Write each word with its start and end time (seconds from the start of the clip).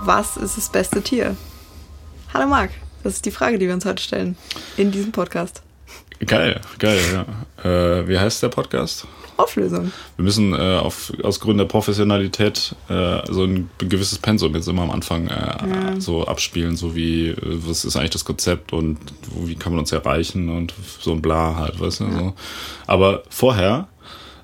Was 0.00 0.36
ist 0.36 0.56
das 0.56 0.68
beste 0.68 1.00
Tier? 1.02 1.36
Hallo 2.34 2.48
Marc, 2.48 2.70
das 3.04 3.14
ist 3.14 3.26
die 3.26 3.30
Frage, 3.30 3.58
die 3.58 3.68
wir 3.68 3.74
uns 3.74 3.84
heute 3.84 4.02
stellen 4.02 4.36
in 4.76 4.90
diesem 4.90 5.12
Podcast. 5.12 5.62
Geil, 6.26 6.60
geil, 6.80 6.98
ja. 7.12 7.24
Äh, 7.64 8.08
wie 8.08 8.18
heißt 8.18 8.42
der 8.42 8.48
Podcast? 8.48 9.06
Auflösung. 9.36 9.92
Wir 10.16 10.24
müssen 10.24 10.52
äh, 10.52 10.78
auf, 10.78 11.12
aus 11.22 11.38
Gründen 11.38 11.58
der 11.58 11.64
Professionalität 11.66 12.74
äh, 12.88 13.20
so 13.30 13.44
ein 13.44 13.70
gewisses 13.78 14.18
Pensum 14.18 14.54
jetzt 14.56 14.66
immer 14.66 14.82
am 14.82 14.90
Anfang 14.90 15.28
äh, 15.28 15.30
ja. 15.30 16.00
so 16.00 16.26
abspielen, 16.26 16.76
so 16.76 16.96
wie, 16.96 17.28
äh, 17.28 17.36
was 17.40 17.84
ist 17.84 17.96
eigentlich 17.96 18.10
das 18.10 18.24
Konzept 18.24 18.72
und 18.72 18.98
wie 19.36 19.54
kann 19.54 19.72
man 19.72 19.78
uns 19.78 19.92
erreichen 19.92 20.48
und 20.48 20.74
so 21.00 21.12
ein 21.12 21.22
Bla 21.22 21.54
halt, 21.54 21.78
weißt 21.78 22.00
du, 22.00 22.04
ja. 22.04 22.18
so. 22.18 22.34
Aber 22.86 23.22
vorher 23.30 23.86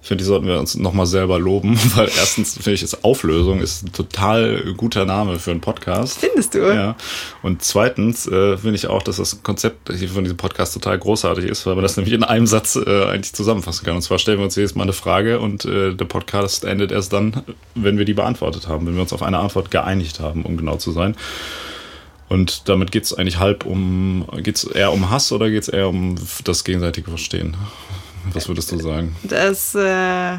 ich 0.06 0.08
finde, 0.08 0.22
die 0.22 0.28
sollten 0.28 0.46
wir 0.46 0.60
uns 0.60 0.76
nochmal 0.76 1.06
selber 1.06 1.40
loben, 1.40 1.76
weil 1.96 2.08
erstens 2.16 2.54
finde 2.54 2.74
ich, 2.74 2.84
es 2.84 3.02
Auflösung 3.02 3.58
ist 3.58 3.82
ein 3.82 3.92
total 3.92 4.72
guter 4.76 5.04
Name 5.04 5.40
für 5.40 5.50
einen 5.50 5.60
Podcast. 5.60 6.20
Findest 6.20 6.54
du? 6.54 6.58
Ja. 6.58 6.94
Und 7.42 7.62
zweitens 7.62 8.28
äh, 8.28 8.56
finde 8.56 8.76
ich 8.76 8.86
auch, 8.86 9.02
dass 9.02 9.16
das 9.16 9.42
Konzept 9.42 9.88
von 9.88 10.22
diesem 10.22 10.36
Podcast 10.36 10.74
total 10.74 10.96
großartig 10.96 11.46
ist, 11.46 11.66
weil 11.66 11.74
man 11.74 11.82
das 11.82 11.96
nämlich 11.96 12.14
in 12.14 12.22
einem 12.22 12.46
Satz 12.46 12.76
äh, 12.76 13.06
eigentlich 13.06 13.32
zusammenfassen 13.32 13.84
kann. 13.84 13.96
Und 13.96 14.02
zwar 14.02 14.20
stellen 14.20 14.38
wir 14.38 14.44
uns 14.44 14.54
jedes 14.54 14.76
Mal 14.76 14.84
eine 14.84 14.92
Frage 14.92 15.40
und 15.40 15.64
äh, 15.64 15.92
der 15.92 16.04
Podcast 16.04 16.64
endet 16.64 16.92
erst 16.92 17.12
dann, 17.12 17.42
wenn 17.74 17.98
wir 17.98 18.04
die 18.04 18.14
beantwortet 18.14 18.68
haben, 18.68 18.86
wenn 18.86 18.94
wir 18.94 19.02
uns 19.02 19.12
auf 19.12 19.24
eine 19.24 19.40
Antwort 19.40 19.72
geeinigt 19.72 20.20
haben, 20.20 20.44
um 20.44 20.56
genau 20.56 20.76
zu 20.76 20.92
sein. 20.92 21.16
Und 22.28 22.68
damit 22.68 22.92
geht 22.92 23.04
es 23.04 23.12
eigentlich 23.12 23.40
halb 23.40 23.66
um, 23.66 24.26
geht 24.36 24.54
es 24.54 24.64
eher 24.64 24.92
um 24.92 25.10
Hass 25.10 25.32
oder 25.32 25.50
geht 25.50 25.62
es 25.62 25.68
eher 25.68 25.88
um 25.88 26.14
das 26.44 26.62
gegenseitige 26.62 27.10
Verstehen? 27.10 27.56
Was 28.32 28.48
würdest 28.48 28.72
du 28.72 28.78
sagen? 28.78 29.14
Das, 29.22 29.74
äh, 29.74 30.38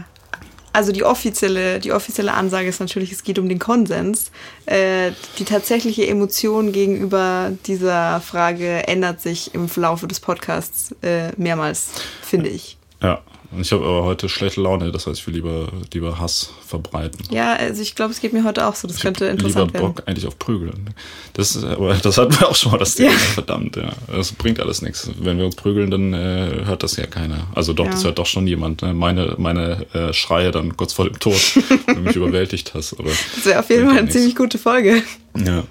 also 0.73 0.91
die 0.91 1.04
offizielle, 1.04 1.80
die 1.80 1.91
offizielle 1.91 2.34
Ansage 2.34 2.68
ist 2.68 2.79
natürlich, 2.79 3.12
es 3.12 3.24
geht 3.24 3.40
um 3.40 3.49
den 3.49 3.60
Konsens. 3.60 4.32
Äh, 4.66 5.12
die 5.40 5.46
tatsächliche 5.46 6.05
Emotion 6.07 6.71
gegenüber 6.71 7.52
dieser 7.66 8.21
Frage 8.21 8.88
ändert 8.88 9.21
sich 9.21 9.55
im 9.55 9.68
Laufe 9.76 10.07
des 10.07 10.20
Podcasts 10.20 10.96
äh, 11.02 11.32
mehrmals, 11.38 11.90
finde 12.21 12.49
ich. 12.49 12.77
Ja, 13.02 13.21
ich 13.59 13.71
habe 13.71 13.85
aber 13.85 14.03
heute 14.03 14.27
schlechte 14.27 14.62
Laune, 14.62 14.91
das 14.91 15.07
heißt, 15.07 15.20
ich 15.20 15.27
will 15.27 15.35
lieber, 15.35 15.67
lieber 15.93 16.20
Hass 16.20 16.49
verbreiten. 16.65 17.20
Ja, 17.29 17.54
also 17.54 17.81
ich 17.81 17.95
glaube, 17.95 18.12
es 18.12 18.20
geht 18.20 18.34
mir 18.34 18.43
heute 18.43 18.65
auch 18.65 18.76
so. 18.76 18.87
Das 18.87 18.98
ich 18.98 19.04
könnte 19.04 19.26
interessant 19.26 19.73
lieber 19.73 19.87
Bock 19.87 20.04
eigentlich 20.05 20.27
auf 20.27 20.37
Prügeln. 20.37 20.93
Das, 21.34 21.63
aber 21.63 21.93
das 21.93 22.17
hatten 22.17 22.37
wir 22.37 22.49
auch 22.49 22.55
schon 22.55 22.73
mal, 22.73 22.77
das 22.77 22.95
Thema. 22.95 23.12
Ja. 23.12 23.17
Verdammt, 23.17 23.77
ja. 23.77 23.93
Das 24.07 24.34
bringt 24.34 24.59
alles 24.59 24.81
nichts. 24.81 25.09
Wenn 25.20 25.37
wir 25.37 25.45
uns 25.45 25.55
prügeln, 25.55 25.89
dann 25.89 26.13
äh, 26.13 26.65
hört 26.65 26.84
das 26.84 26.98
ja 26.98 27.05
keiner. 27.07 27.48
Also 27.55 27.73
doch, 27.73 27.85
ja. 27.85 27.91
das 27.91 28.04
hört 28.04 28.20
doch 28.20 28.26
schon 28.26 28.48
jemand. 28.48 28.81
Ne? 28.81 28.93
Meine, 28.93 29.35
meine 29.37 29.85
äh, 29.93 30.13
Schreie 30.13 30.51
dann 30.51 30.76
kurz 30.76 30.93
vor 30.93 31.05
dem 31.05 31.17
Tod, 31.20 31.35
wenn 31.85 31.95
du 31.95 32.01
mich 32.01 32.15
überwältigt 32.15 32.73
hast. 32.73 32.99
Oder 32.99 33.11
das 33.35 33.45
wäre 33.45 33.59
auf 33.59 33.70
jeden 33.70 33.87
Fall 33.87 33.98
eine 33.98 34.09
ziemlich 34.09 34.35
gute 34.35 34.57
Folge. 34.57 35.04
Ja. 35.37 35.63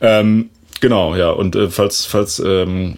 Ähm, 0.00 0.50
genau, 0.80 1.16
ja. 1.16 1.30
Und 1.30 1.56
äh, 1.56 1.70
falls, 1.70 2.04
falls 2.04 2.38
ähm, 2.38 2.96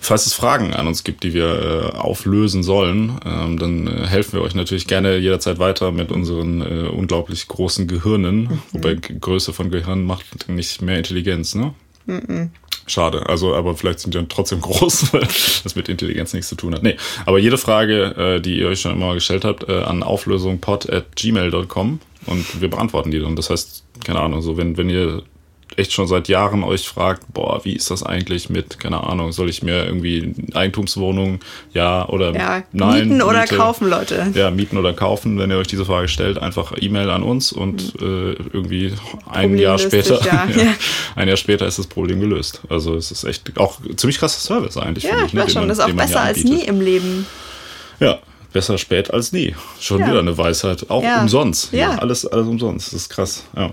Falls 0.00 0.26
es 0.26 0.34
Fragen 0.34 0.74
an 0.74 0.86
uns 0.86 1.04
gibt, 1.04 1.24
die 1.24 1.34
wir 1.34 1.92
äh, 1.94 1.96
auflösen 1.96 2.62
sollen, 2.62 3.18
ähm, 3.26 3.58
dann 3.58 3.86
äh, 3.86 4.06
helfen 4.06 4.34
wir 4.34 4.42
euch 4.42 4.54
natürlich 4.54 4.86
gerne 4.86 5.16
jederzeit 5.18 5.58
weiter 5.58 5.92
mit 5.92 6.12
unseren 6.12 6.60
äh, 6.60 6.88
unglaublich 6.88 7.48
großen 7.48 7.88
Gehirnen. 7.88 8.42
Mhm. 8.42 8.62
Wobei 8.72 8.94
Größe 8.94 9.52
von 9.52 9.70
Gehirn 9.70 10.04
macht 10.04 10.48
nicht 10.48 10.82
mehr 10.82 10.98
Intelligenz, 10.98 11.54
ne? 11.54 11.74
Mhm. 12.06 12.50
Schade. 12.86 13.28
Also, 13.28 13.54
aber 13.54 13.76
vielleicht 13.76 14.00
sind 14.00 14.14
die 14.14 14.18
dann 14.18 14.28
trotzdem 14.28 14.60
groß, 14.62 15.12
weil 15.12 15.20
das 15.22 15.74
mit 15.74 15.88
Intelligenz 15.88 16.32
nichts 16.32 16.48
zu 16.48 16.54
tun 16.54 16.74
hat. 16.74 16.82
Nee, 16.82 16.96
aber 17.26 17.38
jede 17.38 17.58
Frage, 17.58 18.16
äh, 18.16 18.40
die 18.40 18.58
ihr 18.58 18.68
euch 18.68 18.80
schon 18.80 18.92
immer 18.92 19.14
gestellt 19.14 19.44
habt, 19.44 19.68
äh, 19.68 19.82
an 19.82 20.02
auflösungpod.gmail.com 20.02 22.00
und 22.26 22.60
wir 22.60 22.70
beantworten 22.70 23.10
die 23.10 23.20
dann. 23.20 23.36
Das 23.36 23.50
heißt, 23.50 23.84
keine 24.04 24.20
Ahnung, 24.20 24.42
so 24.42 24.56
wenn, 24.56 24.76
wenn 24.76 24.88
ihr 24.90 25.22
echt 25.76 25.92
schon 25.92 26.06
seit 26.06 26.28
Jahren 26.28 26.64
euch 26.64 26.88
fragt, 26.88 27.32
boah, 27.32 27.64
wie 27.64 27.74
ist 27.74 27.90
das 27.90 28.02
eigentlich 28.02 28.50
mit, 28.50 28.78
keine 28.78 29.04
Ahnung, 29.04 29.32
soll 29.32 29.48
ich 29.48 29.62
mir 29.62 29.84
irgendwie 29.84 30.34
Eigentumswohnung, 30.54 31.40
ja 31.72 32.08
oder 32.08 32.34
ja, 32.34 32.62
nein? 32.72 33.08
Mieten 33.08 33.22
oder 33.22 33.42
Miete, 33.42 33.56
kaufen, 33.56 33.88
Leute. 33.88 34.32
Ja, 34.34 34.50
mieten 34.50 34.76
oder 34.76 34.92
kaufen, 34.92 35.38
wenn 35.38 35.50
ihr 35.50 35.58
euch 35.58 35.66
diese 35.66 35.84
Frage 35.84 36.08
stellt, 36.08 36.38
einfach 36.38 36.72
E-Mail 36.76 37.10
an 37.10 37.22
uns 37.22 37.52
und 37.52 38.00
mhm. 38.00 38.06
äh, 38.06 38.32
irgendwie 38.52 38.92
ein 39.30 39.56
Jahr 39.58 39.78
später, 39.78 40.20
ja, 40.24 40.46
ja, 40.46 40.74
ein 41.14 41.28
Jahr 41.28 41.36
später 41.36 41.66
ist 41.66 41.78
das 41.78 41.86
Problem 41.86 42.20
gelöst. 42.20 42.62
Also 42.68 42.96
es 42.96 43.10
ist 43.10 43.24
echt 43.24 43.58
auch 43.58 43.78
ziemlich 43.96 44.18
krasser 44.18 44.40
Service 44.40 44.76
eigentlich. 44.76 45.04
Ja, 45.04 45.24
ich, 45.24 45.32
ne, 45.32 45.42
weiß 45.42 45.52
schon, 45.52 45.62
man, 45.62 45.68
das 45.68 45.78
ist 45.78 45.84
auch 45.84 45.92
besser 45.92 46.22
als 46.22 46.44
nie 46.44 46.64
im 46.64 46.80
Leben. 46.80 47.26
Ja, 48.00 48.18
besser 48.52 48.78
spät 48.78 49.12
als 49.12 49.32
nie. 49.32 49.54
Schon 49.80 50.06
wieder 50.06 50.18
eine 50.18 50.36
Weisheit. 50.36 50.88
Auch 50.90 51.04
umsonst. 51.20 51.72
Ja. 51.72 51.92
ja. 51.92 51.98
alles, 51.98 52.26
alles 52.26 52.46
umsonst. 52.46 52.88
Das 52.88 53.02
ist 53.02 53.08
krass. 53.08 53.44
Ja. 53.56 53.70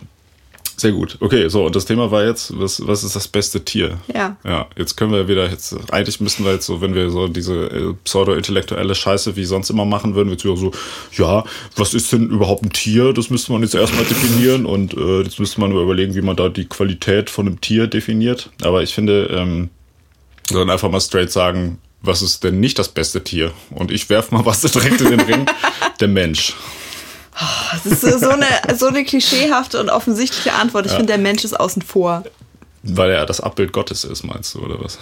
Sehr 0.77 0.91
gut. 0.91 1.17
Okay, 1.21 1.47
so, 1.47 1.65
und 1.65 1.75
das 1.75 1.85
Thema 1.85 2.11
war 2.11 2.25
jetzt, 2.25 2.59
was, 2.59 2.85
was 2.85 3.03
ist 3.03 3.15
das 3.15 3.27
beste 3.27 3.63
Tier? 3.63 3.97
Ja. 4.13 4.35
Ja, 4.43 4.67
jetzt 4.75 4.97
können 4.97 5.13
wir 5.13 5.27
wieder, 5.27 5.49
jetzt, 5.49 5.75
eigentlich 5.91 6.19
müssten 6.19 6.43
wir 6.43 6.53
jetzt 6.53 6.65
so, 6.65 6.81
wenn 6.81 6.93
wir 6.93 7.09
so 7.09 7.27
diese 7.29 7.67
äh, 7.67 7.93
pseudo-intellektuelle 8.03 8.93
Scheiße 8.93 9.35
wie 9.37 9.45
sonst 9.45 9.69
immer 9.69 9.85
machen 9.85 10.15
würden, 10.15 10.29
wir 10.29 10.37
wieder 10.37 10.57
so, 10.57 10.71
ja, 11.13 11.45
was 11.77 11.93
ist 11.93 12.11
denn 12.11 12.29
überhaupt 12.29 12.63
ein 12.63 12.71
Tier? 12.71 13.13
Das 13.13 13.29
müsste 13.29 13.53
man 13.53 13.61
jetzt 13.61 13.73
erstmal 13.73 14.03
definieren 14.03 14.65
und 14.65 14.93
äh, 14.95 15.21
jetzt 15.21 15.39
müsste 15.39 15.61
man 15.61 15.69
nur 15.69 15.81
überlegen, 15.81 16.13
wie 16.13 16.21
man 16.21 16.35
da 16.35 16.49
die 16.49 16.65
Qualität 16.65 17.29
von 17.29 17.47
einem 17.47 17.61
Tier 17.61 17.87
definiert. 17.87 18.49
Aber 18.61 18.83
ich 18.83 18.93
finde, 18.93 19.27
ähm, 19.31 19.69
wir 20.47 20.57
sollen 20.57 20.69
einfach 20.69 20.91
mal 20.91 20.99
straight 20.99 21.31
sagen, 21.31 21.79
was 22.01 22.21
ist 22.21 22.43
denn 22.43 22.59
nicht 22.59 22.77
das 22.77 22.89
beste 22.89 23.23
Tier? 23.23 23.51
Und 23.71 23.91
ich 23.91 24.09
werf 24.09 24.31
mal 24.31 24.45
was 24.45 24.61
direkt 24.73 25.01
in 25.01 25.11
den 25.11 25.21
Ring. 25.21 25.45
Der 25.99 26.07
Mensch. 26.07 26.53
Das 27.83 28.03
ist 28.03 28.21
so 28.21 28.29
eine, 28.29 28.47
so 28.77 28.87
eine 28.87 29.03
klischeehafte 29.03 29.79
und 29.79 29.89
offensichtliche 29.89 30.53
Antwort. 30.53 30.85
Ich 30.85 30.91
ja. 30.91 30.97
finde, 30.97 31.13
der 31.13 31.21
Mensch 31.21 31.43
ist 31.43 31.59
außen 31.59 31.81
vor. 31.81 32.23
Weil 32.83 33.11
er 33.11 33.25
das 33.25 33.41
Abbild 33.41 33.73
Gottes 33.73 34.03
ist, 34.03 34.23
meinst 34.23 34.53
du, 34.53 34.59
oder 34.59 34.81
was? 34.81 34.99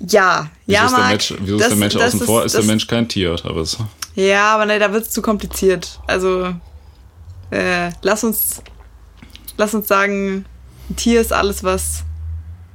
Ja, 0.00 0.50
wieso 0.66 0.78
ja, 0.78 0.86
ist 0.86 0.96
der 0.96 1.06
Mensch, 1.06 1.34
Wieso 1.40 1.56
das, 1.56 1.66
ist 1.66 1.70
der 1.70 1.78
Mensch 1.78 1.96
außen 1.96 2.20
ist, 2.20 2.26
vor? 2.26 2.44
Ist 2.44 2.54
der 2.54 2.64
Mensch 2.64 2.86
kein 2.86 3.08
Tier, 3.08 3.32
oder 3.32 3.56
was? 3.56 3.78
Ja, 4.14 4.54
aber 4.54 4.66
ne, 4.66 4.78
da 4.78 4.92
wird 4.92 5.06
es 5.06 5.10
zu 5.10 5.22
kompliziert. 5.22 6.00
Also, 6.06 6.54
äh, 7.50 7.90
lass 8.02 8.22
uns, 8.22 8.62
lass 9.56 9.74
uns 9.74 9.88
sagen, 9.88 10.44
ein 10.90 10.96
Tier 10.96 11.20
ist 11.20 11.32
alles, 11.32 11.64
was 11.64 12.04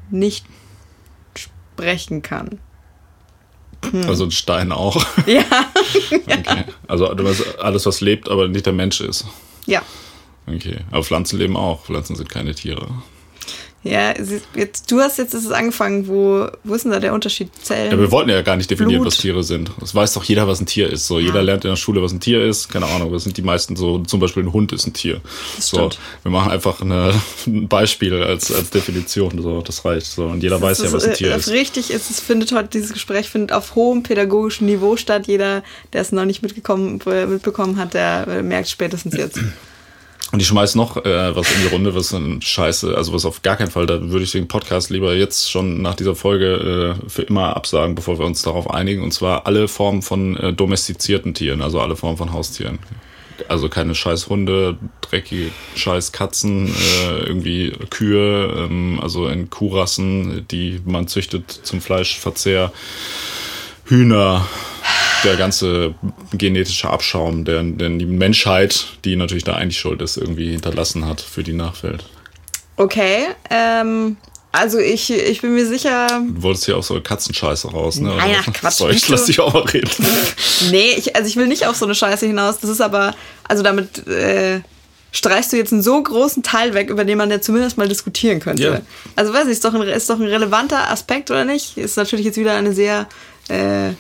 nicht 0.09 0.45
sprechen 1.35 2.21
kann. 2.21 2.59
Hm. 3.91 4.07
Also 4.07 4.25
ein 4.25 4.31
Stein 4.31 4.71
auch. 4.71 5.05
Ja. 5.25 5.43
okay. 6.11 6.65
Also 6.87 7.07
alles, 7.07 7.85
was 7.85 8.01
lebt, 8.01 8.29
aber 8.29 8.47
nicht 8.47 8.65
der 8.65 8.73
Mensch 8.73 9.01
ist. 9.01 9.25
Ja. 9.65 9.81
Okay. 10.47 10.77
Aber 10.91 11.03
Pflanzen 11.03 11.39
leben 11.39 11.55
auch. 11.55 11.85
Pflanzen 11.85 12.15
sind 12.15 12.29
keine 12.29 12.53
Tiere. 12.53 12.87
Ja, 13.83 14.13
jetzt, 14.55 14.89
du 14.89 15.01
hast 15.01 15.17
jetzt 15.17 15.33
ist 15.33 15.43
es 15.43 15.51
angefangen, 15.51 16.07
wo, 16.07 16.47
wo 16.63 16.73
ist 16.73 16.85
denn 16.85 16.93
da 16.93 17.01
der 17.01 17.13
Unterschied? 17.13 17.49
Zellen? 17.61 17.91
Ja, 17.91 17.99
wir 17.99 18.11
wollten 18.11 18.29
ja 18.29 18.41
gar 18.41 18.55
nicht 18.55 18.71
definieren, 18.71 19.01
Blut. 19.01 19.13
was 19.13 19.17
Tiere 19.19 19.43
sind. 19.43 19.71
Es 19.81 19.93
weiß 19.93 20.13
doch 20.13 20.23
jeder, 20.23 20.47
was 20.47 20.61
ein 20.61 20.65
Tier 20.65 20.89
ist. 20.89 21.05
So, 21.05 21.19
ja. 21.19 21.25
jeder 21.25 21.43
lernt 21.43 21.65
in 21.65 21.69
der 21.69 21.75
Schule, 21.75 22.01
was 22.01 22.13
ein 22.13 22.21
Tier 22.21 22.41
ist. 22.45 22.69
Keine 22.69 22.85
Ahnung, 22.85 23.11
was 23.11 23.25
sind 23.25 23.35
die 23.35 23.41
meisten 23.41 23.75
so, 23.75 23.99
zum 23.99 24.21
Beispiel 24.21 24.43
ein 24.43 24.53
Hund 24.53 24.71
ist 24.71 24.87
ein 24.87 24.93
Tier. 24.93 25.19
Das 25.57 25.67
so, 25.67 25.77
stimmt. 25.77 25.99
wir 26.23 26.31
machen 26.31 26.49
einfach 26.49 26.79
eine, 26.79 27.13
ein 27.45 27.67
Beispiel 27.67 28.23
als, 28.23 28.53
als 28.53 28.69
Definition. 28.69 29.41
So, 29.41 29.61
das 29.61 29.83
reicht. 29.83 30.05
So, 30.05 30.27
und 30.27 30.41
jeder 30.41 30.59
das 30.59 30.79
weiß 30.79 30.83
ja, 30.83 30.93
was 30.93 31.03
ein 31.03 31.13
Tier 31.15 31.33
äh, 31.33 31.37
ist. 31.37 31.49
Richtig 31.49 31.91
ist, 31.91 32.09
es 32.09 32.21
findet 32.21 32.53
heute, 32.53 32.69
dieses 32.69 32.93
Gespräch 32.93 33.29
findet 33.29 33.51
auf 33.51 33.75
hohem 33.75 34.03
pädagogischen 34.03 34.65
Niveau 34.65 34.95
statt. 34.95 35.27
Jeder, 35.27 35.61
der 35.91 36.01
es 36.01 36.13
noch 36.13 36.23
nicht 36.23 36.41
mitgekommen, 36.41 37.01
mitbekommen 37.27 37.77
hat, 37.77 37.93
der 37.93 38.41
merkt 38.43 38.69
spätestens 38.69 39.17
jetzt. 39.17 39.39
Und 40.33 40.41
ich 40.41 40.47
schmeiß 40.47 40.73
noch 40.73 40.97
äh, 40.97 41.35
was 41.35 41.53
in 41.53 41.61
die 41.61 41.67
Runde, 41.67 41.93
was 41.93 42.09
dann 42.09 42.41
scheiße, 42.41 42.97
also 42.97 43.13
was 43.13 43.23
auf 43.23 43.43
gar 43.43 43.55
keinen 43.55 43.69
Fall, 43.69 43.85
da 43.85 44.01
würde 44.09 44.23
ich 44.23 44.31
den 44.31 44.47
Podcast 44.47 44.89
lieber 44.89 45.13
jetzt 45.13 45.51
schon 45.51 45.83
nach 45.83 45.93
dieser 45.93 46.15
Folge 46.15 46.97
äh, 47.05 47.07
für 47.07 47.21
immer 47.21 47.55
absagen, 47.55 47.93
bevor 47.93 48.17
wir 48.17 48.25
uns 48.25 48.41
darauf 48.41 48.67
einigen. 48.67 49.03
Und 49.03 49.11
zwar 49.11 49.45
alle 49.45 49.67
Formen 49.67 50.01
von 50.01 50.35
äh, 50.37 50.51
domestizierten 50.51 51.35
Tieren, 51.35 51.61
also 51.61 51.79
alle 51.79 51.95
Formen 51.95 52.17
von 52.17 52.33
Haustieren. 52.33 52.79
Also 53.47 53.69
keine 53.69 53.93
scheiß 53.93 54.27
Hunde, 54.27 54.79
dreckige 55.01 55.51
scheiß 55.75 56.13
Katzen, 56.13 56.67
äh, 56.67 57.19
irgendwie 57.27 57.71
Kühe, 57.91 58.55
ähm, 58.57 58.99
also 59.03 59.27
in 59.27 59.51
Kuhrassen, 59.51 60.47
die 60.47 60.81
man 60.83 61.07
züchtet 61.07 61.51
zum 61.51 61.79
Fleischverzehr, 61.79 62.73
Hühner, 63.85 64.47
der 65.23 65.35
ganze 65.35 65.95
genetische 66.33 66.89
Abschaum, 66.89 67.45
der, 67.45 67.63
der 67.63 67.89
die 67.89 68.05
Menschheit, 68.05 68.85
die 69.05 69.15
natürlich 69.15 69.43
da 69.43 69.55
eigentlich 69.55 69.79
schuld 69.79 70.01
ist, 70.01 70.17
irgendwie 70.17 70.51
hinterlassen 70.51 71.05
hat 71.05 71.21
für 71.21 71.43
die 71.43 71.53
Nachwelt. 71.53 72.05
Okay, 72.75 73.27
ähm, 73.49 74.17
also 74.51 74.77
ich, 74.77 75.11
ich 75.11 75.41
bin 75.41 75.55
mir 75.55 75.65
sicher. 75.65 76.07
Du 76.27 76.43
wolltest 76.43 76.67
ja 76.67 76.75
auch 76.75 76.83
so 76.83 77.01
Katzenscheiße 77.01 77.71
raus, 77.71 77.99
ne? 77.99 78.13
Ach, 78.19 78.53
Quatsch. 78.53 78.75
Soll 78.75 78.91
ich 78.91 79.09
lass 79.09 79.25
dich 79.25 79.39
auch 79.39 79.51
mal 79.51 79.63
reden. 79.63 79.89
nee, 80.71 80.91
ich, 80.95 81.15
also 81.15 81.27
ich 81.27 81.35
will 81.37 81.47
nicht 81.47 81.65
auf 81.65 81.75
so 81.75 81.85
eine 81.85 81.95
Scheiße 81.95 82.27
hinaus. 82.27 82.59
Das 82.59 82.69
ist 82.69 82.79
aber, 82.79 83.15
also 83.47 83.63
damit 83.63 84.07
äh, 84.07 84.61
streichst 85.11 85.53
du 85.53 85.57
jetzt 85.57 85.73
einen 85.73 85.81
so 85.81 86.01
großen 86.01 86.43
Teil 86.43 86.75
weg, 86.75 86.91
über 86.91 87.03
den 87.03 87.17
man 87.17 87.31
ja 87.31 87.41
zumindest 87.41 87.79
mal 87.79 87.87
diskutieren 87.87 88.39
könnte. 88.39 88.63
Yeah. 88.63 88.81
Also 89.15 89.33
weiß 89.33 89.45
ich, 89.45 89.53
ist 89.53 89.65
doch, 89.65 89.73
ein, 89.73 89.81
ist 89.81 90.09
doch 90.09 90.19
ein 90.19 90.27
relevanter 90.27 90.91
Aspekt, 90.91 91.31
oder 91.31 91.45
nicht? 91.45 91.77
Ist 91.77 91.97
natürlich 91.97 92.25
jetzt 92.25 92.37
wieder 92.37 92.53
eine 92.53 92.73
sehr 92.73 93.07
äh, 93.49 93.93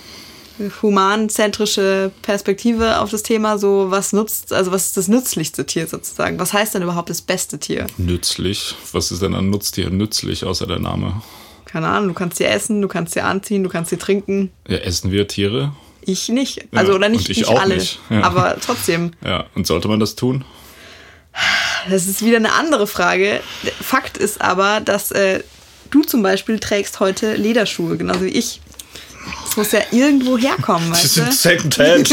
humanzentrische 0.81 2.11
Perspektive 2.21 2.99
auf 2.99 3.09
das 3.11 3.23
Thema. 3.23 3.57
So, 3.57 3.91
was 3.91 4.13
nutzt, 4.13 4.53
also 4.53 4.71
was 4.71 4.87
ist 4.87 4.97
das 4.97 5.07
nützlichste 5.07 5.65
Tier 5.65 5.87
sozusagen? 5.87 6.39
Was 6.39 6.53
heißt 6.53 6.75
denn 6.75 6.83
überhaupt 6.83 7.09
das 7.09 7.21
beste 7.21 7.59
Tier? 7.59 7.87
Nützlich? 7.97 8.75
Was 8.91 9.11
ist 9.11 9.21
denn 9.21 9.33
an 9.35 9.49
Nutztier 9.49 9.89
nützlich, 9.89 10.43
außer 10.43 10.67
der 10.67 10.79
Name? 10.79 11.21
Keine 11.65 11.87
Ahnung, 11.87 12.09
du 12.09 12.13
kannst 12.13 12.37
sie 12.37 12.45
essen, 12.45 12.81
du 12.81 12.87
kannst 12.87 13.13
sie 13.13 13.21
anziehen, 13.21 13.63
du 13.63 13.69
kannst 13.69 13.89
sie 13.89 13.97
trinken. 13.97 14.51
Ja, 14.67 14.77
essen 14.77 15.11
wir 15.11 15.27
Tiere? 15.27 15.73
Ich 16.01 16.29
nicht. 16.29 16.65
Also, 16.73 16.91
Ja, 16.91 16.97
oder 16.97 17.09
nicht, 17.09 17.29
ich 17.29 17.37
nicht 17.39 17.47
auch 17.47 17.59
alle. 17.61 17.75
nicht. 17.75 17.99
Ja. 18.09 18.21
Aber 18.23 18.57
trotzdem. 18.63 19.11
Ja, 19.25 19.45
und 19.55 19.65
sollte 19.65 19.87
man 19.87 19.99
das 19.99 20.15
tun? 20.15 20.43
Das 21.89 22.05
ist 22.07 22.23
wieder 22.23 22.37
eine 22.37 22.53
andere 22.53 22.85
Frage. 22.87 23.39
Fakt 23.81 24.17
ist 24.17 24.39
aber, 24.41 24.81
dass 24.81 25.11
äh, 25.11 25.41
du 25.89 26.03
zum 26.03 26.21
Beispiel 26.21 26.59
trägst 26.59 26.99
heute 26.99 27.35
Lederschuhe, 27.35 27.97
genauso 27.97 28.21
wie 28.21 28.29
ich. 28.29 28.61
Das 29.55 29.57
muss 29.57 29.71
ja 29.71 29.81
irgendwo 29.91 30.35
herkommen, 30.37 30.87
Die 30.87 30.91
weißt 30.93 31.13
sind 31.13 31.27
du? 31.27 31.31
Secondhand. 31.31 32.09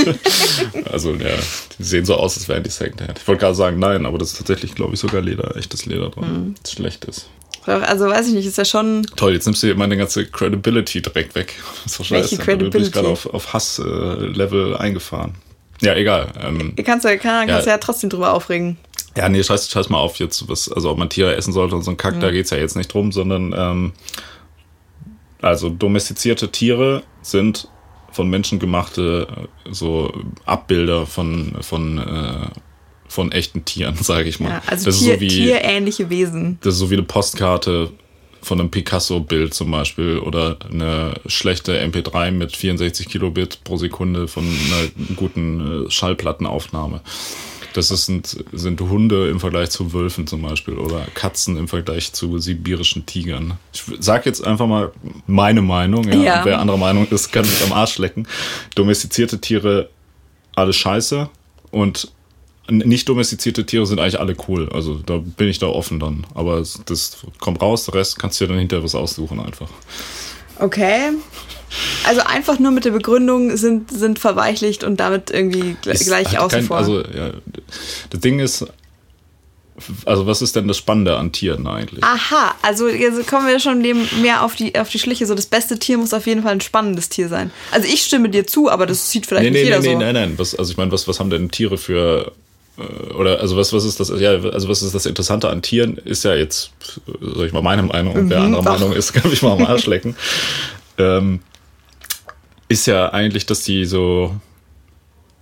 also, 0.92 1.14
ja, 1.14 1.30
die 1.78 1.82
sehen 1.82 2.04
so 2.04 2.14
aus, 2.16 2.36
als 2.36 2.48
wären 2.48 2.62
die 2.62 2.70
Secondhand. 2.70 3.18
Ich 3.18 3.26
wollte 3.26 3.40
gerade 3.40 3.54
sagen, 3.54 3.78
nein, 3.78 4.04
aber 4.04 4.18
das 4.18 4.32
ist 4.32 4.38
tatsächlich, 4.38 4.74
glaube 4.74 4.92
ich, 4.94 5.00
sogar 5.00 5.22
Leder, 5.22 5.56
echtes 5.56 5.86
Leder 5.86 6.08
Mhm. 6.08 6.12
dran. 6.12 6.54
Das 6.62 6.72
schlecht 6.72 7.04
ist. 7.06 7.28
Also 7.66 8.08
weiß 8.08 8.28
ich 8.28 8.34
nicht, 8.34 8.46
ist 8.46 8.58
ja 8.58 8.64
schon. 8.64 9.06
Toll, 9.16 9.32
jetzt 9.34 9.46
nimmst 9.46 9.62
du 9.62 9.68
dir 9.68 9.74
meine 9.74 9.96
ganze 9.96 10.26
Credibility 10.26 11.00
direkt 11.02 11.34
weg. 11.34 11.54
Das 11.84 11.98
ist 12.00 12.10
Welche. 12.10 12.36
Da 12.36 12.44
bin 12.44 12.54
ich 12.54 12.58
Credibility? 12.60 12.90
gerade 12.90 13.08
auf, 13.08 13.26
auf 13.26 13.52
Hass-Level 13.52 14.76
eingefahren. 14.76 15.34
Ja, 15.82 15.94
egal. 15.94 16.32
Ähm, 16.42 16.74
Ihr 16.76 16.84
kannst 16.84 17.04
ja, 17.06 17.16
kann, 17.16 17.46
kannst 17.48 17.66
ja. 17.66 17.72
Ja. 17.72 17.78
trotzdem 17.78 18.10
drüber 18.10 18.34
aufregen. 18.34 18.76
ja, 19.16 19.28
nee, 19.30 19.42
scheiß, 19.42 19.70
scheiß 19.70 19.88
mal 19.88 19.98
auf 19.98 20.16
jetzt, 20.18 20.46
was, 20.48 20.70
also 20.70 20.90
ob 20.90 20.98
man 20.98 21.08
Tiere 21.08 21.34
essen 21.36 21.52
sollte 21.54 21.74
und 21.74 21.82
so 21.84 21.90
ein 21.90 21.96
Kack, 21.96 22.16
Mhm. 22.16 22.20
da 22.20 22.30
geht's 22.30 22.50
ja 22.50 22.58
jetzt 22.58 22.76
nicht 22.76 22.92
drum, 22.92 23.12
sondern 23.12 23.54
ähm, 23.56 23.92
also 25.42 25.68
domestizierte 25.68 26.50
Tiere 26.50 27.02
sind 27.22 27.68
von 28.12 28.28
Menschen 28.28 28.58
gemachte 28.58 29.26
äh, 29.64 29.72
so 29.72 30.12
Abbilder 30.44 31.06
von, 31.06 31.56
von, 31.60 31.98
äh, 31.98 32.46
von 33.08 33.32
echten 33.32 33.64
Tieren, 33.64 33.96
sage 34.00 34.28
ich 34.28 34.40
mal. 34.40 34.50
Ja, 34.50 34.62
also 34.66 34.86
das 34.86 34.98
Tier, 34.98 35.14
ist 35.14 35.20
so 35.20 35.20
wie, 35.20 35.28
tierähnliche 35.28 36.10
Wesen. 36.10 36.58
das 36.62 36.74
ist 36.74 36.80
so 36.80 36.90
wie 36.90 36.94
eine 36.94 37.04
Postkarte 37.04 37.90
von 38.42 38.58
einem 38.58 38.70
Picasso-Bild 38.70 39.52
zum 39.52 39.70
Beispiel 39.70 40.18
oder 40.18 40.56
eine 40.70 41.14
schlechte 41.26 41.78
MP3 41.78 42.30
mit 42.30 42.56
64 42.56 43.08
Kilobit 43.08 43.64
pro 43.64 43.76
Sekunde 43.76 44.28
von 44.28 44.44
einer 44.44 45.14
guten 45.16 45.86
äh, 45.86 45.90
Schallplattenaufnahme. 45.90 47.02
Das 47.72 47.90
ist, 47.90 48.06
sind, 48.06 48.44
sind 48.52 48.80
Hunde 48.80 49.28
im 49.28 49.38
Vergleich 49.38 49.70
zu 49.70 49.92
Wölfen 49.92 50.26
zum 50.26 50.42
Beispiel 50.42 50.74
oder 50.74 51.06
Katzen 51.14 51.56
im 51.56 51.68
Vergleich 51.68 52.12
zu 52.12 52.38
sibirischen 52.38 53.06
Tigern. 53.06 53.58
Ich 53.72 53.84
sag 54.00 54.26
jetzt 54.26 54.44
einfach 54.44 54.66
mal 54.66 54.92
meine 55.26 55.62
Meinung. 55.62 56.04
Ja. 56.08 56.16
Ja. 56.16 56.44
Wer 56.44 56.58
anderer 56.58 56.78
Meinung 56.78 57.06
ist, 57.08 57.32
kann 57.32 57.42
mich 57.42 57.62
am 57.64 57.72
Arsch 57.72 57.98
lecken. 57.98 58.26
Domestizierte 58.74 59.40
Tiere, 59.40 59.88
alles 60.56 60.76
scheiße. 60.76 61.28
Und 61.70 62.10
nicht 62.70 63.08
domestizierte 63.08 63.66
Tiere 63.66 63.86
sind 63.86 64.00
eigentlich 64.00 64.20
alle 64.20 64.36
cool. 64.48 64.68
Also 64.72 64.94
da 64.94 65.18
bin 65.18 65.48
ich 65.48 65.58
da 65.58 65.66
offen 65.66 66.00
dann. 66.00 66.26
Aber 66.34 66.62
das 66.86 67.18
kommt 67.38 67.62
raus, 67.62 67.84
der 67.84 67.94
Rest 67.94 68.18
kannst 68.18 68.40
du 68.40 68.44
dir 68.44 68.50
dann 68.50 68.58
hinterher 68.58 68.84
was 68.84 68.94
aussuchen 68.94 69.40
einfach. 69.40 69.68
Okay. 70.58 71.12
Also 72.04 72.22
einfach 72.22 72.58
nur 72.58 72.70
mit 72.72 72.84
der 72.84 72.90
Begründung 72.90 73.56
sind, 73.56 73.90
sind 73.90 74.18
verweichlicht 74.18 74.82
und 74.84 74.98
damit 74.98 75.30
irgendwie 75.30 75.76
gle- 75.84 75.90
Es 75.90 76.04
gleich 76.06 76.38
außen 76.38 76.58
kein- 76.60 76.66
vor. 76.66 76.76
Also, 76.78 77.00
ja, 77.00 77.30
das 78.10 78.20
Ding 78.20 78.40
ist, 78.40 78.66
also 80.04 80.26
was 80.26 80.42
ist 80.42 80.56
denn 80.56 80.68
das 80.68 80.76
Spannende 80.76 81.16
an 81.16 81.32
Tieren 81.32 81.66
eigentlich? 81.66 82.02
Aha, 82.04 82.54
also 82.62 82.88
jetzt 82.88 83.26
kommen 83.28 83.46
wir 83.46 83.58
schon 83.60 83.82
dem 83.82 84.06
mehr 84.20 84.42
auf 84.44 84.54
die, 84.56 84.78
auf 84.78 84.88
die 84.90 84.98
Schliche. 84.98 85.26
So, 85.26 85.34
das 85.34 85.46
beste 85.46 85.78
Tier 85.78 85.96
muss 85.96 86.12
auf 86.12 86.26
jeden 86.26 86.42
Fall 86.42 86.52
ein 86.52 86.60
spannendes 86.60 87.08
Tier 87.08 87.28
sein. 87.28 87.50
Also 87.70 87.88
ich 87.88 88.02
stimme 88.02 88.28
dir 88.28 88.46
zu, 88.46 88.70
aber 88.70 88.84
das 88.86 89.10
sieht 89.10 89.24
vielleicht 89.26 89.44
nee, 89.44 89.50
nicht 89.50 89.60
nee, 89.62 89.68
jeder 89.68 89.80
nee, 89.80 89.86
nee, 89.88 89.92
so. 89.94 89.98
nein, 90.00 90.14
nein. 90.14 90.34
Was, 90.38 90.54
also 90.54 90.70
ich 90.70 90.76
meine, 90.76 90.92
was, 90.92 91.08
was 91.08 91.18
haben 91.18 91.30
denn 91.30 91.50
Tiere 91.50 91.78
für 91.78 92.32
äh, 92.78 93.12
oder 93.14 93.40
also 93.40 93.56
was, 93.56 93.72
was 93.72 93.84
ist 93.84 94.00
das, 94.00 94.12
ja, 94.18 94.32
also 94.32 94.68
was 94.68 94.82
ist 94.82 94.94
das 94.94 95.06
Interessante 95.06 95.48
an 95.48 95.62
Tieren, 95.62 95.96
ist 96.04 96.24
ja 96.24 96.34
jetzt, 96.34 96.72
sag 97.06 97.46
ich 97.46 97.52
mal, 97.52 97.62
meine 97.62 97.82
Meinung, 97.84 98.14
und 98.16 98.28
wer 98.28 98.40
Mhm, 98.40 98.56
anderer 98.56 98.66
ach. 98.74 98.80
Meinung 98.80 98.92
ist, 98.92 99.12
kann 99.14 99.30
mich 99.30 99.40
mal 99.40 99.52
am 99.52 99.64
Arsch 99.64 99.86
lecken. 99.86 100.14
ähm, 100.98 101.40
ist 102.70 102.86
ja 102.86 103.12
eigentlich, 103.12 103.44
dass 103.44 103.62
die 103.64 103.84
so 103.84 104.34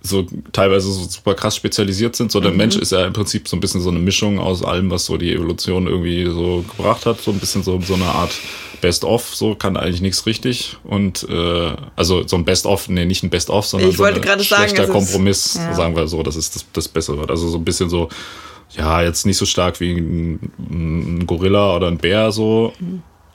so 0.01 0.25
teilweise 0.53 0.89
so 0.91 1.03
super 1.03 1.33
krass 1.35 1.57
spezialisiert 1.57 2.15
sind. 2.15 2.31
So 2.31 2.39
der 2.39 2.51
Mensch 2.51 2.77
ist 2.77 2.93
ja 2.93 3.05
im 3.05 3.11
Prinzip 3.11 3.49
so 3.49 3.57
ein 3.57 3.59
bisschen 3.59 3.81
so 3.81 3.89
eine 3.89 3.99
Mischung 3.99 4.39
aus 4.39 4.63
allem, 4.63 4.89
was 4.89 5.03
so 5.05 5.17
die 5.17 5.33
Evolution 5.33 5.87
irgendwie 5.87 6.23
so 6.25 6.63
gebracht 6.77 7.05
hat. 7.05 7.19
So 7.19 7.31
ein 7.31 7.39
bisschen 7.39 7.63
so, 7.63 7.81
so 7.81 7.95
eine 7.95 8.05
Art 8.05 8.31
Best-of, 8.79 9.35
so 9.35 9.55
kann 9.55 9.75
eigentlich 9.75 9.99
nichts 9.99 10.25
richtig. 10.25 10.77
Und 10.85 11.27
äh, 11.29 11.73
also 11.97 12.25
so 12.25 12.37
ein 12.37 12.45
Best-of, 12.45 12.87
nee, 12.87 13.03
nicht 13.03 13.23
ein 13.23 13.29
Best-of, 13.29 13.65
sondern 13.65 13.89
Ich 13.89 13.97
so 13.97 14.05
ein 14.05 14.15
sagen, 14.23 14.41
schlechter 14.41 14.83
es- 14.85 14.89
Kompromiss, 14.89 15.55
ja. 15.55 15.73
sagen 15.73 15.97
wir 15.97 16.07
so, 16.07 16.23
dass 16.23 16.37
es 16.37 16.49
das, 16.51 16.65
das 16.71 16.87
Bessere 16.87 17.17
wird. 17.17 17.29
Also 17.29 17.49
so 17.49 17.57
ein 17.57 17.65
bisschen 17.65 17.89
so, 17.89 18.07
ja, 18.77 19.01
jetzt 19.01 19.25
nicht 19.25 19.37
so 19.37 19.45
stark 19.45 19.81
wie 19.81 19.91
ein, 19.91 20.39
ein 20.69 21.27
Gorilla 21.27 21.75
oder 21.75 21.87
ein 21.87 21.97
Bär 21.97 22.31
so. 22.31 22.71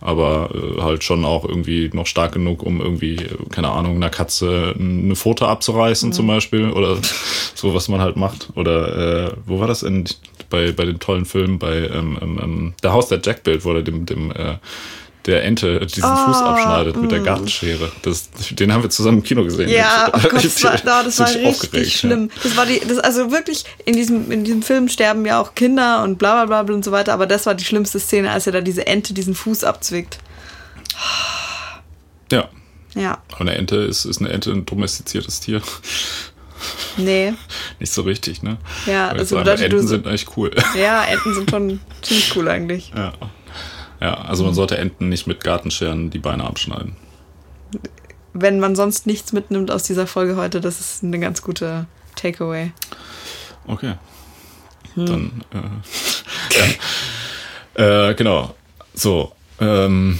Aber 0.04 0.50
äh, 0.54 0.82
halt 0.82 1.02
schon 1.02 1.24
auch 1.24 1.44
irgendwie 1.48 1.90
noch 1.94 2.06
stark 2.06 2.32
genug, 2.32 2.62
um 2.62 2.80
irgendwie, 2.80 3.16
keine 3.50 3.70
Ahnung, 3.70 3.96
einer 3.96 4.10
Katze 4.10 4.74
eine 4.78 5.16
Pfote 5.16 5.48
abzureißen 5.48 6.12
zum 6.12 6.26
Beispiel. 6.26 6.70
Oder 6.70 6.98
so, 7.54 7.74
was 7.74 7.88
man 7.88 8.00
halt 8.00 8.16
macht. 8.16 8.50
Oder 8.54 9.28
äh, 9.28 9.32
wo 9.46 9.60
war 9.60 9.66
das 9.66 9.82
in, 9.82 10.04
bei, 10.50 10.72
bei 10.72 10.84
den 10.84 10.98
tollen 10.98 11.24
Filmen? 11.24 11.58
Bei 11.58 11.88
ähm, 11.88 12.18
ähm, 12.20 12.40
ähm, 12.42 12.74
Der 12.82 12.92
Haus 12.92 13.08
der 13.08 13.20
Jack-Bild, 13.24 13.64
wo 13.64 13.72
er 13.72 13.82
dem, 13.82 14.04
dem 14.04 14.30
äh, 14.30 14.56
der 15.26 15.44
Ente 15.44 15.80
diesen 15.86 16.02
Fuß 16.16 16.36
abschneidet 16.36 16.96
mit 16.96 17.10
der 17.10 17.20
Gartenschere. 17.20 17.90
Das, 18.02 18.28
den 18.50 18.72
haben 18.72 18.82
wir 18.82 18.90
zusammen 18.90 19.18
im 19.18 19.24
Kino 19.24 19.42
gesehen. 19.44 19.70
Ja, 19.70 20.10
oh 20.12 20.18
Gott, 20.28 20.44
das 20.44 20.62
war, 20.62 20.76
da, 20.76 21.02
das 21.02 21.18
war 21.18 21.28
richtig 21.28 21.46
aufgeregt, 21.46 21.86
ja. 21.86 21.92
schlimm. 21.92 22.30
Das 22.42 22.56
war 22.56 22.66
die, 22.66 22.80
das, 22.80 22.98
also 22.98 23.30
wirklich, 23.30 23.64
in 23.86 23.94
diesem, 23.94 24.30
in 24.30 24.44
diesem 24.44 24.62
Film 24.62 24.88
sterben 24.88 25.24
ja 25.24 25.40
auch 25.40 25.54
Kinder 25.54 26.02
und 26.02 26.18
bla 26.18 26.34
bla 26.34 26.46
bla 26.46 26.62
bla 26.64 26.74
und 26.74 26.84
so 26.84 26.92
weiter, 26.92 27.14
aber 27.14 27.26
das 27.26 27.46
war 27.46 27.54
die 27.54 27.64
schlimmste 27.64 28.00
Szene, 28.00 28.30
als 28.30 28.46
er 28.46 28.52
da 28.52 28.60
diese 28.60 28.86
Ente 28.86 29.14
diesen 29.14 29.34
Fuß 29.34 29.64
abzwickt. 29.64 30.18
Ja. 32.30 32.48
Ja, 32.94 33.18
Aber 33.32 33.40
eine 33.40 33.54
Ente 33.56 33.76
ist, 33.76 34.04
ist 34.04 34.20
eine 34.20 34.30
Ente 34.30 34.52
ein 34.52 34.66
domestiziertes 34.66 35.40
Tier. 35.40 35.60
nee. 36.96 37.32
Nicht 37.80 37.92
so 37.92 38.02
richtig, 38.02 38.42
ne? 38.42 38.58
Ja, 38.86 39.08
also 39.08 39.42
sagen, 39.42 39.62
Enten 39.62 39.86
sind 39.86 40.06
eigentlich 40.06 40.36
cool. 40.36 40.52
Ja, 40.76 41.02
Enten 41.04 41.34
sind 41.34 41.50
schon 41.50 41.80
ziemlich 42.02 42.36
cool 42.36 42.48
eigentlich. 42.48 42.92
Ja. 42.94 43.12
Ja, 44.04 44.16
also 44.16 44.44
man 44.44 44.52
sollte 44.52 44.76
Enten 44.76 45.08
nicht 45.08 45.26
mit 45.26 45.42
Gartenscheren 45.42 46.10
die 46.10 46.18
Beine 46.18 46.44
abschneiden. 46.44 46.94
Wenn 48.34 48.60
man 48.60 48.76
sonst 48.76 49.06
nichts 49.06 49.32
mitnimmt 49.32 49.70
aus 49.70 49.84
dieser 49.84 50.06
Folge 50.06 50.36
heute, 50.36 50.60
das 50.60 50.78
ist 50.78 51.02
eine 51.02 51.18
ganz 51.18 51.40
gute 51.40 51.86
Takeaway. 52.14 52.72
Okay. 53.66 53.94
Hm. 54.92 55.06
Dann, 55.06 55.44
äh, 55.54 56.68
ja. 57.78 58.10
äh, 58.10 58.14
genau. 58.14 58.54
So, 58.92 59.32
ähm, 59.58 60.18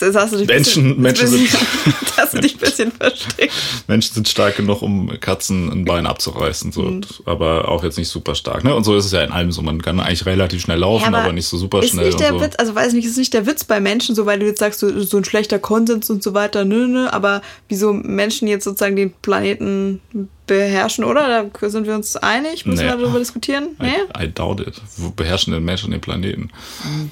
Jetzt 0.00 0.16
hast 0.16 0.32
du 0.32 0.38
dich 0.38 0.48
Menschen- 0.48 1.00
bisschen, 1.00 1.00
Menschen 1.02 1.26
sind- 1.28 1.42
jetzt 2.00 2.16
hast 2.18 2.34
du 2.34 2.40
dich 2.40 2.54
ein 2.54 2.58
bisschen 2.60 2.92
versteckt. 2.98 3.52
Menschen 3.86 4.14
sind 4.14 4.28
stark 4.28 4.56
genug, 4.56 4.82
um 4.82 5.08
Katzen 5.20 5.70
ein 5.70 5.84
Bein 5.84 6.06
abzureißen, 6.06 6.72
so, 6.72 7.00
aber 7.24 7.68
auch 7.68 7.84
jetzt 7.84 7.98
nicht 7.98 8.08
super 8.08 8.34
stark. 8.34 8.64
Ne? 8.64 8.74
Und 8.74 8.84
so 8.84 8.96
ist 8.96 9.04
es 9.04 9.12
ja 9.12 9.22
in 9.22 9.30
allem 9.32 9.52
so. 9.52 9.62
Man 9.62 9.80
kann 9.82 10.00
eigentlich 10.00 10.26
relativ 10.26 10.62
schnell 10.62 10.78
laufen, 10.78 11.12
Ja, 11.12 11.18
aber, 11.18 11.32
nicht 11.32 11.46
so 11.46 11.56
super 11.56 11.80
ist 11.82 11.90
schnell. 11.90 12.06
nicht 12.06 12.20
der 12.20 12.30
so. 12.30 12.40
Witz, 12.40 12.54
also 12.58 12.74
weiß 12.74 12.92
nicht, 12.94 13.04
ist 13.06 13.16
nicht 13.18 13.32
der 13.34 13.46
Witz 13.46 13.64
bei 13.64 13.80
Menschen, 13.80 14.14
so 14.14 14.26
weil 14.26 14.38
du 14.38 14.46
jetzt 14.46 14.58
sagst, 14.58 14.80
so, 14.80 15.00
so 15.02 15.16
ein 15.16 15.24
schlechter 15.24 15.58
Konsens 15.58 16.10
und 16.10 16.22
so 16.22 16.34
weiter, 16.34 16.64
nö, 16.64 16.86
nö, 16.86 17.06
aber 17.08 17.42
wieso 17.68 17.92
Menschen 17.92 18.48
jetzt 18.48 18.64
sozusagen 18.64 18.96
den 18.96 19.12
Planeten 19.22 20.00
beherrschen, 20.46 21.04
oder? 21.04 21.44
Da 21.58 21.70
sind 21.70 21.86
wir 21.86 21.94
uns 21.94 22.16
einig? 22.16 22.66
Müssen 22.66 22.84
Nee. 22.84 22.90
wir 22.92 22.96
darüber 22.98 23.18
diskutieren? 23.18 23.76
Nee? 23.80 23.94
I, 24.18 24.24
I 24.24 24.32
doubt 24.32 24.60
it. 24.60 24.80
Wo 24.96 25.10
beherrschen 25.10 25.52
denn 25.52 25.64
Menschen 25.64 25.90
den 25.90 26.00
Planeten? 26.00 26.50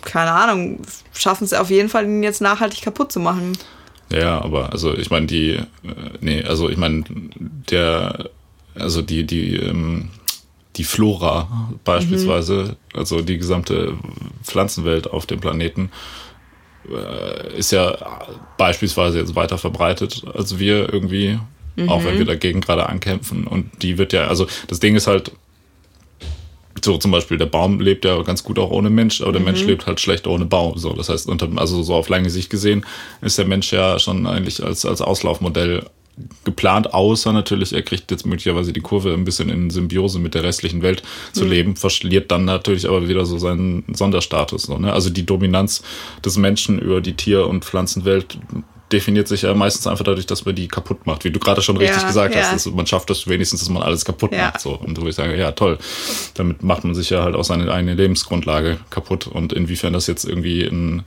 Keine 0.02 0.32
Ahnung. 0.32 0.80
Schaffen 1.12 1.44
es 1.44 1.52
auf 1.52 1.70
jeden 1.70 1.88
Fall, 1.88 2.04
ihn 2.04 2.22
jetzt 2.22 2.40
nachhaltig 2.40 2.82
kaputt 2.82 3.10
zu 3.12 3.20
machen. 3.20 3.56
Ja, 4.10 4.40
aber 4.42 4.72
also 4.72 4.94
ich 4.94 5.10
meine 5.10 5.26
die, 5.26 5.50
äh, 5.52 5.64
nee, 6.20 6.42
also 6.44 6.68
ich 6.68 6.76
meine 6.76 7.04
der, 7.70 8.28
also 8.74 9.00
die 9.00 9.24
die 9.24 9.56
ähm, 9.56 10.10
die 10.76 10.84
Flora 10.84 11.70
beispielsweise, 11.84 12.76
also 12.94 13.22
die 13.22 13.38
gesamte 13.38 13.94
Pflanzenwelt 14.42 15.06
auf 15.10 15.24
dem 15.26 15.40
Planeten 15.40 15.90
äh, 16.90 17.56
ist 17.56 17.72
ja 17.72 17.96
beispielsweise 18.58 19.18
jetzt 19.20 19.34
weiter 19.34 19.58
verbreitet 19.58 20.22
als 20.34 20.58
wir 20.58 20.92
irgendwie, 20.92 21.38
auch 21.86 22.04
wenn 22.04 22.18
wir 22.18 22.24
dagegen 22.24 22.60
gerade 22.60 22.88
ankämpfen 22.88 23.46
und 23.46 23.82
die 23.82 23.98
wird 23.98 24.12
ja, 24.12 24.26
also 24.26 24.46
das 24.68 24.80
Ding 24.80 24.94
ist 24.94 25.06
halt 25.06 25.32
so 26.84 26.98
zum 26.98 27.10
Beispiel 27.10 27.38
der 27.38 27.46
Baum 27.46 27.80
lebt 27.80 28.04
ja 28.04 28.20
ganz 28.22 28.42
gut 28.42 28.58
auch 28.58 28.70
ohne 28.70 28.90
Mensch, 28.90 29.20
aber 29.20 29.32
der 29.32 29.40
Mensch 29.40 29.62
lebt 29.64 29.86
halt 29.86 30.00
schlecht 30.00 30.26
ohne 30.26 30.46
Baum. 30.46 30.78
So, 30.78 30.92
das 30.92 31.08
heißt, 31.08 31.28
unter, 31.28 31.48
also 31.56 31.82
so 31.82 31.94
auf 31.94 32.08
lange 32.08 32.30
Sicht 32.30 32.50
gesehen 32.50 32.84
ist 33.20 33.38
der 33.38 33.46
Mensch 33.46 33.72
ja 33.72 33.98
schon 33.98 34.26
eigentlich 34.26 34.62
als, 34.62 34.84
als 34.84 35.00
Auslaufmodell 35.00 35.84
geplant, 36.44 36.92
außer 36.92 37.32
natürlich, 37.32 37.72
er 37.72 37.82
kriegt 37.82 38.10
jetzt 38.10 38.26
möglicherweise 38.26 38.72
die 38.72 38.80
Kurve 38.80 39.14
ein 39.14 39.24
bisschen 39.24 39.48
in 39.48 39.70
Symbiose 39.70 40.18
mit 40.18 40.34
der 40.34 40.42
restlichen 40.42 40.82
Welt 40.82 41.02
zu 41.32 41.44
leben, 41.46 41.74
verliert 41.76 42.30
dann 42.30 42.44
natürlich 42.44 42.86
aber 42.86 43.08
wieder 43.08 43.24
so 43.24 43.38
seinen 43.38 43.84
Sonderstatus. 43.94 44.64
So, 44.64 44.76
ne? 44.78 44.92
Also 44.92 45.08
die 45.08 45.24
Dominanz 45.24 45.82
des 46.24 46.36
Menschen 46.36 46.78
über 46.78 47.00
die 47.00 47.14
Tier- 47.14 47.46
und 47.46 47.64
Pflanzenwelt, 47.64 48.38
definiert 48.92 49.26
sich 49.28 49.42
ja 49.42 49.54
meistens 49.54 49.86
einfach 49.86 50.04
dadurch, 50.04 50.26
dass 50.26 50.44
man 50.44 50.54
die 50.54 50.68
kaputt 50.68 51.06
macht, 51.06 51.24
wie 51.24 51.30
du 51.30 51.38
gerade 51.40 51.62
schon 51.62 51.76
richtig 51.76 52.00
Ja, 52.02 52.06
gesagt 52.06 52.34
ja. 52.34 52.42
hast. 52.42 52.66
Man 52.72 52.86
schafft 52.86 53.08
das 53.10 53.26
wenigstens, 53.26 53.60
dass 53.60 53.68
man 53.70 53.82
alles 53.82 54.04
kaputt 54.04 54.32
Ja. 54.32 54.46
macht. 54.46 54.60
So. 54.60 54.72
Und 54.74 55.00
wo 55.00 55.06
ich 55.08 55.14
sage, 55.14 55.36
ja, 55.38 55.52
toll. 55.52 55.78
Damit 56.34 56.62
macht 56.62 56.84
man 56.84 56.94
sich 56.94 57.10
ja 57.10 57.22
halt 57.22 57.34
auch 57.34 57.44
seine 57.44 57.72
eigene 57.72 57.94
Lebensgrundlage 57.94 58.78
kaputt. 58.90 59.26
Und 59.26 59.52
inwiefern 59.52 59.92
das 59.92 60.06
jetzt 60.06 60.24
irgendwie 60.24 60.62
ein, 60.64 61.02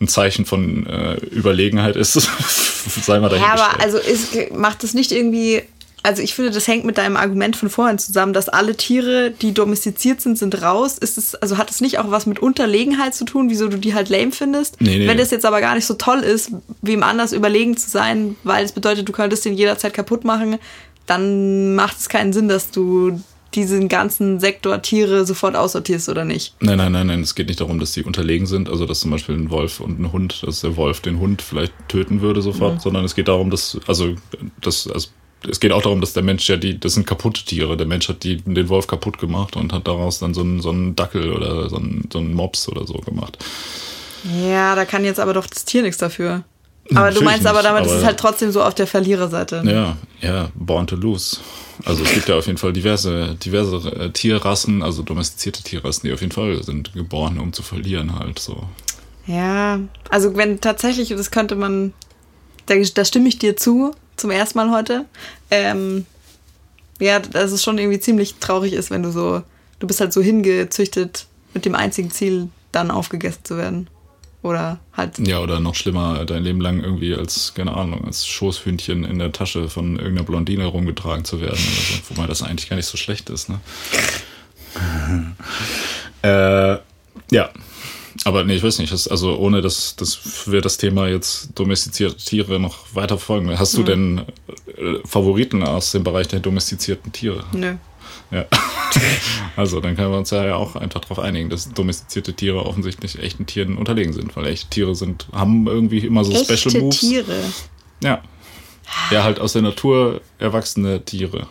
ein 0.00 0.08
Zeichen 0.08 0.44
von 0.46 0.86
äh, 0.86 1.14
Überlegenheit 1.30 1.96
ist, 1.96 2.12
sei 3.04 3.20
mal 3.20 3.30
Ja, 3.32 3.38
dahingestellt. 3.38 3.70
aber 3.74 3.80
also 3.82 3.98
ist, 3.98 4.54
macht 4.56 4.82
es 4.84 4.94
nicht 4.94 5.12
irgendwie. 5.12 5.62
Also 6.02 6.22
ich 6.22 6.34
finde, 6.34 6.52
das 6.52 6.68
hängt 6.68 6.84
mit 6.84 6.98
deinem 6.98 7.16
Argument 7.16 7.56
von 7.56 7.68
vorhin 7.68 7.98
zusammen, 7.98 8.32
dass 8.32 8.48
alle 8.48 8.76
Tiere, 8.76 9.32
die 9.32 9.52
domestiziert 9.52 10.20
sind, 10.20 10.38
sind 10.38 10.62
raus. 10.62 10.98
Ist 10.98 11.18
es, 11.18 11.34
also 11.34 11.58
hat 11.58 11.70
es 11.70 11.80
nicht 11.80 11.98
auch 11.98 12.10
was 12.10 12.26
mit 12.26 12.38
Unterlegenheit 12.38 13.14
zu 13.14 13.24
tun, 13.24 13.50
wieso 13.50 13.66
du 13.68 13.76
die 13.76 13.94
halt 13.94 14.08
lame 14.08 14.30
findest? 14.30 14.80
Nee, 14.80 14.98
nee. 14.98 15.08
Wenn 15.08 15.18
das 15.18 15.32
jetzt 15.32 15.44
aber 15.44 15.60
gar 15.60 15.74
nicht 15.74 15.86
so 15.86 15.94
toll 15.94 16.20
ist, 16.20 16.52
wem 16.80 17.02
anders 17.02 17.32
überlegen 17.32 17.76
zu 17.76 17.90
sein, 17.90 18.36
weil 18.44 18.64
es 18.64 18.72
bedeutet, 18.72 19.08
du 19.08 19.12
könntest 19.12 19.44
den 19.44 19.54
jederzeit 19.54 19.94
kaputt 19.94 20.24
machen, 20.24 20.58
dann 21.06 21.74
macht 21.74 21.98
es 21.98 22.08
keinen 22.08 22.32
Sinn, 22.32 22.48
dass 22.48 22.70
du 22.70 23.20
diesen 23.54 23.88
ganzen 23.88 24.38
Sektor 24.38 24.82
Tiere 24.82 25.24
sofort 25.24 25.56
aussortierst 25.56 26.08
oder 26.08 26.24
nicht. 26.24 26.54
Nein, 26.60 26.78
nein, 26.78 26.92
nein, 26.92 27.06
nein. 27.06 27.22
Es 27.22 27.34
geht 27.34 27.48
nicht 27.48 27.60
darum, 27.60 27.80
dass 27.80 27.92
die 27.92 28.04
unterlegen 28.04 28.46
sind. 28.46 28.68
Also, 28.68 28.86
dass 28.86 29.00
zum 29.00 29.10
Beispiel 29.10 29.34
ein 29.34 29.50
Wolf 29.50 29.80
und 29.80 29.98
ein 29.98 30.12
Hund, 30.12 30.42
dass 30.46 30.60
der 30.60 30.76
Wolf 30.76 31.00
den 31.00 31.18
Hund 31.18 31.42
vielleicht 31.42 31.72
töten 31.88 32.20
würde 32.20 32.42
sofort, 32.42 32.82
sondern 32.82 33.04
es 33.04 33.14
geht 33.14 33.28
darum, 33.28 33.50
dass, 33.50 33.78
also, 33.86 34.14
das, 34.60 34.86
also, 34.88 35.08
es 35.48 35.60
geht 35.60 35.72
auch 35.72 35.82
darum, 35.82 36.00
dass 36.00 36.12
der 36.12 36.22
Mensch 36.22 36.48
ja 36.48 36.56
die, 36.56 36.78
das 36.78 36.94
sind 36.94 37.06
kaputte 37.06 37.44
Tiere. 37.44 37.76
Der 37.76 37.86
Mensch 37.86 38.08
hat 38.08 38.24
die, 38.24 38.36
den 38.36 38.68
Wolf 38.68 38.86
kaputt 38.86 39.18
gemacht 39.18 39.56
und 39.56 39.72
hat 39.72 39.86
daraus 39.86 40.18
dann 40.18 40.34
so 40.34 40.40
einen, 40.42 40.60
so 40.60 40.70
einen 40.70 40.96
Dackel 40.96 41.32
oder 41.32 41.68
so 41.70 41.76
einen, 41.76 42.08
so 42.12 42.18
einen 42.18 42.34
Mops 42.34 42.68
oder 42.68 42.86
so 42.86 42.94
gemacht. 42.94 43.38
Ja, 44.48 44.74
da 44.74 44.84
kann 44.84 45.04
jetzt 45.04 45.20
aber 45.20 45.32
doch 45.34 45.46
das 45.46 45.64
Tier 45.64 45.82
nichts 45.82 45.98
dafür. 45.98 46.42
Aber 46.90 46.94
du 46.94 47.04
Natürlich 47.06 47.24
meinst 47.24 47.46
aber 47.46 47.58
nicht, 47.58 47.68
damit, 47.68 47.84
ist 47.86 47.90
aber- 47.92 47.98
es 48.00 48.06
halt 48.06 48.18
trotzdem 48.20 48.50
so 48.52 48.62
auf 48.62 48.74
der 48.74 48.86
Verliererseite. 48.86 49.62
Ja, 49.66 49.96
ja, 50.20 50.50
born 50.54 50.86
to 50.86 50.96
lose. 50.96 51.38
Also 51.84 52.04
es 52.04 52.12
gibt 52.14 52.28
ja 52.28 52.36
auf 52.36 52.46
jeden 52.46 52.58
Fall 52.58 52.72
diverse, 52.72 53.36
diverse 53.44 53.76
äh, 53.96 54.10
Tierrassen, 54.10 54.82
also 54.82 55.02
domestizierte 55.02 55.62
Tierrassen, 55.62 56.06
die 56.08 56.14
auf 56.14 56.20
jeden 56.20 56.32
Fall 56.32 56.62
sind 56.62 56.92
geboren, 56.94 57.38
um 57.38 57.52
zu 57.52 57.62
verlieren 57.62 58.18
halt 58.18 58.38
so. 58.38 58.64
Ja, 59.26 59.80
also 60.08 60.36
wenn 60.36 60.60
tatsächlich, 60.60 61.08
das 61.10 61.30
könnte 61.30 61.56
man, 61.56 61.92
da, 62.66 62.76
da 62.94 63.04
stimme 63.04 63.28
ich 63.28 63.38
dir 63.38 63.56
zu, 63.56 63.92
zum 64.16 64.30
ersten 64.30 64.58
Mal 64.58 64.70
heute. 64.70 65.04
Ähm, 65.50 66.06
ja, 66.98 67.18
dass 67.18 67.52
es 67.52 67.62
schon 67.62 67.78
irgendwie 67.78 68.00
ziemlich 68.00 68.36
traurig 68.36 68.72
ist, 68.72 68.90
wenn 68.90 69.02
du 69.02 69.10
so, 69.10 69.42
du 69.78 69.86
bist 69.86 70.00
halt 70.00 70.12
so 70.12 70.22
hingezüchtet 70.22 71.26
mit 71.54 71.64
dem 71.64 71.74
einzigen 71.74 72.10
Ziel, 72.10 72.48
dann 72.72 72.90
aufgegessen 72.90 73.44
zu 73.44 73.56
werden. 73.56 73.88
Oder 74.42 74.78
halt, 74.92 75.18
Ja, 75.18 75.40
oder 75.40 75.58
noch 75.58 75.74
schlimmer, 75.74 76.24
dein 76.24 76.44
Leben 76.44 76.60
lang 76.60 76.80
irgendwie 76.80 77.14
als, 77.14 77.54
keine 77.54 77.74
Ahnung, 77.74 78.04
als 78.04 78.26
Schoßhündchen 78.26 79.04
in 79.04 79.18
der 79.18 79.32
Tasche 79.32 79.68
von 79.68 79.96
irgendeiner 79.96 80.24
Blondine 80.24 80.66
rumgetragen 80.66 81.24
zu 81.24 81.40
werden 81.40 81.58
oder 81.58 81.58
so, 81.58 82.10
wobei 82.10 82.26
das 82.28 82.42
eigentlich 82.42 82.68
gar 82.68 82.76
nicht 82.76 82.86
so 82.86 82.96
schlecht 82.96 83.28
ist, 83.28 83.48
ne? 83.48 83.60
äh, 86.22 86.78
ja. 87.34 87.50
Aber 88.26 88.42
nee, 88.42 88.56
ich 88.56 88.62
weiß 88.64 88.80
nicht, 88.80 88.92
also 88.92 89.36
ohne 89.38 89.62
dass, 89.62 89.94
dass 89.94 90.50
wir 90.50 90.60
das 90.60 90.78
Thema 90.78 91.06
jetzt 91.06 91.50
domestizierte 91.54 92.16
Tiere 92.16 92.58
noch 92.58 92.92
weiter 92.92 93.18
verfolgen. 93.18 93.56
Hast 93.56 93.76
du 93.76 93.84
denn 93.84 94.22
äh, 94.66 94.98
Favoriten 95.04 95.62
aus 95.62 95.92
dem 95.92 96.02
Bereich 96.02 96.26
der 96.26 96.40
domestizierten 96.40 97.12
Tiere? 97.12 97.44
nö. 97.52 97.76
Ja. 98.32 98.44
Also 99.54 99.80
dann 99.80 99.94
können 99.94 100.10
wir 100.10 100.18
uns 100.18 100.30
ja 100.30 100.56
auch 100.56 100.74
einfach 100.74 101.00
darauf 101.00 101.20
einigen, 101.20 101.50
dass 101.50 101.72
domestizierte 101.72 102.34
Tiere 102.34 102.66
offensichtlich 102.66 103.18
echten 103.18 103.46
Tieren 103.46 103.78
unterlegen 103.78 104.12
sind, 104.12 104.34
weil 104.36 104.46
echte 104.46 104.68
Tiere 104.70 104.96
sind, 104.96 105.28
haben 105.32 105.66
irgendwie 105.68 105.98
immer 105.98 106.24
so 106.24 106.32
Special 106.32 106.54
Echte 106.54 106.80
Moves. 106.80 106.98
Tiere. 106.98 107.36
Ja. 108.02 108.22
Ja, 109.12 109.22
halt 109.22 109.38
aus 109.38 109.52
der 109.52 109.62
Natur 109.62 110.20
erwachsene 110.38 111.04
Tiere. 111.04 111.46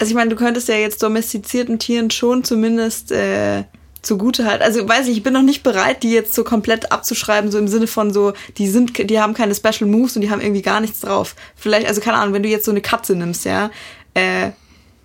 Also 0.00 0.10
ich 0.10 0.14
meine, 0.14 0.30
du 0.30 0.36
könntest 0.36 0.68
ja 0.68 0.76
jetzt 0.76 1.02
domestizierten 1.02 1.78
Tieren 1.78 2.10
schon 2.10 2.44
zumindest 2.44 3.12
äh, 3.12 3.64
zugute 4.08 4.44
halten. 4.46 4.64
Also 4.64 4.88
weiß 4.88 5.06
ich, 5.06 5.18
ich 5.18 5.22
bin 5.22 5.34
noch 5.34 5.42
nicht 5.42 5.62
bereit, 5.62 6.02
die 6.02 6.10
jetzt 6.10 6.34
so 6.34 6.42
komplett 6.42 6.90
abzuschreiben, 6.90 7.52
so 7.52 7.58
im 7.58 7.68
Sinne 7.68 7.86
von 7.86 8.12
so, 8.12 8.32
die 8.56 8.68
sind, 8.68 9.10
die 9.10 9.20
haben 9.20 9.34
keine 9.34 9.54
Special 9.54 9.88
Moves 9.88 10.16
und 10.16 10.22
die 10.22 10.30
haben 10.30 10.40
irgendwie 10.40 10.62
gar 10.62 10.80
nichts 10.80 11.00
drauf. 11.00 11.36
Vielleicht, 11.54 11.86
also 11.86 12.00
keine 12.00 12.16
Ahnung, 12.18 12.34
wenn 12.34 12.42
du 12.42 12.48
jetzt 12.48 12.64
so 12.64 12.70
eine 12.72 12.80
Katze 12.80 13.14
nimmst, 13.14 13.44
ja, 13.44 13.70
äh, 14.14 14.50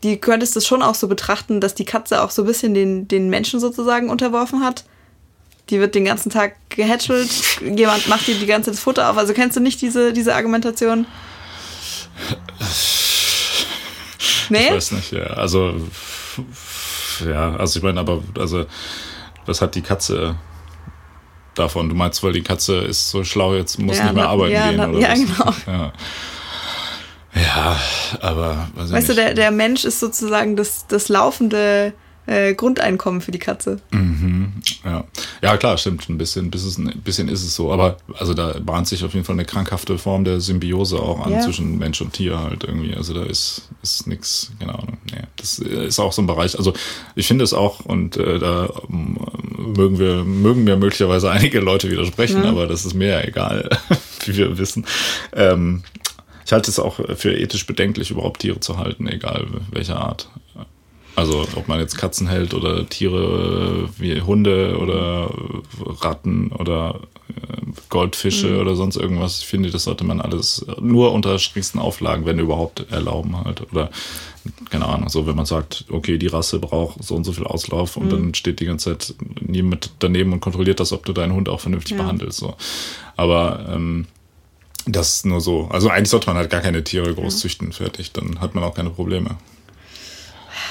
die 0.02 0.18
könntest 0.18 0.56
das 0.56 0.66
schon 0.66 0.82
auch 0.82 0.96
so 0.96 1.08
betrachten, 1.08 1.62
dass 1.62 1.76
die 1.76 1.86
Katze 1.86 2.24
auch 2.24 2.32
so 2.32 2.44
ein 2.44 2.48
bisschen 2.48 2.74
den, 2.74 3.08
den 3.08 3.30
Menschen 3.30 3.60
sozusagen 3.60 4.10
unterworfen 4.10 4.64
hat. 4.64 4.86
Die 5.70 5.80
wird 5.80 5.96
den 5.96 6.04
ganzen 6.04 6.30
Tag 6.30 6.56
gehätschelt, 6.70 7.30
jemand 7.62 8.08
macht 8.10 8.28
dir 8.28 8.36
die 8.36 8.46
ganze 8.46 8.72
Zeit 8.72 8.76
das 8.76 8.84
Futter 8.84 9.10
auf. 9.10 9.18
Also 9.18 9.34
kennst 9.34 9.56
du 9.56 9.62
nicht 9.62 9.82
diese, 9.82 10.12
diese 10.12 10.36
Argumentation? 10.36 11.06
Nee? 14.50 14.66
Ich 14.66 14.72
weiß 14.72 14.92
nicht, 14.92 15.12
ja. 15.12 15.24
Also, 15.24 15.74
ja, 17.22 17.55
also 17.55 17.77
ich 17.79 17.84
meine, 17.84 18.00
aber, 18.00 18.22
also, 18.39 18.65
was 19.46 19.62
hat 19.62 19.75
die 19.75 19.82
Katze 19.82 20.36
davon? 21.55 21.89
Du 21.89 21.96
meinst, 21.96 22.24
weil 22.24 22.34
die 22.34 22.41
Katze 22.43 22.77
ist 22.77 23.10
so 23.10 23.24
schlau, 23.24 23.53
jetzt 23.55 23.79
muss 23.79 23.98
Ja, 23.98 24.05
nicht 24.05 24.15
mehr 24.15 24.24
na- 24.24 24.29
arbeiten 24.29 24.53
ja, 24.53 24.67
gehen, 24.67 24.77
na- 24.77 24.89
oder 24.89 25.00
ja, 25.00 25.10
was? 25.12 25.20
genau. 25.20 25.53
Ja. 27.36 27.41
ja, 27.41 27.79
aber, 28.22 28.67
Weißt 28.75 28.91
du, 29.10 29.13
nicht. 29.13 29.17
der, 29.17 29.34
der 29.34 29.51
Mensch 29.51 29.86
ist 29.86 30.00
sozusagen 30.00 30.55
das, 30.55 30.86
das 30.88 31.10
laufende 31.10 31.93
äh, 32.25 32.53
Grundeinkommen 32.53 33.22
für 33.22 33.32
die 33.32 33.39
Katze. 33.39 33.80
Ja. 34.86 35.03
ja, 35.42 35.58
klar, 35.58 35.77
stimmt. 35.77 36.08
Ein 36.10 36.18
bisschen, 36.18 36.50
bisschen, 36.51 36.89
ein 36.89 37.01
bisschen 37.01 37.27
ist 37.30 37.44
es 37.44 37.56
so. 37.56 37.72
Aber 37.72 37.98
also 38.18 38.34
da 38.34 38.58
bahnt 38.60 38.88
sich 38.88 39.03
auf 39.03 39.13
jeden 39.13 39.25
Fall 39.25 39.36
eine 39.36 39.46
krankhafte 39.46 39.98
Form 39.98 40.24
der 40.24 40.39
Symbiose 40.39 40.98
auch 41.00 41.25
an 41.25 41.34
Ja. 41.34 41.42
zwischen 41.42 41.77
Mensch 41.77 42.01
und 42.01 42.13
Tier 42.13 42.39
halt 42.39 42.63
irgendwie. 42.63 42.96
Also 42.96 43.13
da 43.13 43.24
ist, 43.24 43.70
ist 43.82 44.08
nix, 44.08 44.51
keine 44.60 44.74
Ahnung. 44.74 44.98
Nee, 45.12 45.24
das 45.38 45.60
ist 45.60 46.00
auch 46.00 46.13
so 46.13 46.22
ein 46.22 46.27
Bereich. 46.27 46.58
Also 46.58 46.74
ich 47.15 47.27
finde 47.27 47.44
es 47.44 47.53
auch, 47.53 47.82
und 47.82 48.18
äh, 48.18 48.39
da 48.39 48.70
ähm, 48.89 49.18
mögen 49.58 50.00
wir, 50.00 50.24
mögen 50.24 50.63
mir 50.63 50.77
möglicherweise 50.77 51.30
einige 51.32 51.60
Leute 51.60 51.89
widersprechen, 51.92 52.44
aber 52.46 52.68
das 52.68 52.86
ist 52.86 52.94
mir 52.94 53.10
ja 53.10 53.22
egal, 53.22 53.70
wie 54.25 54.38
wir 54.38 54.58
wissen. 54.58 54.86
Ähm, 55.34 55.84
ich 56.46 56.51
halte 56.51 56.70
es 56.70 56.77
auch 56.80 57.00
für 57.15 57.34
ethisch 57.38 57.65
bedenklich, 57.65 58.12
überhaupt 58.12 58.42
Tiere 58.42 58.60
zu 58.60 58.77
halten, 58.77 59.08
egal 59.08 59.48
welcher 59.72 59.98
Art. 60.00 60.30
Also 61.15 61.46
ob 61.55 61.67
man 61.67 61.79
jetzt 61.79 61.98
Katzen 61.98 62.27
hält 62.27 62.53
oder 62.53 62.88
Tiere 62.89 63.88
wie 63.98 64.22
Hunde 64.22 64.77
oder 64.79 65.29
Ratten 66.01 66.51
oder 66.51 67.01
äh, 67.29 67.62
Goldfische 67.89 68.60
oder 68.60 68.75
sonst 68.75 68.96
irgendwas. 68.96 69.39
Ich 69.39 69.46
finde, 69.46 69.70
das 69.70 69.84
sollte 69.84 70.03
man 70.05 70.22
alles 70.22 70.65
nur 70.82 71.12
unter 71.12 71.38
strengsten 71.38 71.79
Auflagen, 71.79 72.25
wenn 72.25 72.39
überhaupt, 72.39 72.91
erlauben 72.91 73.38
halt. 73.38 73.62
Oder 73.72 73.91
keine 74.70 74.86
Ahnung, 74.88 75.08
so 75.10 75.27
wenn 75.27 75.36
man 75.36 75.46
sagt, 75.46 75.86
okay, 75.89 76.17
die 76.17 76.27
Rasse 76.27 76.60
braucht 76.60 77.03
so 77.03 77.15
und 77.15 77.24
so 77.24 77.32
viel 77.32 77.46
Auslauf 77.46 77.96
und 77.96 78.12
dann 78.12 78.34
steht 78.34 78.60
die 78.60 78.65
ganze 78.65 78.98
Zeit 78.98 79.15
niemand 79.39 79.91
daneben 80.00 80.34
und 80.34 80.41
kontrolliert 80.41 80.79
das, 80.79 80.91
ob 80.91 81.05
du 81.05 81.13
deinen 81.13 81.34
Hund 81.34 81.48
auch 81.48 81.60
vernünftig 81.62 81.96
Ja. 81.96 82.03
behandelst. 82.03 82.39
So. 82.39 82.55
Aber 83.15 83.65
ähm, 83.70 84.05
das 84.86 85.24
nur 85.24 85.39
so. 85.39 85.70
Also 85.72 85.89
eigentlich 85.89 86.10
sollte 86.10 86.27
man 86.27 86.38
halt 86.38 86.50
gar 86.50 86.60
keine 86.62 86.84
Tiere 86.84 87.13
groß 87.13 87.39
züchten, 87.39 87.72
fertig. 87.72 88.12
Dann 88.12 88.41
hat 88.41 88.55
man 88.55 88.63
auch 88.63 88.74
keine 88.74 88.89
Probleme. 88.89 89.38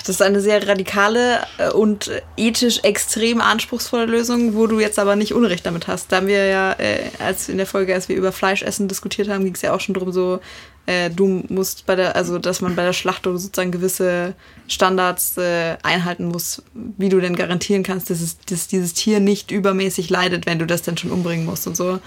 Das 0.07 0.17
ist 0.17 0.23
eine 0.23 0.41
sehr 0.41 0.67
radikale 0.67 1.41
äh, 1.59 1.71
und 1.71 2.11
ethisch 2.37 2.81
extrem 2.83 3.41
anspruchsvolle 3.41 4.07
Lösung, 4.07 4.55
wo 4.55 4.67
du 4.67 4.81
jetzt 4.81 4.99
aber 4.99 5.17
nicht 5.17 5.33
Unrecht 5.33 5.65
damit 5.65 5.87
hast. 5.87 6.11
Da 6.11 6.17
haben 6.17 6.27
wir 6.27 6.47
ja, 6.47 6.73
äh, 6.73 7.11
als 7.19 7.49
in 7.49 7.57
der 7.57 7.67
Folge, 7.67 7.95
als 7.95 8.09
wir 8.09 8.17
über 8.17 8.33
Fleischessen 8.33 8.89
diskutiert 8.89 9.29
haben, 9.29 9.45
ging 9.45 9.55
es 9.55 9.63
ja 9.63 9.75
auch 9.75 9.81
schon 9.81 9.95
drum 9.95 10.13
so, 10.13 10.41
äh, 10.87 11.11
du 11.11 11.45
musst 11.49 11.87
bei 11.87 11.95
der, 11.95 12.17
also 12.17 12.39
dass 12.39 12.61
man 12.61 12.75
bei 12.75 12.83
der 12.83 12.93
Schlachtung 12.93 13.39
sozusagen 13.39 13.71
gewisse 13.71 14.35
Standards 14.67 15.37
äh, 15.37 15.77
einhalten 15.83 16.27
muss, 16.27 16.63
wie 16.75 17.09
du 17.09 17.21
denn 17.21 17.37
garantieren 17.37 17.85
kannst, 17.85 18.11
dass, 18.11 18.21
es, 18.21 18.39
dass 18.41 18.67
dieses 18.67 18.95
Tier 18.95 19.21
nicht 19.21 19.51
übermäßig 19.51 20.11
leidet, 20.11 20.47
wenn 20.47 20.59
du 20.59 20.67
das 20.67 20.83
dann 20.83 20.97
schon 20.97 21.13
umbringen 21.13 21.47
musst 21.47 21.67
und 21.67 21.77
so. 21.77 22.01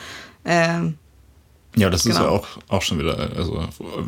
Ähm, 0.44 0.98
Ja, 1.78 1.90
das 1.90 2.06
ist 2.06 2.16
Genau. 2.16 2.26
ja 2.26 2.30
auch, 2.32 2.48
auch 2.70 2.82
schon 2.82 3.00
wieder, 3.00 3.18
also 3.36 3.64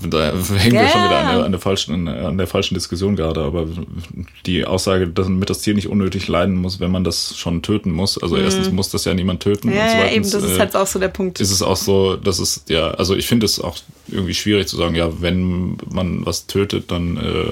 da 0.10 0.32
hängen 0.58 0.74
wir 0.76 0.84
Ja. 0.84 0.90
schon 0.90 1.04
wieder 1.04 1.18
an 1.20 1.36
der, 1.36 1.46
an, 1.46 1.52
der 1.52 1.60
falschen, 1.60 2.08
an 2.08 2.38
der 2.38 2.48
falschen 2.48 2.76
Diskussion 2.76 3.16
gerade, 3.16 3.42
aber 3.42 3.68
die 4.46 4.66
Aussage, 4.66 5.08
damit 5.08 5.50
das 5.50 5.62
Tier 5.62 5.74
nicht 5.74 5.88
unnötig 5.88 6.28
leiden 6.28 6.56
muss, 6.56 6.80
wenn 6.80 6.92
man 6.92 7.04
das 7.04 7.38
schon 7.38 7.62
töten 7.62 7.92
muss. 7.92 8.22
Also 8.22 8.38
erstens 8.38 8.72
muss 8.72 8.90
das 8.90 9.06
ja 9.06 9.14
niemand 9.14 9.42
töten. 9.44 9.70
Mhm. 9.70 9.76
ja, 9.76 9.84
und 9.84 9.90
ja, 9.92 9.96
eben, 10.12 10.24
zweitens, 10.24 10.32
das 10.32 10.44
ist 10.44 10.56
äh, 10.56 10.60
halt 10.60 10.76
auch 10.76 10.88
so 10.88 11.00
der 11.00 11.10
Punkt. 11.10 11.40
ist 11.40 11.52
es 11.52 11.62
auch 11.62 11.76
so, 11.76 12.16
dass 12.16 12.40
es, 12.40 12.64
ja, 12.70 12.92
also 12.92 13.16
ich 13.16 13.28
finde 13.28 13.46
es 13.46 13.60
auch 13.60 13.76
irgendwie 14.08 14.34
schwierig 14.34 14.68
zu 14.68 14.78
sagen, 14.78 14.96
ja, 14.96 15.22
wenn 15.22 15.78
man 15.92 16.26
was 16.26 16.48
tötet, 16.48 16.90
dann 16.92 17.18
äh, 17.18 17.52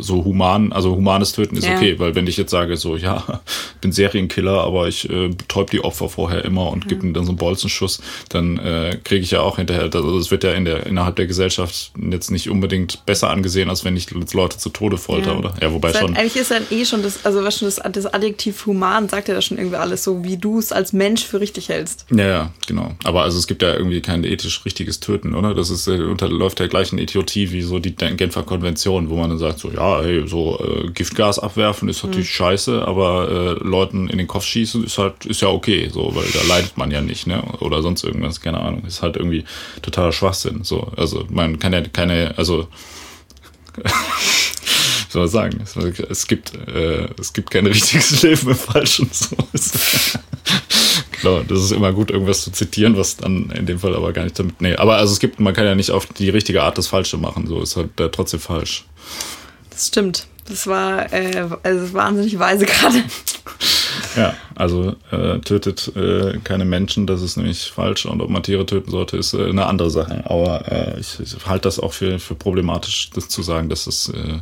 so 0.00 0.24
human, 0.24 0.72
also 0.72 0.94
humanes 0.96 1.32
Töten 1.32 1.56
ist 1.56 1.66
Ja. 1.66 1.76
okay, 1.76 1.98
weil 1.98 2.14
wenn 2.14 2.26
ich 2.26 2.36
jetzt 2.36 2.50
sage, 2.50 2.76
so, 2.76 2.96
ja, 2.96 3.40
bin 3.80 3.92
Serienkiller, 3.92 4.62
aber 4.62 4.88
ich 4.88 5.08
äh, 5.10 5.28
betäub 5.28 5.70
die 5.70 5.82
Opfer 5.82 6.08
vorher 6.08 6.44
immer 6.44 6.70
und 6.70 6.88
gebe 6.88 7.02
ihnen 7.04 7.14
dann 7.14 7.24
so 7.24 7.30
einen 7.32 7.38
Bolzenschuss, 7.38 8.00
dann 8.28 8.58
äh, 8.58 8.98
kriege 9.04 9.22
ich 9.22 9.30
ja 9.32 9.40
auch 9.40 9.56
hinterher, 9.56 9.82
also 9.84 10.18
das 10.18 10.30
wird 10.30 10.44
ja 10.44 10.52
in 10.52 10.64
der, 10.64 10.86
innerhalb 10.86 11.16
der 11.16 11.26
Gesellschaft 11.26 11.92
jetzt 12.10 12.30
nicht 12.30 12.48
unbedingt 12.50 13.04
besser 13.06 13.30
angesehen, 13.30 13.68
als 13.68 13.84
wenn 13.84 13.96
ich 13.96 14.10
jetzt 14.10 14.34
Leute 14.34 14.58
zu 14.58 14.68
Tode 14.70 14.98
folter, 14.98 15.32
Ja. 15.32 15.38
oder? 15.38 15.54
Ja, 15.60 15.72
wobei 15.72 15.88
Ist 15.90 15.96
halt, 15.96 16.06
schon. 16.06 16.16
eigentlich 16.16 16.36
ist 16.36 16.50
dann 16.50 16.62
eh 16.70 16.84
schon 16.84 17.02
das, 17.02 17.24
also 17.24 17.42
was 17.44 17.58
schon 17.58 17.66
das, 17.66 17.80
das 17.92 18.06
Adjektiv 18.12 18.66
human 18.66 19.08
sagt 19.08 19.28
ja 19.28 19.34
da 19.34 19.42
schon 19.42 19.58
irgendwie 19.58 19.76
alles 19.76 20.04
so, 20.04 20.24
wie 20.24 20.36
du 20.36 20.58
es 20.58 20.72
als 20.72 20.92
Mensch 20.92 21.24
für 21.24 21.40
richtig 21.40 21.68
hältst. 21.68 22.06
Ja, 22.10 22.26
ja, 22.26 22.50
genau. 22.66 22.92
Aber 23.04 23.22
also 23.22 23.38
es 23.38 23.46
gibt 23.46 23.62
ja 23.62 23.74
irgendwie 23.74 24.00
kein 24.00 24.24
ethisch 24.24 24.64
richtiges 24.64 25.00
Töten, 25.00 25.34
oder? 25.34 25.54
Das 25.54 25.70
ist, 25.70 25.88
äh, 25.88 25.92
unterläuft 26.02 26.58
der 26.58 26.68
gleichen 26.68 26.98
Idiotie 26.98 27.50
wie 27.52 27.62
so 27.62 27.78
die 27.78 27.94
Genfer 27.94 28.42
Konvention, 28.42 29.10
wo 29.10 29.16
man 29.16 29.30
dann 29.30 29.38
sagt, 29.38 29.58
so, 29.58 29.70
ja, 29.70 29.81
hey, 30.02 30.26
so 30.26 30.58
äh, 30.58 30.90
Giftgas 30.90 31.38
abwerfen 31.38 31.88
ist 31.88 32.04
natürlich 32.04 32.30
scheiße, 32.30 32.86
aber 32.86 33.28
äh, 33.28 33.64
Leuten 33.64 34.08
in 34.08 34.18
den 34.18 34.26
Kopf 34.26 34.44
schießen 34.44 34.84
ist 34.84 34.98
halt, 34.98 35.26
ist 35.26 35.40
ja 35.40 35.48
okay, 35.48 35.90
so, 35.92 36.14
weil 36.14 36.26
da 36.32 36.42
leidet 36.46 36.76
man 36.76 36.90
ja 36.90 37.00
nicht, 37.00 37.26
ne? 37.26 37.42
Oder 37.60 37.82
sonst 37.82 38.04
irgendwas, 38.04 38.40
keine 38.40 38.60
Ahnung. 38.60 38.84
Ist 38.86 39.02
halt 39.02 39.16
irgendwie 39.16 39.44
totaler 39.82 40.12
Schwachsinn. 40.12 40.64
So, 40.64 40.92
also 40.96 41.26
man 41.30 41.58
kann 41.58 41.72
ja 41.72 41.80
keine, 41.82 42.34
also 42.36 42.68
wie 43.76 45.10
soll 45.10 45.22
man 45.22 45.28
sagen, 45.28 45.64
es, 46.08 46.26
gibt, 46.26 46.54
äh, 46.54 47.08
es 47.18 47.32
gibt 47.32 47.50
kein 47.50 47.66
richtiges 47.66 48.22
Leben 48.22 48.50
im 48.50 48.56
Falschen. 48.56 49.08
So. 49.12 49.36
genau, 51.20 51.42
das 51.42 51.64
ist 51.64 51.72
immer 51.72 51.92
gut, 51.92 52.10
irgendwas 52.10 52.44
zu 52.44 52.52
zitieren, 52.52 52.96
was 52.96 53.16
dann 53.16 53.50
in 53.50 53.66
dem 53.66 53.78
Fall 53.78 53.94
aber 53.94 54.12
gar 54.12 54.24
nicht 54.24 54.38
damit. 54.38 54.60
Nee, 54.60 54.76
aber 54.76 54.96
also 54.96 55.12
es 55.12 55.20
gibt, 55.20 55.40
man 55.40 55.54
kann 55.54 55.64
ja 55.64 55.74
nicht 55.74 55.90
auf 55.90 56.06
die 56.06 56.30
richtige 56.30 56.62
Art 56.62 56.78
das 56.78 56.86
Falsche 56.86 57.16
machen, 57.16 57.46
so 57.46 57.60
ist 57.60 57.76
halt 57.76 57.98
äh, 58.00 58.10
trotzdem 58.10 58.40
falsch. 58.40 58.86
Das 59.72 59.88
stimmt. 59.88 60.26
Das 60.48 60.66
war 60.66 61.12
äh, 61.12 61.48
also 61.62 61.92
wahnsinnig 61.92 62.38
weise 62.38 62.66
gerade. 62.66 63.02
Ja, 64.16 64.34
also 64.54 64.94
äh, 65.10 65.38
tötet 65.38 65.92
äh, 65.96 66.38
keine 66.44 66.64
Menschen, 66.64 67.06
das 67.06 67.22
ist 67.22 67.36
nämlich 67.36 67.70
falsch. 67.70 68.06
Und 68.06 68.20
ob 68.20 68.28
man 68.28 68.42
Tiere 68.42 68.66
töten 68.66 68.90
sollte, 68.90 69.16
ist 69.16 69.34
äh, 69.34 69.44
eine 69.44 69.66
andere 69.66 69.90
Sache. 69.90 70.22
Aber 70.26 70.70
äh, 70.70 71.00
ich, 71.00 71.18
ich 71.20 71.46
halte 71.46 71.62
das 71.62 71.80
auch 71.80 71.92
für, 71.92 72.18
für 72.18 72.34
problematisch, 72.34 73.10
das 73.14 73.28
zu 73.28 73.42
sagen, 73.42 73.68
dass 73.68 73.86
es 73.86 74.08
äh, 74.08 74.40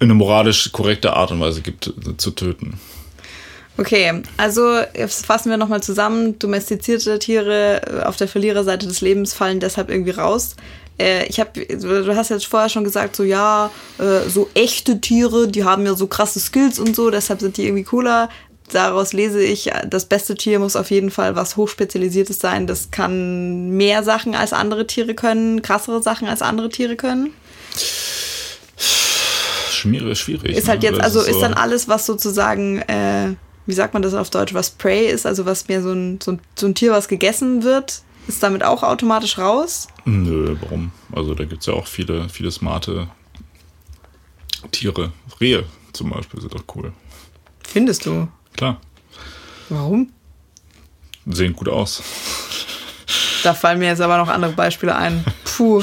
eine 0.00 0.14
moralisch 0.14 0.72
korrekte 0.72 1.12
Art 1.12 1.30
und 1.30 1.40
Weise 1.40 1.60
gibt, 1.60 1.88
äh, 1.88 2.16
zu 2.16 2.30
töten. 2.32 2.80
Okay, 3.76 4.22
also 4.36 4.78
jetzt 4.94 5.24
fassen 5.24 5.50
wir 5.50 5.56
nochmal 5.56 5.82
zusammen. 5.82 6.38
Domestizierte 6.38 7.18
Tiere 7.18 7.82
äh, 7.86 8.02
auf 8.02 8.16
der 8.16 8.28
Verliererseite 8.28 8.86
des 8.86 9.00
Lebens 9.00 9.32
fallen 9.32 9.60
deshalb 9.60 9.90
irgendwie 9.90 10.10
raus. 10.10 10.56
Äh, 11.00 11.26
Ich 11.28 11.40
habe, 11.40 11.50
du 11.66 12.14
hast 12.16 12.28
jetzt 12.30 12.46
vorher 12.46 12.68
schon 12.68 12.84
gesagt, 12.84 13.16
so 13.16 13.22
ja, 13.24 13.70
äh, 13.98 14.28
so 14.28 14.48
echte 14.54 15.00
Tiere, 15.00 15.48
die 15.48 15.64
haben 15.64 15.86
ja 15.86 15.94
so 15.94 16.06
krasse 16.06 16.38
Skills 16.40 16.78
und 16.78 16.94
so, 16.94 17.10
deshalb 17.10 17.40
sind 17.40 17.56
die 17.56 17.64
irgendwie 17.66 17.84
cooler. 17.84 18.28
Daraus 18.72 19.12
lese 19.12 19.42
ich, 19.42 19.68
das 19.88 20.04
beste 20.04 20.36
Tier 20.36 20.60
muss 20.60 20.76
auf 20.76 20.92
jeden 20.92 21.10
Fall 21.10 21.34
was 21.34 21.56
hochspezialisiertes 21.56 22.38
sein. 22.38 22.68
Das 22.68 22.92
kann 22.92 23.70
mehr 23.70 24.04
Sachen 24.04 24.36
als 24.36 24.52
andere 24.52 24.86
Tiere 24.86 25.14
können, 25.14 25.60
krassere 25.62 26.00
Sachen 26.02 26.28
als 26.28 26.40
andere 26.40 26.68
Tiere 26.68 26.94
können. 26.94 27.32
Schwierig, 29.70 30.18
schwierig. 30.18 30.56
Ist 30.56 30.68
halt 30.68 30.82
ne? 30.82 30.88
jetzt, 30.88 30.98
Das 30.98 31.04
also 31.06 31.20
ist 31.20 31.34
so- 31.34 31.40
dann 31.40 31.54
alles, 31.54 31.88
was 31.88 32.06
sozusagen, 32.06 32.78
äh, 32.82 33.34
wie 33.66 33.72
sagt 33.74 33.94
man 33.94 34.02
das 34.02 34.14
auf 34.14 34.30
Deutsch, 34.30 34.54
was 34.54 34.70
Prey 34.70 35.06
ist, 35.10 35.26
also 35.26 35.46
was 35.46 35.68
mehr 35.68 35.82
so 35.82 35.92
ein, 35.92 36.18
so 36.22 36.32
ein, 36.32 36.40
so 36.58 36.66
ein 36.66 36.74
Tier, 36.74 36.92
was 36.92 37.08
gegessen 37.08 37.62
wird, 37.62 38.02
ist 38.28 38.42
damit 38.42 38.62
auch 38.62 38.82
automatisch 38.82 39.38
raus. 39.38 39.88
Nö, 40.04 40.56
warum? 40.60 40.92
Also 41.12 41.34
da 41.34 41.44
gibt's 41.44 41.66
ja 41.66 41.74
auch 41.74 41.86
viele, 41.86 42.28
viele 42.28 42.50
smarte 42.50 43.08
Tiere. 44.70 45.12
Rehe 45.40 45.64
zum 45.92 46.10
Beispiel 46.10 46.40
sind 46.40 46.54
doch 46.54 46.64
cool. 46.76 46.92
Findest 47.66 48.06
du? 48.06 48.28
Klar, 48.56 48.80
Warum? 49.68 50.10
sehen 51.26 51.52
gut 51.52 51.68
aus. 51.68 52.02
Da 53.42 53.54
fallen 53.54 53.78
mir 53.78 53.86
jetzt 53.86 54.00
aber 54.00 54.18
noch 54.18 54.28
andere 54.28 54.52
Beispiele 54.52 54.94
ein. 54.96 55.24
Puh. 55.44 55.82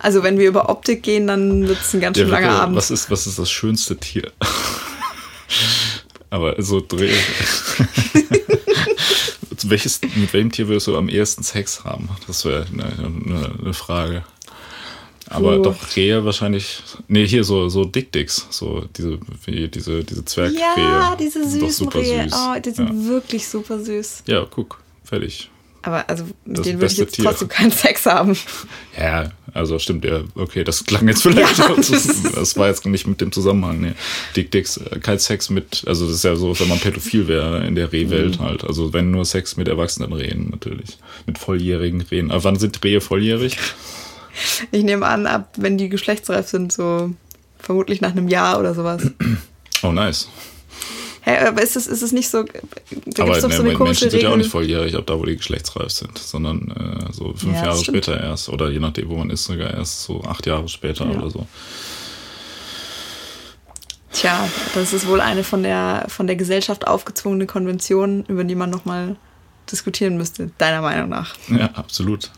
Also 0.00 0.22
wenn 0.22 0.38
wir 0.38 0.48
über 0.48 0.68
Optik 0.68 1.02
gehen, 1.02 1.26
dann 1.26 1.66
wird 1.68 1.80
es 1.80 1.94
ein 1.94 2.00
ganz 2.00 2.18
schön 2.18 2.28
langer 2.28 2.50
Abend. 2.50 2.76
Was 2.76 2.90
ist, 2.90 3.10
was 3.10 3.26
ist 3.26 3.38
das 3.38 3.50
schönste 3.50 3.96
Tier? 3.96 4.32
Aber 6.30 6.60
so 6.60 6.80
dreh. 6.86 7.14
Welches, 9.64 10.00
mit 10.02 10.32
welchem 10.32 10.52
Tier 10.52 10.68
würdest 10.68 10.86
du 10.86 10.96
am 10.96 11.08
ehesten 11.08 11.42
Sex 11.42 11.84
haben? 11.84 12.08
Das 12.26 12.44
wäre 12.44 12.66
eine, 12.72 13.54
eine, 13.64 13.74
Frage. 13.74 14.24
Aber 15.28 15.56
Puh. 15.56 15.62
doch 15.62 15.96
Rehe 15.96 16.24
wahrscheinlich. 16.24 16.82
Nee, 17.08 17.26
hier 17.26 17.44
so, 17.44 17.68
so 17.68 17.84
Dick-Dicks. 17.84 18.46
So 18.50 18.84
diese, 18.96 19.18
wie 19.44 19.68
diese, 19.68 20.04
diese 20.04 20.24
Zwergrehe. 20.24 20.60
ja, 20.60 21.16
diese 21.16 21.48
süßen 21.48 21.88
Rehe. 21.88 22.24
süß. 22.24 22.32
Oh, 22.34 22.60
die 22.60 22.70
sind 22.70 22.88
ja. 22.88 23.08
wirklich 23.08 23.46
super 23.46 23.78
süß. 23.78 24.24
ja, 24.26 24.46
guck, 24.48 24.80
fertig. 25.04 25.50
Aber 25.82 26.08
also 26.10 26.24
mit 26.44 26.58
Das 26.58 26.64
denen 26.64 26.80
würde 26.80 26.92
ich 26.92 26.98
jetzt 26.98 27.14
Tier. 27.14 27.24
trotzdem 27.24 27.48
keinen 27.48 27.70
Sex 27.70 28.04
haben. 28.06 28.36
Ja, 29.00 29.30
also 29.54 29.78
stimmt, 29.78 30.04
ja, 30.04 30.22
okay, 30.34 30.64
das 30.64 30.84
klang 30.84 31.06
jetzt 31.06 31.22
vielleicht. 31.22 31.56
Ja, 31.58 31.68
das 31.76 31.92
das 32.34 32.56
war 32.56 32.66
jetzt 32.66 32.84
nicht 32.84 33.06
mit 33.06 33.20
dem 33.20 33.30
Zusammenhang. 33.30 33.80
Nee. 33.80 33.92
Dick 34.34 34.50
Dicks, 34.50 34.76
äh, 34.78 34.98
kein 34.98 35.20
Sex 35.20 35.50
mit, 35.50 35.84
also 35.86 36.04
das 36.06 36.16
ist 36.16 36.24
ja 36.24 36.34
so, 36.34 36.58
wenn 36.58 36.66
man 36.66 36.80
pädophil 36.80 37.28
wäre 37.28 37.64
in 37.64 37.76
der 37.76 37.92
Rehwelt 37.92 38.40
Mhm. 38.40 38.44
halt. 38.44 38.64
Also 38.64 38.92
wenn 38.92 39.12
nur 39.12 39.24
Sex 39.24 39.56
mit 39.56 39.68
erwachsenen 39.68 40.12
Rehen 40.12 40.48
natürlich. 40.50 40.98
Mit 41.26 41.38
volljährigen 41.38 42.00
Rehen. 42.00 42.32
Aber 42.32 42.42
wann 42.42 42.56
sind 42.58 42.82
Rehe 42.82 43.00
volljährig? 43.00 43.56
Ich 44.70 44.84
nehme 44.84 45.04
an, 45.06 45.26
ab 45.26 45.52
wenn 45.56 45.78
die 45.78 45.88
geschlechtsreif 45.88 46.46
sind, 46.48 46.72
so 46.72 47.10
vermutlich 47.58 48.00
nach 48.00 48.12
einem 48.12 48.28
Jahr 48.28 48.60
oder 48.60 48.72
sowas. 48.74 49.02
Oh, 49.82 49.90
nice. 49.90 50.28
Hä, 51.28 51.46
aber 51.46 51.60
ist 51.62 51.76
es, 51.76 51.86
ist 51.86 52.00
es 52.00 52.12
nicht 52.12 52.30
so. 52.30 52.42
Da 52.44 52.52
gibt 52.94 53.20
Aber 53.20 53.36
es 53.36 53.42
doch 53.42 53.48
ne, 53.50 53.56
so 53.56 53.62
eine 53.62 53.74
komische 53.74 54.04
Menschen 54.06 54.10
sind 54.10 54.22
ja 54.22 54.30
auch 54.30 54.36
nicht 54.36 54.50
volljährig, 54.50 54.94
ab 54.94 55.04
da, 55.06 55.18
wo 55.18 55.24
die 55.26 55.36
geschlechtsreif 55.36 55.90
sind, 55.90 56.16
sondern 56.16 56.70
äh, 56.70 57.12
so 57.12 57.34
fünf 57.34 57.54
Ja, 57.54 57.66
Jahre 57.66 57.78
stimmt. 57.78 58.04
später 58.04 58.18
erst. 58.18 58.48
Oder 58.48 58.70
je 58.70 58.78
nachdem, 58.78 59.10
wo 59.10 59.16
man 59.16 59.28
ist, 59.28 59.44
sogar 59.44 59.74
erst 59.74 60.04
so 60.04 60.22
acht 60.22 60.46
Jahre 60.46 60.68
später 60.68 61.04
Ja. 61.04 61.18
oder 61.18 61.28
so. 61.28 61.46
Tja, 64.12 64.48
das 64.74 64.92
ist 64.92 65.06
wohl 65.06 65.20
eine 65.20 65.44
von 65.44 65.62
der, 65.62 66.06
von 66.08 66.26
der 66.26 66.36
Gesellschaft 66.36 66.86
aufgezwungene 66.86 67.46
Konvention, 67.46 68.24
über 68.28 68.42
die 68.44 68.54
man 68.54 68.70
nochmal 68.70 69.16
diskutieren 69.70 70.16
müsste, 70.16 70.50
deiner 70.56 70.80
Meinung 70.80 71.10
nach. 71.10 71.34
Ja, 71.48 71.66
absolut. 71.74 72.30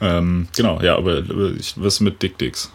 Ähm, 0.00 0.46
genau, 0.56 0.80
ja, 0.80 0.96
aber 0.96 1.22
ich, 1.58 1.74
was 1.76 1.98
mit 1.98 2.22
Dick 2.22 2.38
Dicks? 2.38 2.70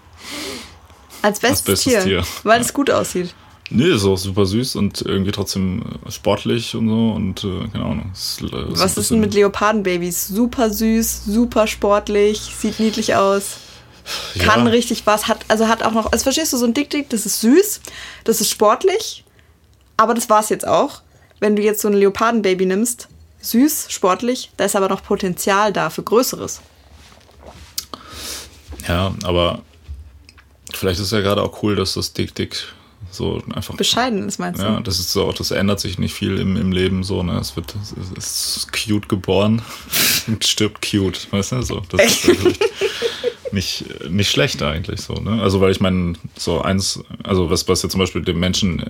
Als 1.21 1.39
bestes, 1.39 1.61
bestes 1.61 1.83
Tier, 1.83 2.01
Tier. 2.03 2.23
weil 2.43 2.59
es 2.59 2.73
gut 2.73 2.91
aussieht. 2.91 3.33
Nee, 3.75 3.89
ist 3.89 4.05
auch 4.05 4.17
super 4.17 4.45
süß 4.45 4.75
und 4.75 5.01
irgendwie 5.01 5.31
trotzdem 5.31 5.81
äh, 6.05 6.11
sportlich 6.11 6.75
und 6.75 6.89
so 6.89 7.11
und 7.11 7.43
äh, 7.43 7.67
keine 7.71 7.85
Ahnung. 7.85 8.11
Ist, 8.13 8.41
äh, 8.43 8.49
Was 8.51 8.97
ist 8.97 9.09
denn 9.09 9.19
mit 9.19 9.33
Leopardenbabys? 9.33 10.27
Super 10.27 10.69
süß, 10.69 11.25
super 11.25 11.65
sportlich, 11.65 12.39
sieht 12.55 12.79
niedlich 12.79 13.15
aus, 13.15 13.57
kann 14.37 14.65
ja, 14.65 14.71
richtig 14.71 15.07
was, 15.07 15.27
hat, 15.27 15.39
also 15.47 15.67
hat 15.67 15.81
auch 15.81 15.91
noch, 15.91 16.11
also 16.11 16.21
verstehst 16.21 16.53
du, 16.53 16.57
so 16.57 16.65
ein 16.65 16.75
Dick-Dick, 16.75 17.09
das 17.09 17.25
ist 17.25 17.41
süß, 17.41 17.81
das 18.25 18.41
ist 18.41 18.51
sportlich, 18.51 19.23
aber 19.97 20.13
das 20.13 20.29
war's 20.29 20.49
jetzt 20.49 20.67
auch. 20.67 21.01
Wenn 21.39 21.55
du 21.55 21.63
jetzt 21.63 21.81
so 21.81 21.87
ein 21.87 21.95
Leopardenbaby 21.95 22.67
nimmst, 22.67 23.09
süß, 23.41 23.87
sportlich, 23.89 24.51
da 24.55 24.65
ist 24.65 24.75
aber 24.75 24.87
noch 24.87 25.03
Potenzial 25.03 25.73
da 25.73 25.89
für 25.89 26.03
Größeres. 26.03 26.61
Ja, 28.87 29.15
aber 29.23 29.63
vielleicht 30.71 30.99
ist 30.99 31.11
ja 31.11 31.21
gerade 31.21 31.41
auch 31.41 31.63
cool, 31.63 31.75
dass 31.75 31.95
das 31.95 32.13
Dick 32.13 32.35
Dick 32.35 32.67
so 33.13 33.41
einfach. 33.53 33.75
Bescheiden 33.75 34.27
ist, 34.27 34.39
meinst 34.39 34.61
du? 34.61 34.65
Ja, 34.65 34.79
das 34.79 34.99
ist 34.99 35.11
so, 35.11 35.31
das 35.31 35.51
ändert 35.51 35.79
sich 35.79 35.99
nicht 35.99 36.13
viel 36.13 36.37
im, 36.37 36.57
im 36.57 36.71
Leben 36.71 37.03
so, 37.03 37.23
ne? 37.23 37.37
Es 37.39 37.55
wird, 37.55 37.75
es 38.17 38.57
ist 38.57 38.73
cute 38.73 39.07
geboren 39.09 39.61
und 40.27 40.43
stirbt 40.45 40.87
cute, 40.87 41.31
weißt 41.31 41.53
du? 41.53 41.61
So, 41.61 41.81
das 41.89 42.25
ist 42.25 42.59
nicht, 43.51 44.09
nicht 44.09 44.31
schlecht 44.31 44.61
eigentlich 44.61 45.01
so, 45.01 45.13
ne? 45.13 45.41
Also, 45.41 45.61
weil 45.61 45.71
ich 45.71 45.79
meine, 45.79 46.13
so 46.37 46.61
eins, 46.61 47.03
also 47.23 47.49
was, 47.49 47.67
was 47.67 47.83
ja 47.83 47.89
zum 47.89 47.99
Beispiel 47.99 48.23
dem 48.23 48.39
Menschen 48.39 48.83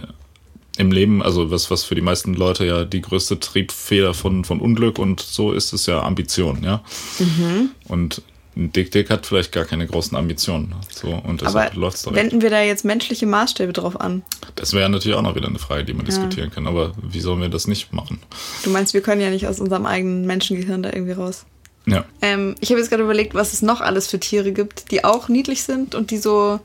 im 0.77 0.91
Leben, 0.91 1.21
also 1.21 1.51
was, 1.51 1.69
was 1.69 1.83
für 1.83 1.95
die 1.95 2.01
meisten 2.01 2.33
Leute 2.33 2.65
ja 2.65 2.83
die 2.83 3.01
größte 3.01 3.39
Triebfeder 3.39 4.13
von, 4.13 4.43
von 4.43 4.59
Unglück 4.59 4.97
und 4.97 5.19
so 5.19 5.51
ist, 5.51 5.73
ist 5.73 5.85
ja 5.85 6.01
Ambition, 6.01 6.63
ja? 6.63 6.83
Mhm. 7.19 7.71
Und 7.87 8.23
Dick 8.55 8.91
Dick 8.91 9.09
hat 9.09 9.25
vielleicht 9.25 9.51
gar 9.51 9.65
keine 9.65 9.87
großen 9.87 10.15
Ambitionen. 10.15 10.75
So, 10.91 11.07
und 11.09 11.41
deshalb 11.41 11.73
läuft's 11.75 12.03
direkt. 12.03 12.17
wenden 12.17 12.41
wir 12.41 12.49
da 12.49 12.61
jetzt 12.61 12.85
menschliche 12.85 13.25
Maßstäbe 13.25 13.73
drauf 13.73 13.99
an? 13.99 14.21
Das 14.55 14.73
wäre 14.73 14.87
natürlich 14.89 15.17
auch 15.17 15.23
noch 15.23 15.35
wieder 15.35 15.47
eine 15.47 15.59
Frage, 15.59 15.85
die 15.85 15.93
man 15.93 16.05
diskutieren 16.05 16.51
kann. 16.51 16.67
Aber 16.67 16.93
wie 17.01 17.19
sollen 17.19 17.41
wir 17.41 17.49
das 17.49 17.67
nicht 17.67 17.93
machen? 17.93 18.19
Du 18.63 18.69
meinst, 18.69 18.93
wir 18.93 19.01
können 19.01 19.21
ja 19.21 19.31
nicht 19.31 19.47
aus 19.47 19.59
unserem 19.59 19.85
eigenen 19.85 20.25
Menschengehirn 20.27 20.83
da 20.83 20.91
irgendwie 20.93 21.13
raus. 21.13 21.45
Ja. 21.85 22.05
Ähm, 22.21 22.55
ich 22.59 22.69
habe 22.69 22.79
jetzt 22.79 22.89
gerade 22.89 23.03
überlegt, 23.03 23.33
was 23.33 23.53
es 23.53 23.61
noch 23.61 23.81
alles 23.81 24.07
für 24.07 24.19
Tiere 24.19 24.51
gibt, 24.51 24.91
die 24.91 25.03
auch 25.03 25.27
niedlich 25.27 25.63
sind 25.63 25.95
und 25.95 26.11
die 26.11 26.17
so, 26.17 26.59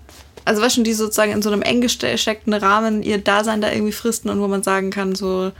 also 0.44 0.62
weißt 0.62 0.76
du, 0.76 0.82
die 0.82 0.92
sozusagen 0.92 1.32
in 1.32 1.42
so 1.42 1.50
einem 1.50 1.62
eng 1.62 1.80
gesteckten 1.80 2.52
Rahmen 2.52 3.02
ihr 3.02 3.18
Dasein 3.18 3.60
da 3.60 3.72
irgendwie 3.72 3.92
fristen 3.92 4.30
und 4.30 4.40
wo 4.40 4.46
man 4.46 4.62
sagen 4.62 4.90
kann, 4.90 5.14
so, 5.14 5.52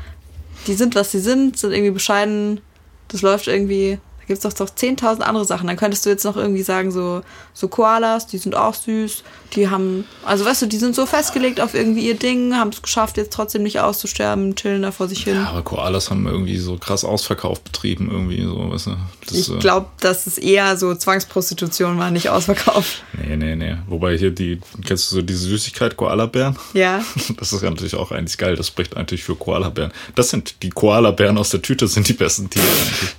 die 0.66 0.74
sind, 0.74 0.94
was 0.94 1.10
sie 1.10 1.20
sind, 1.20 1.58
sind 1.58 1.72
irgendwie 1.72 1.90
bescheiden, 1.92 2.60
das 3.08 3.22
läuft 3.22 3.48
irgendwie. 3.48 3.98
Gibt 4.28 4.44
es 4.44 4.56
doch, 4.56 4.66
doch 4.66 4.72
10.000 4.72 5.20
andere 5.20 5.44
Sachen. 5.44 5.66
Dann 5.66 5.76
könntest 5.76 6.06
du 6.06 6.10
jetzt 6.10 6.24
noch 6.24 6.36
irgendwie 6.36 6.62
sagen, 6.62 6.92
so, 6.92 7.22
so 7.54 7.66
Koalas, 7.66 8.26
die 8.26 8.38
sind 8.38 8.54
auch 8.54 8.74
süß. 8.74 9.24
Die 9.54 9.68
haben, 9.68 10.04
also 10.24 10.44
weißt 10.44 10.62
du, 10.62 10.66
die 10.66 10.76
sind 10.76 10.94
so 10.94 11.06
festgelegt 11.06 11.60
auf 11.60 11.74
irgendwie 11.74 12.06
ihr 12.06 12.14
Ding, 12.14 12.54
haben 12.54 12.68
es 12.68 12.82
geschafft, 12.82 13.16
jetzt 13.16 13.32
trotzdem 13.32 13.62
nicht 13.62 13.80
auszusterben, 13.80 14.54
chillen 14.54 14.82
da 14.82 14.92
vor 14.92 15.08
sich 15.08 15.24
hin. 15.24 15.36
Ja, 15.36 15.48
aber 15.48 15.62
Koalas 15.62 16.10
haben 16.10 16.26
irgendwie 16.26 16.58
so 16.58 16.76
krass 16.76 17.04
Ausverkauf 17.04 17.60
betrieben, 17.62 18.10
irgendwie 18.10 18.42
so, 18.42 18.70
weißt 18.70 18.86
du. 18.88 18.96
Das, 19.26 19.36
ich 19.36 19.50
äh, 19.50 19.58
glaube, 19.58 19.86
dass 20.00 20.26
es 20.26 20.36
eher 20.36 20.76
so 20.76 20.94
Zwangsprostitution 20.94 21.98
war, 21.98 22.10
nicht 22.10 22.28
Ausverkauf. 22.28 23.02
Nee, 23.18 23.36
nee, 23.36 23.56
nee. 23.56 23.76
Wobei 23.88 24.16
hier 24.16 24.30
die, 24.30 24.60
kennst 24.86 25.10
du 25.10 25.16
so 25.16 25.22
diese 25.22 25.40
Süßigkeit 25.40 25.96
Koalabären? 25.96 26.56
Ja. 26.72 27.02
Das 27.38 27.52
ist 27.52 27.62
ja 27.62 27.70
natürlich 27.70 27.94
auch 27.94 28.10
eigentlich 28.10 28.38
geil. 28.38 28.56
Das 28.56 28.68
spricht 28.68 28.94
natürlich 28.94 29.24
für 29.24 29.34
Koalabären. 29.34 29.92
Das 30.14 30.30
sind 30.30 30.62
die 30.62 30.70
Koalabären 30.70 31.36
aus 31.38 31.50
der 31.50 31.62
Tüte, 31.62 31.88
sind 31.88 32.08
die 32.08 32.12
besten 32.12 32.48
Tiere 32.50 32.64
eigentlich. 32.66 33.16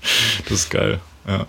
Das 0.47 0.59
ist 0.59 0.69
geil. 0.69 0.98
Ja. 1.29 1.45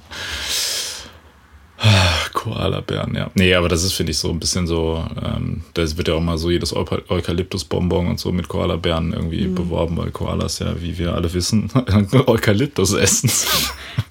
Koalabären, 2.41 3.15
ja. 3.15 3.31
Nee, 3.35 3.55
aber 3.55 3.69
das 3.69 3.85
ist, 3.85 3.93
finde 3.93 4.13
ich, 4.13 4.19
so 4.19 4.31
ein 4.31 4.41
bisschen 4.41 4.67
so, 4.67 5.05
ähm, 5.23 5.63
da 5.75 5.83
wird 5.97 6.09
ja 6.09 6.15
auch 6.15 6.21
mal 6.21 6.39
so 6.39 6.51
jedes 6.51 6.75
Eu- 6.75 6.87
Eukalyptusbonbon 7.09 8.07
und 8.09 8.19
so 8.19 8.33
mit 8.33 8.49
Koalabären 8.49 9.13
irgendwie 9.13 9.47
Mhm. 9.47 9.55
beworben, 9.55 9.97
weil 9.99 10.11
Koalas 10.11 10.59
ja, 10.59 10.75
wie 10.81 10.97
wir 10.99 11.15
alle 11.15 11.33
wissen, 11.35 11.71
Eukalyptus 12.27 12.93
essen. 12.95 13.31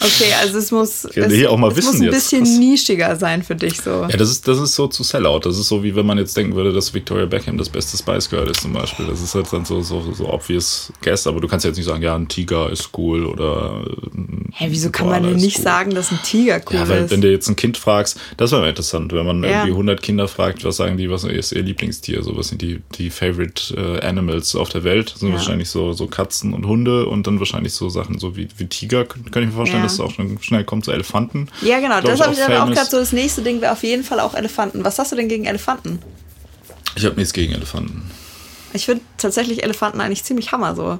Okay, 0.01 0.31
also 0.41 0.57
es 0.59 0.71
muss, 0.71 1.03
Ja, 1.15 1.23
es, 1.25 1.31
nee, 1.33 1.45
auch 1.47 1.57
mal 1.57 1.71
es 1.71 1.77
wissen 1.77 1.87
muss 1.93 1.95
ein 2.01 2.03
jetzt, 2.03 2.13
bisschen 2.15 2.41
was- 2.43 2.57
nischiger 2.57 3.15
sein 3.15 3.41
für 3.43 3.55
dich 3.55 3.81
so. 3.81 3.89
Ja, 4.09 4.15
das 4.17 4.29
ist, 4.29 4.47
das 4.47 4.59
ist 4.59 4.75
so 4.75 4.87
zu 4.87 5.03
Sellout. 5.03 5.39
Das 5.43 5.57
ist 5.57 5.67
so, 5.67 5.83
wie 5.83 5.95
wenn 5.95 6.05
man 6.05 6.17
jetzt 6.17 6.37
denken 6.37 6.55
würde, 6.55 6.71
dass 6.71 6.93
Victoria 6.93 7.25
Beckham 7.25 7.57
das 7.57 7.69
beste 7.69 7.97
Spice 7.97 8.29
Girl 8.29 8.47
ist 8.49 8.61
zum 8.61 8.73
Beispiel. 8.73 9.07
Das 9.07 9.21
ist 9.21 9.33
halt 9.35 9.51
dann 9.51 9.65
so, 9.65 9.81
so, 9.81 10.01
so 10.13 10.31
obvious 10.31 10.93
guess, 11.01 11.25
aber 11.27 11.41
du 11.41 11.47
kannst 11.47 11.65
jetzt 11.65 11.77
nicht 11.77 11.85
sagen, 11.87 12.01
ja, 12.03 12.15
ein 12.15 12.27
Tiger 12.27 12.69
ist 12.69 12.91
cool 12.97 13.25
oder 13.25 13.83
Hä, 14.53 14.67
wieso 14.69 14.89
kann 14.91 15.07
man 15.07 15.23
denn 15.23 15.35
nicht 15.37 15.57
cool. 15.57 15.63
sagen, 15.63 15.91
dass 15.95 16.11
ein 16.11 16.19
Tiger 16.23 16.61
cool 16.69 16.75
Ja, 16.77 16.87
weil 16.89 17.05
ist? 17.05 17.11
wenn 17.11 17.21
du 17.21 17.31
jetzt 17.31 17.47
ein 17.49 17.55
Kind 17.55 17.77
fragst, 17.77 18.18
das 18.37 18.51
wäre 18.51 18.67
interessant, 18.69 19.11
wenn 19.13 19.25
man 19.25 19.43
Ja. 19.43 19.49
irgendwie 19.49 19.71
100 19.71 20.01
Kinder 20.01 20.27
fragt, 20.27 20.63
was 20.63 20.77
sagen 20.77 20.97
die, 20.97 21.09
was 21.09 21.23
ist 21.23 21.51
ihr 21.51 21.61
Lieblingstier, 21.63 22.23
so 22.23 22.35
was 22.37 22.49
sind 22.49 22.61
die, 22.61 22.81
die 22.97 23.09
Favorite 23.09 23.75
äh, 23.75 24.05
Animals 24.05 24.55
auf 24.55 24.69
der 24.69 24.83
Welt, 24.83 25.11
das 25.13 25.19
sind 25.19 25.29
Ja. 25.29 25.35
wahrscheinlich 25.35 25.69
so, 25.69 25.93
so 25.93 26.07
Katzen 26.07 26.53
und 26.53 26.65
Hunde 26.65 27.05
und 27.07 27.27
dann 27.27 27.39
wahrscheinlich 27.39 27.73
so 27.73 27.89
Sachen 27.89 28.19
so 28.19 28.35
wie, 28.35 28.47
wie 28.57 28.67
Tiger, 28.67 29.05
kann 29.05 29.21
ich 29.43 29.49
mir 29.49 29.51
vorstellen, 29.51 29.81
Ja. 29.81 29.87
dass 29.87 29.93
es 29.93 29.99
auch 29.99 30.11
schnell 30.41 30.63
kommt, 30.63 30.85
so 30.85 30.91
Elefanten. 30.91 31.47
ja, 31.61 31.79
genau, 31.79 32.01
das 32.01 32.19
habe 32.21 32.33
ich 32.33 32.39
dann 32.39 32.53
auch 32.53 32.71
gerade 32.71 32.89
so. 32.89 32.97
Das 32.97 33.11
nächste 33.11 33.41
Ding 33.41 33.61
wäre 33.61 33.73
auf 33.73 33.83
jeden 33.83 34.03
Fall 34.03 34.19
auch 34.19 34.33
Elefanten. 34.35 34.83
Was 34.85 34.99
hast 34.99 35.11
du 35.11 35.15
denn 35.15 35.27
gegen 35.29 35.45
Elefanten? 35.45 35.99
Ich 36.95 37.05
habe 37.05 37.15
nichts 37.15 37.33
gegen 37.33 37.53
Elefanten. 37.53 38.09
Ich 38.73 38.85
finde 38.85 39.01
tatsächlich 39.17 39.63
Elefanten 39.63 40.01
eigentlich 40.01 40.23
ziemlich 40.23 40.51
hammer 40.51 40.75
so. 40.75 40.99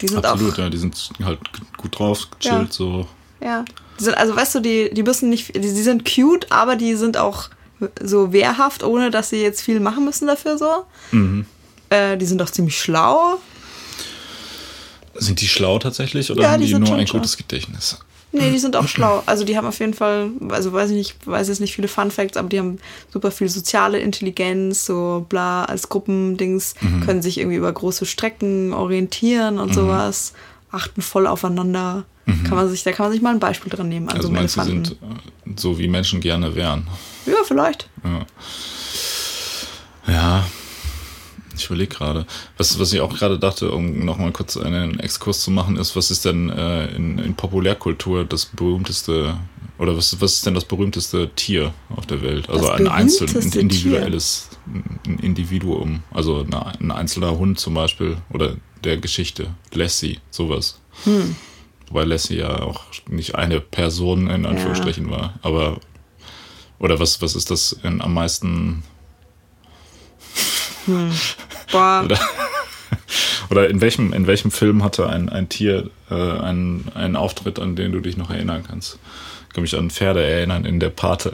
Die 0.00 0.08
sind 0.08 0.24
Absolut, 0.24 0.54
auch. 0.54 0.58
ja, 0.58 0.68
die 0.70 0.76
sind 0.76 1.10
halt 1.24 1.38
gut 1.76 1.98
drauf, 1.98 2.28
gechillt, 2.38 2.72
so. 2.72 3.06
Ja. 3.42 3.64
Die 3.98 4.04
sind, 4.04 4.16
also 4.16 4.34
weißt 4.36 4.54
du, 4.56 4.60
die, 4.60 4.90
die 4.92 5.02
müssen 5.02 5.30
nicht. 5.30 5.54
Die, 5.54 5.60
die 5.60 5.68
sind 5.82 6.04
cute, 6.04 6.46
aber 6.50 6.76
die 6.76 6.94
sind 6.94 7.16
auch 7.16 7.48
so 8.02 8.32
wehrhaft, 8.32 8.82
ohne 8.82 9.10
dass 9.10 9.30
sie 9.30 9.42
jetzt 9.42 9.62
viel 9.62 9.80
machen 9.80 10.04
müssen 10.04 10.26
dafür 10.26 10.56
so. 10.58 10.84
Mhm. 11.12 11.46
Äh, 11.90 12.16
die 12.16 12.26
sind 12.26 12.40
auch 12.42 12.50
ziemlich 12.50 12.78
schlau. 12.80 13.38
Sind 15.14 15.40
die 15.40 15.48
schlau 15.48 15.78
tatsächlich 15.78 16.30
oder 16.30 16.42
Ja, 16.42 16.50
haben 16.52 16.60
die 16.60 16.66
die, 16.68 16.74
nur 16.78 16.94
ein 16.94 17.06
schlau. 17.06 17.18
gutes 17.20 17.36
Gedächtnis? 17.36 17.98
Nee, 18.32 18.50
die 18.50 18.58
sind 18.58 18.76
auch 18.76 18.86
schlau. 18.88 19.22
Also 19.24 19.44
die 19.44 19.56
haben 19.56 19.66
auf 19.66 19.78
jeden 19.78 19.94
Fall, 19.94 20.30
also 20.50 20.72
weiß 20.72 20.90
ich 20.90 20.96
nicht, 20.96 21.26
weiß 21.26 21.48
jetzt 21.48 21.60
nicht 21.60 21.74
viele 21.74 21.88
Fun 21.88 22.10
Facts, 22.10 22.36
aber 22.36 22.48
die 22.48 22.58
haben 22.58 22.78
super 23.12 23.30
viel 23.30 23.48
soziale 23.48 23.98
Intelligenz, 23.98 24.84
so 24.84 25.24
bla, 25.28 25.64
als 25.64 25.88
Gruppendings, 25.88 26.74
Mhm. 26.80 27.00
können 27.06 27.22
sich 27.22 27.38
irgendwie 27.38 27.56
über 27.56 27.72
große 27.72 28.04
Strecken 28.04 28.74
orientieren 28.74 29.58
und 29.58 29.72
sowas, 29.74 30.32
achten 30.70 31.02
voll 31.02 31.26
aufeinander. 31.26 32.04
Kann 32.44 32.56
man 32.56 32.68
sich, 32.68 32.82
da 32.82 32.90
kann 32.90 33.06
man 33.06 33.12
sich 33.12 33.22
mal 33.22 33.30
ein 33.30 33.38
Beispiel 33.38 33.70
dran 33.70 33.88
nehmen. 33.88 34.06
Mhm. 34.06 34.10
Also 34.10 34.22
so 34.22 34.28
einem 34.28 34.36
meinst 34.36 34.56
du, 34.56 34.60
Elefanten. 34.60 34.84
sind 34.84 35.56
äh, 35.56 35.60
so 35.60 35.78
wie 35.78 35.86
Menschen 35.86 36.20
gerne 36.20 36.56
wären? 36.56 36.88
Ja, 37.24 37.36
vielleicht. 37.44 37.88
Ja. 38.04 38.26
Ja, 40.12 40.46
ich 41.56 41.66
überlege 41.66 41.94
gerade. 41.94 42.26
Was, 42.56 42.78
was 42.78 42.92
ich 42.92 43.00
auch 43.00 43.14
gerade 43.14 43.38
dachte, 43.38 43.70
um 43.70 44.04
nochmal 44.04 44.32
kurz 44.32 44.56
einen 44.56 44.98
Exkurs 45.00 45.40
zu 45.40 45.50
machen, 45.50 45.76
ist, 45.76 45.96
was 45.96 46.10
ist 46.10 46.24
denn 46.24 46.50
äh, 46.50 46.86
in, 46.94 47.18
in 47.18 47.34
Populärkultur 47.34 48.24
das 48.24 48.46
berühmteste, 48.46 49.36
oder 49.78 49.96
was, 49.96 50.20
was 50.20 50.32
ist 50.34 50.46
denn 50.46 50.54
das 50.54 50.64
berühmteste 50.64 51.30
Tier 51.36 51.72
auf 51.94 52.06
der 52.06 52.22
Welt? 52.22 52.48
Also 52.48 52.66
Das 52.66 52.80
ein 52.80 52.88
einzelnes, 52.88 53.54
individuelles 53.54 54.48
ein 54.66 55.18
Individuum. 55.20 56.02
Also 56.12 56.44
ein 56.80 56.90
einzelner 56.90 57.38
Hund 57.38 57.58
zum 57.58 57.74
Beispiel 57.74 58.16
oder 58.30 58.56
der 58.84 58.96
Geschichte. 58.96 59.54
Lassie, 59.72 60.20
sowas. 60.30 60.80
Hm. 61.04 61.36
Wobei 61.88 62.04
Lassie 62.04 62.36
ja 62.38 62.62
auch 62.62 62.84
nicht 63.08 63.34
eine 63.34 63.60
Person 63.60 64.28
in 64.28 64.46
Anführungsstrichen 64.46 65.10
war. 65.10 65.34
Aber, 65.42 65.80
oder 66.78 66.98
was, 66.98 67.22
was 67.22 67.34
ist 67.34 67.50
das 67.50 67.72
in, 67.82 68.00
am 68.00 68.14
meisten 68.14 68.82
Boah, 71.72 72.02
Oder, 72.04 72.18
oder 73.50 73.70
in 73.70 73.80
welchem, 73.80 74.12
in 74.12 74.26
welchem 74.26 74.50
Film 74.50 74.84
hatte 74.84 75.08
ein, 75.08 75.28
ein 75.28 75.48
Tier 75.48 75.90
äh, 76.10 76.14
einen, 76.14 76.90
einen 76.94 77.16
Auftritt, 77.16 77.58
an 77.58 77.76
den 77.76 77.92
du 77.92 78.00
dich 78.00 78.16
noch 78.16 78.30
erinnern 78.30 78.64
kannst? 78.66 78.98
Ich 79.48 79.54
kann 79.54 79.62
mich 79.62 79.76
an 79.76 79.90
Pferde 79.90 80.22
erinnern 80.22 80.64
in 80.64 80.80
der 80.80 80.90
Pate. 80.90 81.32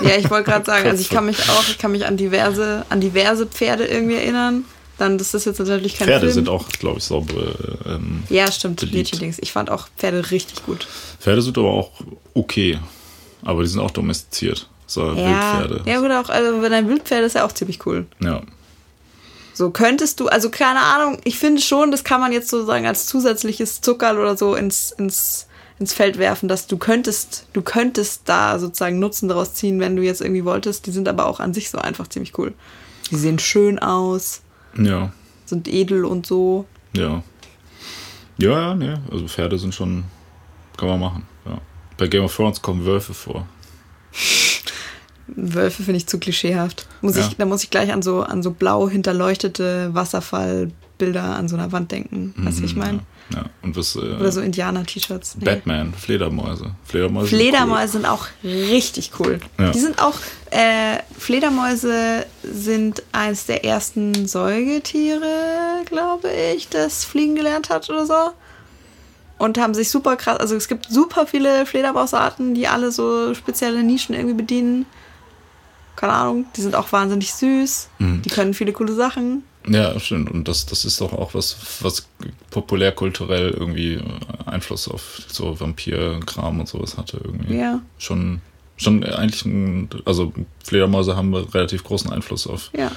ja, 0.00 0.16
ich 0.16 0.30
wollte 0.30 0.50
gerade 0.50 0.64
sagen, 0.64 0.88
also 0.88 1.00
ich 1.00 1.10
kann 1.10 1.26
mich 1.26 1.48
auch, 1.48 1.68
ich 1.68 1.78
kann 1.78 1.92
mich 1.92 2.06
an 2.06 2.16
diverse, 2.16 2.84
an 2.88 3.00
diverse 3.00 3.46
Pferde 3.46 3.84
irgendwie 3.84 4.16
erinnern. 4.16 4.64
Dann 4.98 5.18
das 5.18 5.34
ist 5.34 5.44
jetzt 5.44 5.58
natürlich 5.58 5.96
kein 5.96 6.06
Pferde 6.06 6.26
Film. 6.26 6.34
sind 6.34 6.48
auch, 6.48 6.68
glaube 6.68 6.98
ich, 6.98 7.04
saubere. 7.04 7.78
Ähm, 7.86 8.22
ja, 8.28 8.50
stimmt. 8.52 8.92
Mädchendings. 8.92 9.38
Ich 9.40 9.50
fand 9.52 9.70
auch 9.70 9.88
Pferde 9.96 10.30
richtig 10.30 10.64
gut. 10.64 10.86
Pferde 11.20 11.42
sind 11.42 11.58
aber 11.58 11.70
auch 11.70 11.90
okay. 12.34 12.78
Aber 13.42 13.62
die 13.62 13.68
sind 13.68 13.80
auch 13.80 13.90
domestiziert. 13.90 14.68
So 14.86 15.12
Ja, 15.14 15.58
Wildpferde. 15.58 15.82
ja 15.90 16.00
gut, 16.00 16.10
auch, 16.12 16.28
also 16.28 16.62
wenn 16.62 16.72
ein 16.72 16.88
Wildpferd 16.88 17.24
ist 17.24 17.34
ja 17.34 17.44
auch 17.44 17.52
ziemlich 17.52 17.84
cool. 17.86 18.06
Ja. 18.20 18.42
So 19.52 19.70
könntest 19.70 20.20
du, 20.20 20.28
also 20.28 20.50
keine 20.50 20.80
Ahnung, 20.80 21.18
ich 21.24 21.38
finde 21.38 21.60
schon, 21.62 21.90
das 21.90 22.04
kann 22.04 22.20
man 22.20 22.32
jetzt 22.32 22.48
sozusagen 22.48 22.86
als 22.86 23.06
zusätzliches 23.06 23.80
Zuckerl 23.80 24.18
oder 24.18 24.36
so 24.36 24.54
ins, 24.54 24.90
ins, 24.92 25.46
ins 25.78 25.92
Feld 25.94 26.18
werfen, 26.18 26.48
dass 26.48 26.66
du 26.66 26.76
könntest, 26.76 27.46
du 27.52 27.62
könntest 27.62 28.22
da 28.26 28.58
sozusagen 28.58 28.98
Nutzen 28.98 29.28
daraus 29.28 29.54
ziehen, 29.54 29.78
wenn 29.80 29.96
du 29.96 30.02
jetzt 30.02 30.20
irgendwie 30.20 30.44
wolltest. 30.44 30.86
Die 30.86 30.90
sind 30.92 31.08
aber 31.08 31.26
auch 31.26 31.40
an 31.40 31.54
sich 31.54 31.70
so 31.70 31.78
einfach 31.78 32.08
ziemlich 32.08 32.36
cool. 32.38 32.52
Die 33.10 33.16
sehen 33.16 33.38
schön 33.38 33.78
aus, 33.78 34.40
Ja. 34.78 35.12
sind 35.44 35.68
edel 35.68 36.04
und 36.04 36.26
so. 36.26 36.66
Ja. 36.96 37.22
Ja, 38.38 38.50
ja, 38.60 38.74
nee. 38.74 38.94
Also 39.10 39.26
Pferde 39.28 39.58
sind 39.58 39.74
schon. 39.74 40.04
Kann 40.76 40.88
man 40.88 40.98
machen. 41.00 41.22
Ja. 41.46 41.58
Bei 41.96 42.08
Game 42.08 42.24
of 42.24 42.34
Thrones 42.34 42.60
kommen 42.60 42.84
Wölfe 42.84 43.14
vor. 43.14 43.46
Wölfe 45.26 45.82
finde 45.82 45.96
ich 45.98 46.06
zu 46.06 46.18
klischeehaft. 46.18 46.86
Muss 47.00 47.16
Ja. 47.16 47.26
ich, 47.26 47.36
da 47.36 47.46
muss 47.46 47.62
ich 47.64 47.70
gleich 47.70 47.92
an 47.92 48.02
so, 48.02 48.22
an 48.22 48.42
so 48.42 48.50
blau 48.50 48.88
hinterleuchtete 48.88 49.94
Wasserfallbilder 49.94 51.22
an 51.22 51.48
so 51.48 51.56
einer 51.56 51.72
Wand 51.72 51.92
denken. 51.92 52.34
Weißt 52.36 52.58
du, 52.58 52.62
wie 52.62 52.66
ich 52.66 52.76
meine? 52.76 52.98
Ja. 52.98 53.04
Ja. 53.32 53.44
Und 53.62 53.76
was. 53.76 53.96
Äh, 53.96 54.00
Oder 54.00 54.32
so 54.32 54.40
Indianer-T-Shirts. 54.40 55.36
Nee. 55.36 55.44
Batman, 55.44 55.94
Fledermäuse. 55.94 56.74
Fledermäuse. 56.84 57.28
sind 57.28 57.38
Fledermäuse 57.38 57.92
sind 57.92 58.06
auch 58.06 58.26
richtig 58.42 59.12
cool. 59.18 59.40
Ja. 59.58 59.70
Die 59.70 59.78
sind 59.78 60.00
auch, 60.00 60.14
äh, 60.50 60.98
Fledermäuse 61.18 62.26
sind 62.42 63.02
eines 63.12 63.46
der 63.46 63.64
ersten 63.64 64.26
Säugetiere, 64.26 65.82
glaube 65.86 66.30
ich, 66.54 66.68
das 66.68 67.04
fliegen 67.04 67.34
gelernt 67.34 67.70
hat 67.70 67.88
oder 67.88 68.06
so. 68.06 68.32
Und 69.38 69.58
haben 69.58 69.74
sich 69.74 69.90
super 69.90 70.16
krass, 70.16 70.38
also 70.38 70.54
es 70.54 70.68
gibt 70.68 70.86
super 70.90 71.26
viele 71.26 71.66
Fledermausarten, 71.66 72.54
die 72.54 72.68
alle 72.68 72.92
so 72.92 73.34
spezielle 73.34 73.82
Nischen 73.82 74.14
irgendwie 74.14 74.34
bedienen. 74.34 74.86
Keine 75.96 76.12
Ahnung, 76.12 76.46
die 76.56 76.60
sind 76.60 76.76
auch 76.76 76.92
wahnsinnig 76.92 77.32
süß. 77.34 77.88
Mhm. 77.98 78.22
Die 78.22 78.30
können 78.30 78.54
viele 78.54 78.72
coole 78.72 78.94
Sachen. 78.94 79.44
Ja, 79.66 79.98
stimmt. 79.98 80.30
Und 80.30 80.46
das, 80.48 80.66
das 80.66 80.84
ist 80.84 81.00
doch 81.00 81.12
auch 81.12 81.34
was, 81.34 81.56
was 81.80 82.06
populärkulturell 82.50 83.50
irgendwie 83.50 83.94
äh, 83.94 84.02
Einfluss 84.46 84.88
auf 84.88 85.20
so 85.28 85.58
Vampirkram 85.58 86.60
und 86.60 86.68
sowas 86.68 86.96
hatte 86.96 87.20
irgendwie. 87.22 87.56
Ja, 87.56 87.80
Schon, 87.98 88.40
schon 88.76 89.04
eigentlich 89.04 89.44
ein, 89.44 89.88
also 90.04 90.32
Fledermäuse 90.64 91.16
haben 91.16 91.34
relativ 91.34 91.84
großen 91.84 92.12
Einfluss 92.12 92.46
auf 92.46 92.70
ja. 92.76 92.90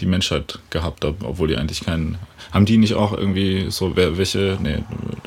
die 0.00 0.06
Menschheit 0.06 0.58
gehabt, 0.70 1.04
ob- 1.04 1.22
obwohl 1.24 1.48
die 1.48 1.56
eigentlich 1.56 1.80
keinen. 1.84 2.18
Haben 2.52 2.66
die 2.66 2.76
nicht 2.78 2.94
auch 2.94 3.12
irgendwie 3.12 3.66
so, 3.70 3.96
welche, 3.96 4.58
nee, 4.62 4.78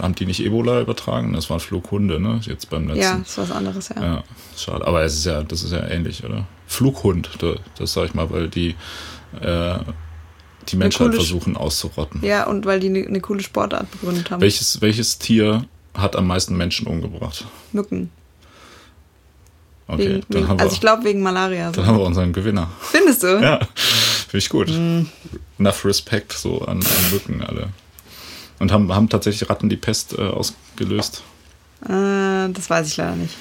haben 0.02 0.16
die 0.16 0.26
nicht 0.26 0.40
Ebola 0.40 0.82
übertragen? 0.82 1.34
Das 1.34 1.50
waren 1.50 1.60
Flughunde, 1.60 2.20
ne? 2.20 2.40
Jetzt 2.44 2.70
beim 2.70 2.88
letzten. 2.88 3.02
Ja, 3.02 3.16
ist 3.18 3.38
was 3.38 3.52
anderes, 3.52 3.90
ja. 3.90 4.02
Ja, 4.02 4.24
schade. 4.58 4.86
Aber 4.88 5.04
es 5.04 5.14
ist 5.16 5.26
ja, 5.26 5.44
das 5.44 5.64
ist 5.64 5.74
ja 5.74 5.86
ähnlich, 5.88 6.24
oder? 6.24 6.46
Flughund, 6.68 7.30
da- 7.40 7.56
das 7.78 7.94
sag 7.94 8.06
ich 8.06 8.14
mal, 8.14 8.30
weil 8.30 8.48
die 8.48 8.76
äh, 9.42 9.78
die 10.70 10.76
Menschheit 10.76 11.14
versuchen 11.14 11.58
auszurotten. 11.58 12.24
Ja, 12.24 12.46
und 12.46 12.66
weil 12.66 12.80
die 12.80 12.88
eine 12.88 13.10
ne 13.10 13.20
coole 13.22 13.42
Sportart 13.42 13.90
begründet 13.92 14.32
haben. 14.32 14.42
Welches, 14.42 14.82
welches 14.82 15.20
Tier 15.20 15.66
hat 15.94 16.16
am 16.16 16.28
meisten 16.28 16.56
Menschen 16.56 16.88
umgebracht? 16.88 17.46
Mücken. 17.72 18.12
Okay, 19.88 20.00
Wegen, 20.00 20.14
dann, 20.14 20.24
wegen, 20.30 20.48
haben 20.48 20.60
wir, 20.60 20.64
also 20.64 20.74
ich 20.74 20.82
glaube 20.82 21.04
wegen 21.06 21.22
Malaria. 21.22 21.68
So. 21.68 21.78
dann 21.78 21.88
haben 21.88 21.98
wir 21.98 22.06
unseren 22.06 22.34
Gewinner. 22.34 22.70
Findest 22.82 23.24
du? 23.24 23.40
Ja, 23.42 23.60
finde 23.76 24.38
ich 24.38 24.50
gut. 24.50 24.70
Enough 25.60 25.86
Respect 25.86 26.34
so 26.34 26.62
an, 26.62 26.80
an 26.80 27.12
Mücken 27.12 27.42
alle. 27.42 27.70
Und 28.60 28.72
haben, 28.72 28.94
haben 28.94 29.08
tatsächlich 29.08 29.50
Ratten 29.50 29.70
die 29.70 29.78
Pest 29.78 30.18
äh, 30.18 30.22
ausgelöst. 30.22 31.24
Äh, 31.84 32.50
das 32.50 32.70
weiß 32.70 32.88
ich 32.88 32.98
leider 32.98 33.16
nicht. 33.16 33.36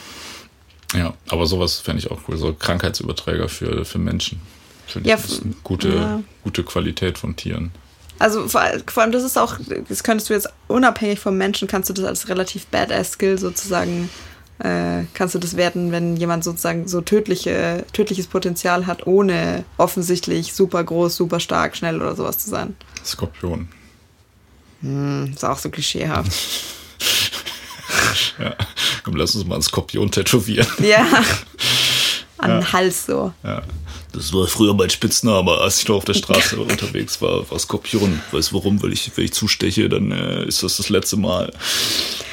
Ja, 0.94 1.14
aber 1.28 1.46
sowas 1.46 1.80
fände 1.80 2.00
ich 2.00 2.10
auch 2.10 2.20
cool. 2.28 2.36
So 2.36 2.52
Krankheitsüberträger 2.52 3.48
für, 3.48 3.84
für 3.84 3.98
Menschen. 3.98 4.40
Finde 4.86 5.08
Ja, 5.08 5.16
ich 5.16 5.22
das 5.22 5.30
ist 5.32 5.42
eine 5.44 5.54
gute, 5.62 5.88
ja. 5.88 6.22
gute 6.44 6.62
Qualität 6.64 7.18
von 7.18 7.36
Tieren. 7.36 7.70
Also 8.18 8.48
vor, 8.48 8.62
vor 8.86 9.02
allem, 9.02 9.12
das 9.12 9.22
ist 9.24 9.36
auch, 9.36 9.58
das 9.88 10.02
könntest 10.02 10.30
du 10.30 10.34
jetzt 10.34 10.48
unabhängig 10.68 11.20
vom 11.20 11.36
Menschen, 11.36 11.68
kannst 11.68 11.90
du 11.90 11.92
das 11.92 12.04
als 12.06 12.28
relativ 12.28 12.66
Badass-Skill 12.68 13.38
sozusagen, 13.38 14.08
äh, 14.60 15.02
kannst 15.12 15.34
du 15.34 15.38
das 15.38 15.56
werten, 15.56 15.92
wenn 15.92 16.16
jemand 16.16 16.42
sozusagen 16.44 16.88
so 16.88 17.02
tödliche, 17.02 17.84
tödliches 17.92 18.26
Potenzial 18.26 18.86
hat, 18.86 19.06
ohne 19.06 19.64
offensichtlich 19.76 20.54
super 20.54 20.82
groß, 20.82 21.14
super 21.14 21.40
stark, 21.40 21.76
schnell 21.76 21.96
oder 22.00 22.16
sowas 22.16 22.38
zu 22.38 22.48
sein. 22.48 22.74
Skorpion. 23.04 23.68
Hm, 24.80 25.32
ist 25.34 25.44
auch 25.44 25.58
so 25.58 25.68
klischeehaft. 25.70 26.32
Ja. 28.38 28.54
Komm, 29.04 29.16
lass 29.16 29.34
uns 29.34 29.46
mal 29.46 29.54
einen 29.54 29.62
Skorpion 29.62 30.10
tätowieren. 30.10 30.66
ja. 30.80 31.06
An 32.38 32.50
den 32.50 32.72
Hals 32.72 33.06
so. 33.06 33.32
Ja. 33.42 33.62
Das 34.16 34.32
war 34.32 34.46
früher 34.46 34.72
mein 34.72 34.88
Spitzname, 34.88 35.52
als 35.52 35.80
ich 35.80 35.88
noch 35.88 35.96
auf 35.96 36.04
der 36.06 36.14
Straße 36.14 36.58
unterwegs 36.60 37.20
war, 37.20 37.48
war 37.50 37.58
Skorpion. 37.58 38.22
Weißt 38.32 38.50
du 38.50 38.56
warum? 38.56 38.82
Weil 38.82 38.94
ich, 38.94 39.10
wenn 39.14 39.24
ich 39.26 39.34
zusteche, 39.34 39.90
dann 39.90 40.10
äh, 40.10 40.44
ist 40.46 40.62
das 40.62 40.78
das 40.78 40.88
letzte 40.88 41.18
Mal. 41.18 41.52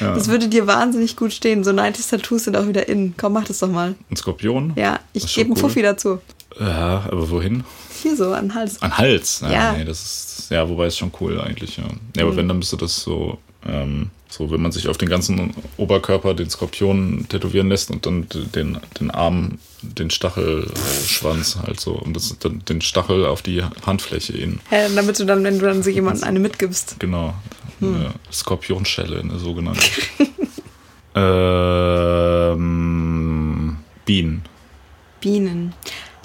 Ja. 0.00 0.14
Das 0.14 0.28
würde 0.28 0.48
dir 0.48 0.66
wahnsinnig 0.66 1.14
gut 1.14 1.32
stehen. 1.32 1.62
So 1.62 1.72
90s 1.72 2.08
Tattoos 2.08 2.44
sind 2.44 2.56
auch 2.56 2.66
wieder 2.66 2.88
in. 2.88 3.14
Komm, 3.18 3.34
mach 3.34 3.44
das 3.44 3.58
doch 3.58 3.68
mal. 3.68 3.94
Ein 4.10 4.16
Skorpion? 4.16 4.72
Ja, 4.76 5.00
ich 5.12 5.34
gebe 5.34 5.48
einen 5.48 5.52
cool. 5.52 5.60
Fuffi 5.60 5.82
dazu. 5.82 6.20
Ja, 6.58 7.04
aber 7.10 7.30
wohin? 7.30 7.64
Hier 8.02 8.16
so, 8.16 8.32
an 8.32 8.54
Hals. 8.54 8.80
An 8.80 8.96
Hals. 8.96 9.40
Ja, 9.42 9.50
Ja. 9.52 9.72
Nee, 9.72 9.84
das 9.84 10.02
ist, 10.02 10.50
ja, 10.50 10.66
wobei 10.68 10.86
ist 10.86 10.98
schon 10.98 11.12
cool 11.20 11.40
eigentlich, 11.40 11.76
ja. 11.76 11.84
ja 12.16 12.24
aber 12.24 12.36
wenn, 12.36 12.48
dann 12.48 12.58
müsste 12.58 12.76
das 12.76 12.96
so, 12.96 13.38
ähm, 13.66 14.10
so, 14.28 14.50
wenn 14.50 14.60
man 14.60 14.72
sich 14.72 14.88
auf 14.88 14.98
den 14.98 15.08
ganzen 15.08 15.54
Oberkörper 15.76 16.34
den 16.34 16.50
Skorpion 16.50 17.26
tätowieren 17.28 17.68
lässt 17.68 17.92
und 17.92 18.04
dann 18.04 18.26
den, 18.28 18.78
den 18.98 19.12
Arm, 19.12 19.58
den 19.82 20.10
Stachelschwanz 20.10 21.58
halt 21.64 21.78
so 21.78 21.92
und 21.92 22.14
das, 22.14 22.36
dann 22.40 22.64
den 22.64 22.80
Stachel 22.80 23.26
auf 23.26 23.42
die 23.42 23.62
Handfläche 23.86 24.32
innen. 24.32 24.58
Hä, 24.70 24.88
damit 24.94 25.20
du 25.20 25.24
dann, 25.24 25.44
wenn 25.44 25.60
du 25.60 25.66
dann 25.66 25.84
so 25.84 25.90
jemandem 25.90 26.24
eine 26.24 26.40
mitgibst. 26.40 26.96
Genau. 26.98 27.34
Hm. 27.78 27.94
Eine 27.94 28.14
Skorpionschelle, 28.32 29.20
eine 29.20 29.38
sogenannte. 29.38 29.84
ähm, 32.54 32.56
Bienen. 34.04 34.42
Bienen. 35.20 35.74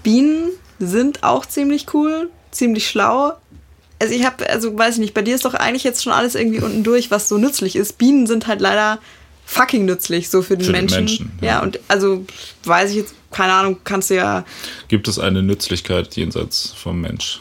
Bienen 0.02 0.50
sind 0.80 1.24
auch 1.24 1.46
ziemlich 1.46 1.94
cool, 1.94 2.32
ziemlich 2.52 2.88
schlau. 2.88 3.34
Also 4.00 4.14
ich 4.14 4.26
habe, 4.26 4.50
also 4.50 4.78
weiß 4.78 4.96
ich 4.96 5.02
nicht, 5.02 5.14
bei 5.14 5.22
dir 5.22 5.36
ist 5.36 5.46
doch 5.46 5.54
eigentlich 5.54 5.84
jetzt 5.84 6.04
schon 6.04 6.14
alles 6.14 6.36
irgendwie 6.36 6.62
unten 6.62 6.84
durch, 6.84 7.12
was 7.12 7.28
so 7.28 7.38
nützlich 7.38 7.76
ist. 7.76 7.98
Bienen 7.98 8.28
sind 8.28 8.48
halt 8.48 8.62
leider 8.62 9.00
fucking 9.46 9.86
nützlich, 9.86 10.30
so 10.30 10.42
für 10.42 10.56
den 10.56 10.66
Für 10.66 10.72
den 10.72 10.82
Menschen. 10.82 10.98
Menschen, 10.98 11.32
ja. 11.42 11.48
ja. 11.48 11.60
und 11.62 11.80
also 11.88 12.26
weiß 12.64 12.92
ich 12.92 12.98
jetzt, 12.98 13.14
keine 13.32 13.54
Ahnung, 13.54 13.78
kannst 13.84 14.10
du 14.10 14.16
ja, 14.16 14.46
Gibt 14.88 15.08
es 15.08 15.20
eine 15.20 15.44
Nützlichkeit 15.44 16.16
jenseits 16.16 16.74
vom 16.76 17.02
Mensch? 17.02 17.40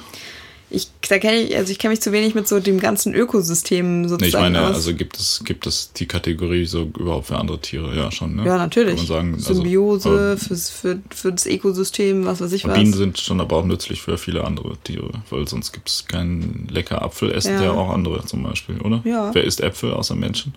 Ich, 0.71 0.89
da 1.09 1.19
kenne 1.19 1.39
ich, 1.39 1.57
also 1.57 1.73
ich 1.73 1.79
kenne 1.79 1.93
mich 1.93 2.03
zu 2.03 2.13
wenig 2.13 2.35
mit 2.35 2.47
so 2.47 2.61
dem 2.61 2.79
ganzen 2.79 3.15
Ökosystem 3.15 4.03
Nee, 4.03 4.05
ich 4.07 4.11
sozusagen 4.11 4.53
meine, 4.53 4.67
aus. 4.69 4.75
also 4.77 4.95
gibt 4.95 5.19
es, 5.19 5.41
gibt 5.45 5.67
es 5.67 5.93
die 5.95 6.07
Kategorie 6.07 6.67
so 6.67 6.83
überhaupt 6.99 7.29
für 7.29 7.37
andere 7.39 7.59
Tiere? 7.61 7.97
Ja, 7.97 8.11
schon, 8.13 8.37
ne? 8.37 8.45
ja, 8.45 8.59
natürlich. 8.59 8.97
Kann 8.97 8.99
man 8.99 9.07
sagen. 9.07 9.35
Also, 9.35 9.55
Symbiose 9.55 10.09
aber 10.09 10.37
fürs, 10.37 10.69
für, 10.69 11.01
für 11.15 11.33
das 11.33 11.47
Ökosystem, 11.47 12.27
was 12.27 12.41
weiß 12.43 12.53
ich 12.53 12.67
was. 12.67 12.75
Bienen 12.75 12.93
sind 12.93 13.19
schon 13.19 13.41
aber 13.41 13.57
auch 13.57 13.65
nützlich 13.65 14.03
für 14.03 14.19
viele 14.19 14.45
andere 14.45 14.77
Tiere, 14.85 15.11
weil 15.31 15.49
sonst 15.49 15.73
gibt 15.73 15.89
es 15.89 16.05
keinen 16.07 16.69
lecker 16.71 17.01
Apfel, 17.01 17.33
essen 17.33 17.55
Ja. 17.55 17.63
ja 17.65 17.71
auch 17.73 17.91
andere 17.91 18.25
zum 18.27 18.43
Beispiel, 18.43 18.79
oder? 18.83 19.01
Ja. 19.05 19.35
Wer 19.35 19.45
isst 19.45 19.61
Äpfel 19.63 19.95
außer 19.95 20.15
Menschen? 20.17 20.55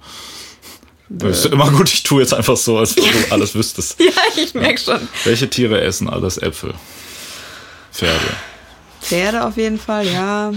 Das 1.08 1.40
ist 1.46 1.54
immer 1.54 1.70
gut, 1.72 1.90
ich 1.94 2.04
tue 2.04 2.22
jetzt 2.22 2.34
einfach 2.34 2.56
so, 2.58 2.78
als 2.78 2.96
wenn 2.96 3.04
du 3.04 3.10
alles 3.32 3.54
wüsstest. 3.56 4.00
ja, 4.00 4.12
ich 4.42 4.54
merke 4.54 4.80
schon. 4.80 5.00
Welche 5.26 5.50
Tiere 5.50 5.80
essen 5.82 6.10
alles 6.10 6.38
Äpfel? 6.38 6.74
Pferde. 7.92 8.20
Pferde 9.02 9.46
auf 9.46 9.58
jeden 9.58 9.80
Fall, 9.80 10.08
ja. 10.08 10.54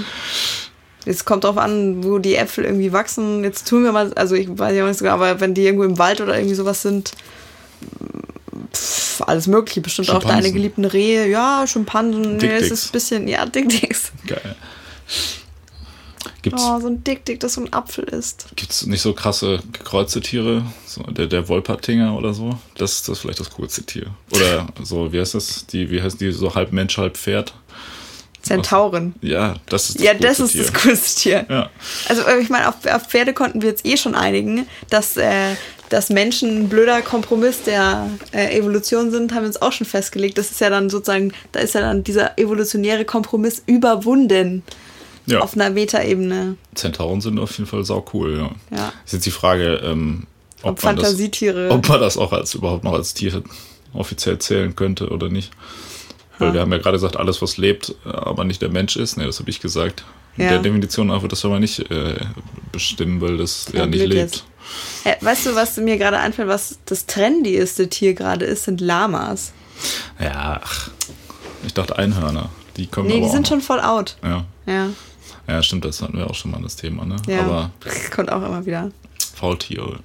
Es 1.07 1.25
kommt 1.25 1.45
drauf 1.45 1.59
an, 1.59 2.03
wo 2.05 2.19
die 2.19 2.35
Äpfel 2.37 2.65
irgendwie 2.65 2.93
wachsen. 2.93 3.45
Jetzt 3.45 3.69
tun 3.69 3.85
wir 3.85 3.93
mal, 3.93 4.13
also 4.15 4.35
ich 4.35 4.49
weiß 4.49 4.75
ja 4.75 4.85
auch 4.85 4.89
nicht 4.89 4.99
sogar, 4.99 5.15
aber 5.15 5.41
wenn 5.41 5.55
die 5.55 5.63
irgendwo 5.63 5.85
im 5.85 5.99
Wald 5.99 6.21
oder 6.21 6.37
irgendwie 6.37 6.55
sowas 6.55 6.81
sind, 6.83 7.13
pff, 8.73 9.23
alles 9.27 9.47
Mögliche, 9.47 9.81
bestimmt 9.81 10.11
auch 10.11 10.25
deine 10.25 10.51
geliebten 10.53 10.85
Rehe, 10.85 11.29
ja, 11.29 11.67
Schimpansen, 11.67 12.39
nee, 12.39 12.47
es 12.47 12.71
ist 12.71 12.87
ein 12.87 12.93
bisschen, 12.93 13.29
ja, 13.29 13.45
Dick-Dicks. 13.45 14.13
Geil. 14.27 14.57
Gibt's, 16.43 16.63
Oh, 16.63 16.79
so 16.81 16.89
ein 16.89 17.03
Dick-Dick, 17.05 17.41
das 17.41 17.55
so 17.55 17.63
ein 17.63 17.73
Apfel 17.73 18.05
ist. 18.05 18.47
gibt's 18.57 18.85
nicht 18.87 19.01
so 19.01 19.15
krasse 19.15 19.61
gekreuzte 19.73 20.21
Tiere? 20.21 20.63
So 20.87 21.03
der, 21.05 21.27
der 21.27 21.49
Wolpertinger 21.49 22.17
oder 22.17 22.35
so? 22.35 22.59
Das, 22.77 23.03
das 23.03 23.09
ist 23.09 23.19
vielleicht 23.21 23.41
das 23.41 23.51
coolste 23.51 23.83
Tier. 23.83 24.07
Oder 24.31 24.67
so, 24.83 25.11
wie 25.13 25.21
heißt 25.21 25.35
das? 25.35 25.67
Die, 25.67 25.91
wie 25.91 26.03
heißt 26.03 26.21
die, 26.21 26.33
so 26.33 26.55
halb 26.55 26.73
Mensch, 26.73 26.99
halb 26.99 27.17
Pferd? 27.17 27.55
Zentauren. 28.45 29.15
Ja, 29.23 29.55
das 29.67 29.89
ist 29.89 29.99
das 29.99 30.05
Ja, 30.05 30.15
das 30.15 30.41
ist 30.41 30.59
das 30.59 30.67
Tier. 30.67 30.81
coolste 30.83 31.21
Tier. 31.21 31.47
Ja. 31.49 31.71
Also 32.09 32.23
äh, 32.23 32.41
ich 32.41 32.51
meine, 32.51 32.69
auf, 32.69 32.75
auf 32.87 33.07
Pferde 33.09 33.33
konnten 33.33 33.63
wir 33.63 33.71
jetzt 33.71 33.87
eh 33.87 33.97
schon 33.97 34.15
einigen, 34.15 34.67
dass, 34.91 35.17
äh, 35.17 35.55
dass 35.89 36.11
Menschen 36.11 36.65
ein 36.65 36.69
blöder 36.69 37.03
Kompromiss 37.03 37.63
der 37.63 38.11
äh, 38.33 38.57
Evolution 38.57 39.11
sind, 39.11 39.33
haben 39.33 39.43
wir 39.43 39.49
uns 39.49 39.61
auch 39.63 39.73
schon 39.73 39.87
festgelegt. 39.87 40.39
Das 40.39 40.51
ist 40.51 40.61
ja 40.61 40.71
dann 40.71 40.91
sozusagen, 40.91 41.33
da 41.53 41.61
ist 41.61 41.75
ja 41.75 41.81
dann 41.81 42.05
dieser 42.05 42.39
evolutionäre 42.39 43.05
Kompromiss 43.05 43.63
überwunden 43.67 44.63
ja. 45.27 45.41
auf 45.41 45.55
einer 45.55 45.71
Metaebene. 45.71 46.57
Zentauren 46.75 47.21
sind 47.21 47.39
auf 47.39 47.57
jeden 47.57 47.69
Fall 47.69 47.85
sau 47.85 48.05
cool, 48.13 48.37
ja. 48.37 48.77
Ja. 48.77 48.93
Ist 49.05 49.15
jetzt 49.15 49.27
die 49.27 49.31
Frage, 49.31 49.81
ähm, 49.85 50.27
ob, 50.63 50.73
Ob 50.79 50.83
man 50.85 50.97
das, 50.97 51.05
Fantasietiere. 51.07 51.71
ob 51.71 51.89
man 51.89 52.01
das 52.01 52.17
auch 52.17 52.33
als 52.33 52.55
überhaupt 52.55 52.85
noch 52.85 52.93
als 52.93 53.15
Tier 53.15 53.43
offiziell 53.93 54.39
zählen 54.39 54.75
könnte 54.75 55.09
oder 55.09 55.29
nicht. 55.29 55.51
Weil 56.39 56.53
wir 56.55 56.61
haben 56.61 56.73
ja 56.73 56.79
gerade 56.79 56.97
gesagt, 56.97 57.17
alles, 57.17 57.41
was 57.43 57.57
lebt, 57.57 57.95
aber 58.05 58.45
nicht 58.45 58.61
der 58.61 58.69
Mensch 58.69 58.97
ist. 58.97 59.17
Ne, 59.17 59.25
das 59.27 59.39
habe 59.39 59.51
ich 59.51 59.61
gesagt. 59.61 60.05
Ja. 60.37 60.49
der 60.49 60.59
Definition 60.59 61.07
nach 61.07 61.23
wird 61.23 61.31
das 61.31 61.45
aber 61.45 61.61
nicht 61.61 61.91
äh, 61.93 62.17
bestimmen, 62.73 63.21
weil 63.21 63.37
das 63.37 63.67
ja, 63.73 63.81
Ja, 63.81 63.87
nicht 63.87 64.01
lebt. 64.01 64.15
jetzt. 64.15 64.45
Äh, 65.05 65.15
weißt 65.25 65.47
du, 65.47 65.55
was 65.55 65.77
mir 65.77 65.97
gerade 65.97 66.19
einfällt, 66.19 66.49
was 66.49 66.79
das 66.87 67.07
trendieste 67.07 67.89
Tier 67.89 68.15
gerade 68.15 68.45
ist, 68.45 68.65
sind 68.65 68.81
Lamas. 68.81 69.53
Ja, 70.19 70.61
ach, 70.65 70.91
ich 71.65 71.73
dachte 71.75 71.97
Einhörner. 71.99 72.49
Die 72.77 72.89
kommen 72.89 73.07
Nee, 73.07 73.21
die 73.21 73.29
sind 73.29 73.47
schon 73.47 73.61
voll 73.61 73.79
out. 73.81 74.17
Ja. 74.25 74.45
Ja, 74.67 74.89
ja, 75.47 75.63
stimmt, 75.63 75.85
das 75.85 76.03
hatten 76.03 76.17
wir 76.17 76.29
auch 76.29 76.35
schon 76.35 76.51
mal 76.51 76.61
das 76.63 76.75
Thema, 76.75 77.05
ne? 77.05 77.17
ja. 77.29 77.41
Aber 77.43 77.71
Kommt 78.15 78.33
auch 78.33 78.43
immer 78.43 78.65
wieder. 78.67 78.91
Faultiere. 79.37 79.99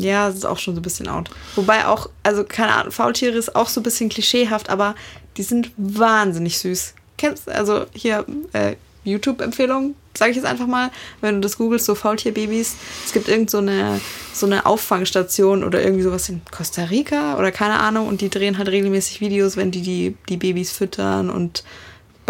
Ja, 0.00 0.28
das 0.28 0.36
ist 0.36 0.44
auch 0.46 0.58
schon 0.58 0.74
so 0.74 0.80
ein 0.80 0.82
bisschen 0.82 1.08
out. 1.08 1.30
Wobei 1.56 1.86
auch, 1.86 2.08
also 2.22 2.44
keine 2.44 2.72
Ahnung, 2.72 2.92
Faultiere 2.92 3.36
ist 3.36 3.54
auch 3.54 3.68
so 3.68 3.80
ein 3.80 3.82
bisschen 3.82 4.08
klischeehaft, 4.08 4.70
aber 4.70 4.94
die 5.36 5.42
sind 5.42 5.70
wahnsinnig 5.76 6.58
süß. 6.58 6.94
Kennst 7.18 7.48
also 7.50 7.84
hier 7.92 8.24
äh, 8.52 8.76
YouTube-Empfehlung, 9.04 9.94
sage 10.14 10.30
ich 10.30 10.36
jetzt 10.36 10.46
einfach 10.46 10.66
mal, 10.66 10.90
wenn 11.20 11.36
du 11.36 11.40
das 11.42 11.58
googelst, 11.58 11.86
so 11.86 11.94
Faultierbabys. 11.94 12.76
Es 13.04 13.12
gibt 13.12 13.28
irgend 13.28 13.50
so 13.50 13.58
eine, 13.58 14.00
so 14.32 14.46
eine 14.46 14.66
Auffangstation 14.66 15.64
oder 15.64 15.82
irgendwie 15.82 16.02
sowas 16.02 16.28
in 16.28 16.40
Costa 16.50 16.84
Rica 16.84 17.38
oder 17.38 17.52
keine 17.52 17.80
Ahnung 17.80 18.08
und 18.08 18.20
die 18.20 18.30
drehen 18.30 18.58
halt 18.58 18.68
regelmäßig 18.68 19.20
Videos, 19.20 19.56
wenn 19.56 19.70
die 19.70 19.82
die, 19.82 20.16
die 20.28 20.36
Babys 20.36 20.72
füttern 20.72 21.30
und 21.30 21.64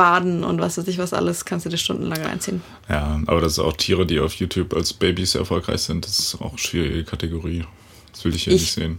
baden 0.00 0.44
und 0.44 0.60
was 0.62 0.78
weiß 0.78 0.88
ich 0.88 0.96
was 0.96 1.12
alles, 1.12 1.44
kannst 1.44 1.66
du 1.66 1.70
dir 1.70 1.76
stundenlang 1.76 2.22
reinziehen. 2.22 2.62
Ja, 2.88 3.20
aber 3.26 3.40
das 3.42 3.56
sind 3.56 3.64
auch 3.64 3.74
Tiere, 3.76 4.06
die 4.06 4.18
auf 4.18 4.32
YouTube 4.34 4.72
als 4.74 4.94
Babys 4.94 5.34
erfolgreich 5.34 5.82
sind. 5.82 6.06
Das 6.06 6.18
ist 6.18 6.36
auch 6.40 6.50
eine 6.50 6.58
schwierige 6.58 7.04
Kategorie. 7.04 7.64
Das 8.12 8.24
will 8.24 8.34
ich 8.34 8.44
hier 8.44 8.54
Ich- 8.54 8.62
nicht 8.62 8.72
sehen. 8.72 8.98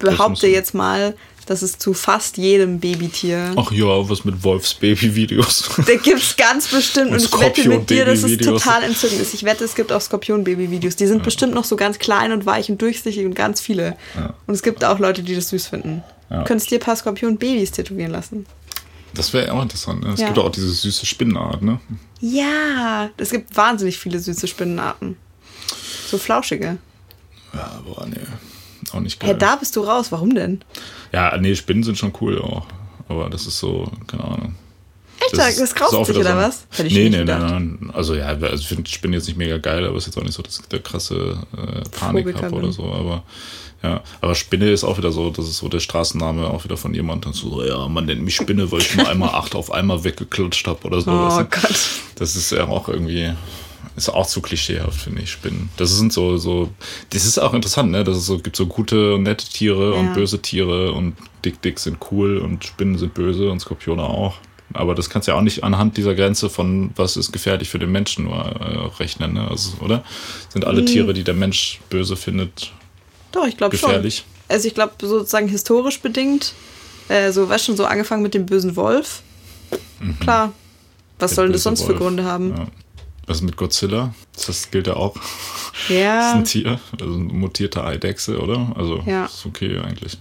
Behaupte 0.00 0.48
jetzt 0.48 0.74
mal, 0.74 1.14
dass 1.46 1.62
es 1.62 1.78
zu 1.78 1.94
fast 1.94 2.38
jedem 2.38 2.80
Babytier 2.80 3.52
Ach 3.56 3.70
ja, 3.70 3.86
was 4.10 4.24
mit 4.24 4.42
Wolfsbaby-Videos. 4.42 5.70
Da 5.86 5.94
gibt's 5.94 6.36
ganz 6.36 6.66
bestimmt. 6.66 7.12
Und 7.12 7.18
Und 7.18 7.22
ich 7.24 7.40
wette 7.40 7.68
mit 7.68 7.88
dir, 7.88 8.04
dass 8.04 8.24
es 8.24 8.36
total 8.38 8.82
entzückend 8.82 9.20
ist. 9.20 9.32
Ich 9.32 9.44
wette, 9.44 9.62
es 9.64 9.76
gibt 9.76 9.92
auch 9.92 10.00
Skorpion-Baby-Videos. 10.00 10.96
Die 10.96 11.06
sind 11.06 11.22
bestimmt 11.22 11.54
noch 11.54 11.62
so 11.64 11.76
ganz 11.76 12.00
klein 12.00 12.32
und 12.32 12.46
weich 12.46 12.68
und 12.68 12.82
durchsichtig 12.82 13.24
und 13.24 13.34
ganz 13.34 13.60
viele. 13.60 13.96
Ja. 14.16 14.34
Und 14.48 14.54
es 14.54 14.62
gibt 14.64 14.84
auch 14.84 14.98
Leute, 14.98 15.22
die 15.22 15.36
das 15.36 15.50
süß 15.50 15.68
finden. 15.68 16.02
Ja. 16.30 16.38
Du 16.40 16.44
könntest 16.46 16.68
dir 16.72 16.78
ein 16.78 16.80
paar 16.80 16.96
Skorpion-Babys 16.96 17.70
tätowieren 17.70 18.10
lassen. 18.10 18.44
Das 19.16 19.32
wäre 19.32 19.52
auch 19.52 19.62
interessant. 19.62 20.02
Ne? 20.04 20.12
Es 20.12 20.20
Ja. 20.20 20.26
gibt 20.26 20.38
auch 20.38 20.50
diese 20.50 20.68
süße 20.70 21.06
Spinnenart, 21.06 21.62
ne? 21.62 21.80
Ja, 22.20 23.10
es 23.16 23.30
gibt 23.30 23.56
wahnsinnig 23.56 23.98
viele 23.98 24.18
süße 24.18 24.46
Spinnenarten. 24.46 25.16
So 26.08 26.18
flauschige. 26.18 26.78
Ja, 27.52 27.80
boah, 27.84 28.06
nee. 28.06 28.16
Auch 28.92 29.00
nicht 29.00 29.18
geil. 29.18 29.34
da 29.36 29.56
bist 29.56 29.74
du 29.76 29.80
raus. 29.80 30.12
Warum 30.12 30.34
denn? 30.34 30.62
ja, 31.12 31.36
nee, 31.38 31.54
Spinnen 31.56 31.82
sind 31.82 31.98
schon 31.98 32.12
cool 32.20 32.40
auch. 32.40 32.66
Aber 33.08 33.30
das 33.30 33.46
ist 33.46 33.58
so, 33.58 33.90
keine 34.06 34.24
Ahnung. 34.24 34.54
Echt? 35.20 35.36
Das, 35.38 35.56
das 35.56 35.74
graust 35.74 36.08
wieder 36.10 36.20
oder 36.20 36.32
so- 36.32 36.36
was? 36.36 36.66
Hätte 36.70 36.88
ich 36.88 36.94
nee, 36.94 37.08
nee, 37.08 37.18
gedacht. 37.18 37.40
nein, 37.42 37.78
nein. 37.80 37.90
Also 37.94 38.14
ja, 38.14 38.26
also 38.26 38.54
ich 38.54 38.68
finde 38.68 38.88
Spinnen 38.88 39.14
jetzt 39.14 39.26
nicht 39.26 39.36
mega 39.38 39.56
geil, 39.58 39.84
aber 39.86 39.96
es 39.96 40.04
ist 40.04 40.14
jetzt 40.14 40.18
auch 40.18 40.24
nicht 40.26 40.34
so, 40.34 40.42
dass 40.42 40.58
ich 40.60 40.66
der 40.66 40.80
krasse 40.80 41.38
äh, 41.56 41.88
Panik 41.98 42.34
habe 42.42 42.54
oder 42.54 42.70
so. 42.72 42.84
Aber 42.92 43.22
ja, 43.82 44.02
aber 44.20 44.34
Spinne 44.34 44.70
ist 44.70 44.84
auch 44.84 44.98
wieder 44.98 45.12
so, 45.12 45.30
das 45.30 45.46
ist 45.48 45.58
so 45.58 45.68
der 45.68 45.80
Straßenname 45.80 46.48
auch 46.48 46.64
wieder 46.64 46.76
von 46.76 46.94
jemandem. 46.94 47.32
So, 47.32 47.64
ja, 47.64 47.86
man 47.88 48.06
nennt 48.06 48.22
mich 48.22 48.36
Spinne, 48.36 48.70
weil 48.72 48.80
ich 48.80 48.96
mal 48.96 49.06
einmal 49.06 49.30
acht 49.30 49.54
auf 49.54 49.70
einmal 49.70 50.02
weggeklatscht 50.02 50.66
habe 50.66 50.86
oder 50.86 51.00
so. 51.00 51.10
Oh? 51.10 51.44
Gott. 51.50 51.78
Das 52.16 52.36
ist 52.36 52.50
ja 52.52 52.66
auch 52.66 52.88
irgendwie 52.88 53.32
ist 53.96 54.10
auch 54.10 54.26
zu 54.26 54.42
klischeehaft, 54.42 55.00
finde 55.00 55.22
ich, 55.22 55.30
Spinnen. 55.30 55.70
Das 55.76 55.90
sind 55.96 56.12
so, 56.12 56.36
so, 56.36 56.70
das 57.10 57.24
ist 57.24 57.38
auch 57.38 57.54
interessant, 57.54 57.90
ne? 57.90 58.04
Dass 58.04 58.16
es 58.16 58.26
so 58.26 58.38
gibt 58.38 58.56
so 58.56 58.66
gute 58.66 59.14
und 59.14 59.22
nette 59.22 59.48
Tiere 59.48 59.94
ja. 59.94 60.00
und 60.00 60.14
böse 60.14 60.40
Tiere 60.40 60.92
und 60.92 61.16
Dick 61.44 61.62
Dick 61.62 61.78
sind 61.78 61.98
cool 62.10 62.38
und 62.38 62.64
Spinnen 62.64 62.98
sind 62.98 63.14
böse 63.14 63.50
und 63.50 63.60
Skorpione 63.60 64.02
auch. 64.02 64.36
Aber 64.74 64.94
das 64.94 65.08
kannst 65.08 65.28
du 65.28 65.32
ja 65.32 65.38
auch 65.38 65.42
nicht 65.42 65.64
anhand 65.64 65.96
dieser 65.96 66.14
Grenze 66.14 66.50
von 66.50 66.90
was 66.96 67.16
ist 67.16 67.32
gefährlich 67.32 67.68
für 67.68 67.78
den 67.78 67.92
Menschen 67.92 68.24
nur 68.24 68.36
äh, 68.36 68.86
rechnen, 68.98 69.32
ne? 69.32 69.48
Also, 69.48 69.78
oder? 69.80 70.04
Sind 70.50 70.66
alle 70.66 70.80
hm. 70.80 70.86
Tiere, 70.86 71.14
die 71.14 71.24
der 71.24 71.34
Mensch 71.34 71.80
böse 71.88 72.16
findet, 72.16 72.72
Doch, 73.36 73.46
ich 73.46 73.56
glaube 73.56 73.76
schon. 73.76 73.90
Also 74.48 74.68
ich 74.68 74.74
glaube 74.74 74.94
sozusagen 75.00 75.48
historisch 75.48 76.00
bedingt, 76.00 76.54
äh, 77.08 77.32
so 77.32 77.48
was 77.48 77.64
schon 77.64 77.76
so 77.76 77.84
angefangen 77.84 78.22
mit 78.22 78.32
dem 78.32 78.46
bösen 78.46 78.76
Wolf. 78.76 79.22
Mhm. 80.00 80.18
Klar. 80.20 80.52
Was 81.18 81.34
sollen 81.34 81.52
das 81.52 81.62
sonst 81.62 81.80
Wolf. 81.80 81.92
für 81.92 81.98
Gründe 81.98 82.24
haben? 82.24 82.56
Ja. 82.56 82.66
Was 83.26 83.42
mit 83.42 83.56
Godzilla? 83.56 84.14
Das 84.46 84.70
gilt 84.70 84.86
ja 84.86 84.94
auch. 84.94 85.16
Ja. 85.88 86.18
Das 86.18 86.26
ist 86.28 86.34
ein 86.34 86.44
Tier, 86.44 86.80
also 87.00 87.14
eine 87.14 87.24
mutierte 87.24 87.84
Eidechse, 87.84 88.38
oder? 88.38 88.72
Also 88.76 89.02
ja. 89.04 89.26
ist 89.26 89.44
okay 89.44 89.78
eigentlich. 89.78 90.16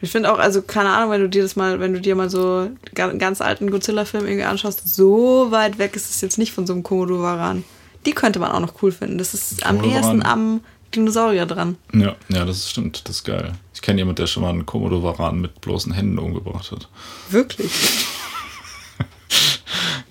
Ich 0.00 0.10
finde 0.10 0.32
auch, 0.32 0.38
also 0.38 0.62
keine 0.62 0.90
Ahnung, 0.90 1.10
wenn 1.10 1.20
du 1.20 1.28
dir 1.28 1.42
das 1.42 1.56
mal, 1.56 1.78
wenn 1.80 1.92
du 1.92 2.00
dir 2.00 2.14
mal 2.14 2.30
so 2.30 2.70
einen 2.96 3.18
ganz 3.18 3.42
alten 3.42 3.70
Godzilla-Film 3.70 4.24
irgendwie 4.24 4.44
anschaust, 4.44 4.88
so 4.88 5.48
weit 5.50 5.78
weg 5.78 5.94
ist 5.94 6.08
es 6.08 6.22
jetzt 6.22 6.38
nicht 6.38 6.52
von 6.52 6.66
so 6.66 6.72
einem 6.72 6.82
Komodo-Varan. 6.82 7.64
Die 8.06 8.12
könnte 8.12 8.38
man 8.38 8.50
auch 8.52 8.60
noch 8.60 8.82
cool 8.82 8.92
finden. 8.92 9.18
Das 9.18 9.34
ist 9.34 9.66
am 9.66 9.76
nächsten 9.76 10.24
am 10.24 10.60
Dinosaurier 10.94 11.46
dran. 11.46 11.76
Ja, 11.92 12.16
ja, 12.28 12.44
das 12.44 12.70
stimmt. 12.70 13.08
Das 13.08 13.16
ist 13.16 13.24
geil. 13.24 13.52
Ich 13.74 13.82
kenne 13.82 13.98
jemanden, 13.98 14.16
der 14.16 14.26
schon 14.26 14.42
mal 14.42 14.50
einen 14.50 14.66
Komodo-Varan 14.66 15.40
mit 15.40 15.60
bloßen 15.60 15.92
Händen 15.92 16.18
umgebracht 16.18 16.72
hat. 16.72 16.88
Wirklich? 17.30 17.70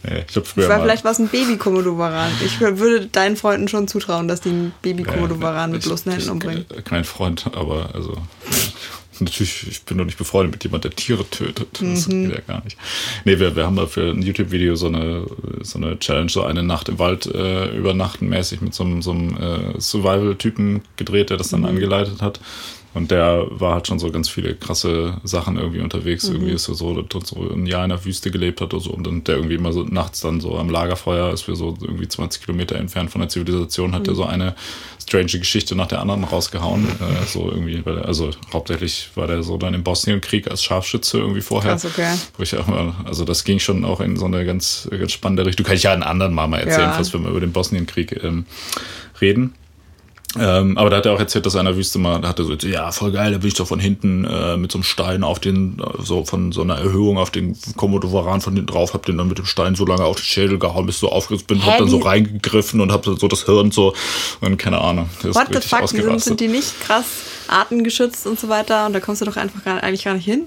Nee, 0.01 0.23
ich, 0.27 0.33
früher 0.33 0.63
ich 0.63 0.69
war 0.69 0.79
vielleicht 0.79 1.03
was 1.03 1.19
ein 1.19 1.27
Baby-Komodowaran. 1.27 2.31
Ich 2.45 2.59
würde 2.61 3.07
deinen 3.07 3.35
Freunden 3.35 3.67
schon 3.67 3.87
zutrauen, 3.87 4.27
dass 4.29 4.39
die 4.39 4.49
einen 4.49 4.73
Baby-Komodowaran 4.81 5.71
mit 5.71 5.83
bloßen 5.83 6.11
Händen 6.11 6.29
umbringen. 6.29 6.65
Kein 6.85 7.03
Freund, 7.03 7.45
aber 7.53 7.89
also. 7.93 8.15
Natürlich, 9.21 9.67
ich 9.67 9.83
bin 9.83 9.97
doch 9.97 10.05
nicht 10.05 10.17
befreundet 10.17 10.53
mit 10.53 10.63
jemandem, 10.63 10.91
der 10.91 10.95
Tiere 10.95 11.29
tötet. 11.29 11.81
Das 11.81 12.07
mhm. 12.07 12.25
geht 12.25 12.35
ja 12.35 12.41
gar 12.41 12.63
nicht. 12.63 12.77
Nee, 13.25 13.39
wir, 13.39 13.55
wir 13.55 13.65
haben 13.65 13.75
da 13.75 13.85
für 13.85 14.11
ein 14.11 14.21
YouTube-Video 14.21 14.75
so 14.75 14.87
eine, 14.87 15.25
so 15.61 15.77
eine 15.77 15.99
Challenge, 15.99 16.29
so 16.29 16.43
eine 16.43 16.63
Nacht 16.63 16.89
im 16.89 16.99
Wald 16.99 17.25
äh, 17.27 17.75
übernachten 17.75 18.29
mäßig 18.29 18.61
mit 18.61 18.73
so 18.73 18.83
einem, 18.83 19.01
so 19.01 19.11
einem 19.11 19.37
äh, 19.37 19.79
Survival-Typen 19.79 20.81
gedreht, 20.97 21.29
der 21.29 21.37
das 21.37 21.49
dann 21.49 21.61
mhm. 21.61 21.67
angeleitet 21.67 22.21
hat. 22.21 22.39
Und 22.93 23.11
der 23.11 23.45
war 23.49 23.75
halt 23.75 23.87
schon 23.87 23.99
so 23.99 24.09
ganz 24.11 24.29
viele 24.29 24.55
krasse 24.55 25.17
Sachen 25.23 25.57
irgendwie 25.57 25.81
unterwegs. 25.81 26.27
Mhm. 26.27 26.35
Irgendwie 26.35 26.53
ist 26.53 26.67
er 26.67 26.75
so, 26.75 27.05
so 27.23 27.51
ein 27.53 27.67
Jahr 27.67 27.83
in 27.83 27.89
der 27.89 28.03
Wüste 28.03 28.31
gelebt 28.31 28.61
hat 28.61 28.73
oder 28.73 28.83
so. 28.83 28.91
Und 28.91 29.05
dann 29.05 29.23
der 29.23 29.35
irgendwie 29.35 29.55
immer 29.55 29.71
so 29.73 29.83
nachts 29.83 30.21
dann 30.21 30.41
so 30.41 30.57
am 30.57 30.69
Lagerfeuer, 30.69 31.31
ist 31.31 31.47
wir 31.47 31.55
so 31.55 31.77
irgendwie 31.81 32.07
20 32.07 32.43
Kilometer 32.43 32.75
entfernt 32.75 33.11
von 33.11 33.21
der 33.21 33.29
Zivilisation, 33.29 33.93
hat 33.93 34.03
mhm. 34.03 34.09
er 34.09 34.15
so 34.15 34.25
eine 34.25 34.55
strange 35.09 35.39
Geschichte 35.39 35.75
nach 35.75 35.87
der 35.87 35.99
anderen 35.99 36.23
rausgehauen. 36.23 36.87
Äh, 36.87 37.25
so 37.27 37.51
irgendwie, 37.51 37.85
weil, 37.85 37.99
also 37.99 38.31
hauptsächlich 38.51 39.09
war 39.15 39.27
der 39.27 39.43
so 39.43 39.57
dann 39.57 39.73
im 39.73 39.83
Bosnienkrieg 39.83 40.49
als 40.49 40.63
Scharfschütze 40.63 41.19
irgendwie 41.19 41.41
vorher. 41.41 41.73
Krass, 41.73 41.85
okay. 41.85 42.13
Wo 42.37 42.43
ich 42.43 42.55
auch 42.57 42.67
mal, 42.67 42.93
also 43.05 43.23
das 43.23 43.43
ging 43.43 43.59
schon 43.59 43.85
auch 43.85 44.01
in 44.01 44.17
so 44.17 44.25
eine 44.25 44.45
ganz, 44.45 44.87
ganz 44.89 45.11
spannende 45.11 45.45
Richtung. 45.45 45.65
Kann 45.65 45.75
ich 45.75 45.83
ja 45.83 45.93
einen 45.93 46.03
anderen 46.03 46.33
Mal 46.33 46.47
mal 46.47 46.59
erzählen, 46.59 46.89
ja. 46.89 46.93
falls 46.93 47.13
wir 47.13 47.19
mal 47.19 47.29
über 47.29 47.39
den 47.39 47.51
Bosnienkrieg 47.51 48.23
ähm, 48.23 48.45
reden. 49.21 49.53
Ähm, 50.37 50.77
aber 50.77 50.91
da 50.91 50.97
hat 50.97 51.07
er 51.07 51.13
auch 51.13 51.19
erzählt, 51.19 51.47
dass 51.47 51.55
er 51.55 51.61
in 51.61 51.65
der 51.65 51.75
Wüste 51.75 51.97
mal, 51.97 52.21
da 52.21 52.27
hat 52.27 52.37
er 52.37 52.45
so, 52.45 52.53
ja, 52.53 52.91
voll 52.91 53.11
geil, 53.11 53.31
da 53.31 53.39
bin 53.39 53.47
ich 53.47 53.55
doch 53.55 53.67
von 53.67 53.79
hinten 53.79 54.25
äh, 54.25 54.57
mit 54.57 54.71
so 54.71 54.77
einem 54.77 54.83
Stein 54.83 55.23
auf 55.23 55.39
den, 55.39 55.81
so 55.97 56.23
von 56.23 56.51
so 56.51 56.61
einer 56.61 56.75
Erhöhung 56.75 57.17
auf 57.17 57.31
den 57.31 57.57
Komodowaran 57.75 58.39
von 58.39 58.53
hinten 58.53 58.67
drauf, 58.67 58.93
hab 58.93 59.07
den 59.07 59.17
dann 59.17 59.27
mit 59.27 59.39
dem 59.39 59.45
Stein 59.45 59.73
so 59.73 59.87
lange 59.87 60.03
auf 60.03 60.17
den 60.17 60.25
Schädel 60.25 60.59
gehauen, 60.59 60.85
bis 60.85 60.99
so 60.99 61.09
aufgerissen 61.09 61.47
bin, 61.47 61.65
hab 61.65 61.79
dann 61.79 61.89
so 61.89 61.97
reingegriffen 61.97 62.79
und 62.79 62.91
hab 62.91 63.05
so 63.05 63.27
das 63.27 63.45
Hirn 63.45 63.71
so, 63.71 63.95
und 64.41 64.57
keine 64.57 64.79
Ahnung. 64.79 65.09
What 65.23 65.47
the 65.51 65.61
fuck, 65.61 65.89
sind, 65.89 66.21
sind 66.21 66.39
die 66.39 66.47
nicht 66.47 66.79
krass 66.81 67.05
artengeschützt 67.47 68.27
und 68.27 68.39
so 68.39 68.49
weiter 68.49 68.85
und 68.85 68.93
da 68.93 68.99
kommst 68.99 69.21
du 69.21 69.25
doch 69.25 69.37
einfach 69.37 69.63
gar, 69.63 69.81
eigentlich 69.81 70.03
gar 70.03 70.13
nicht 70.13 70.25
hin? 70.25 70.43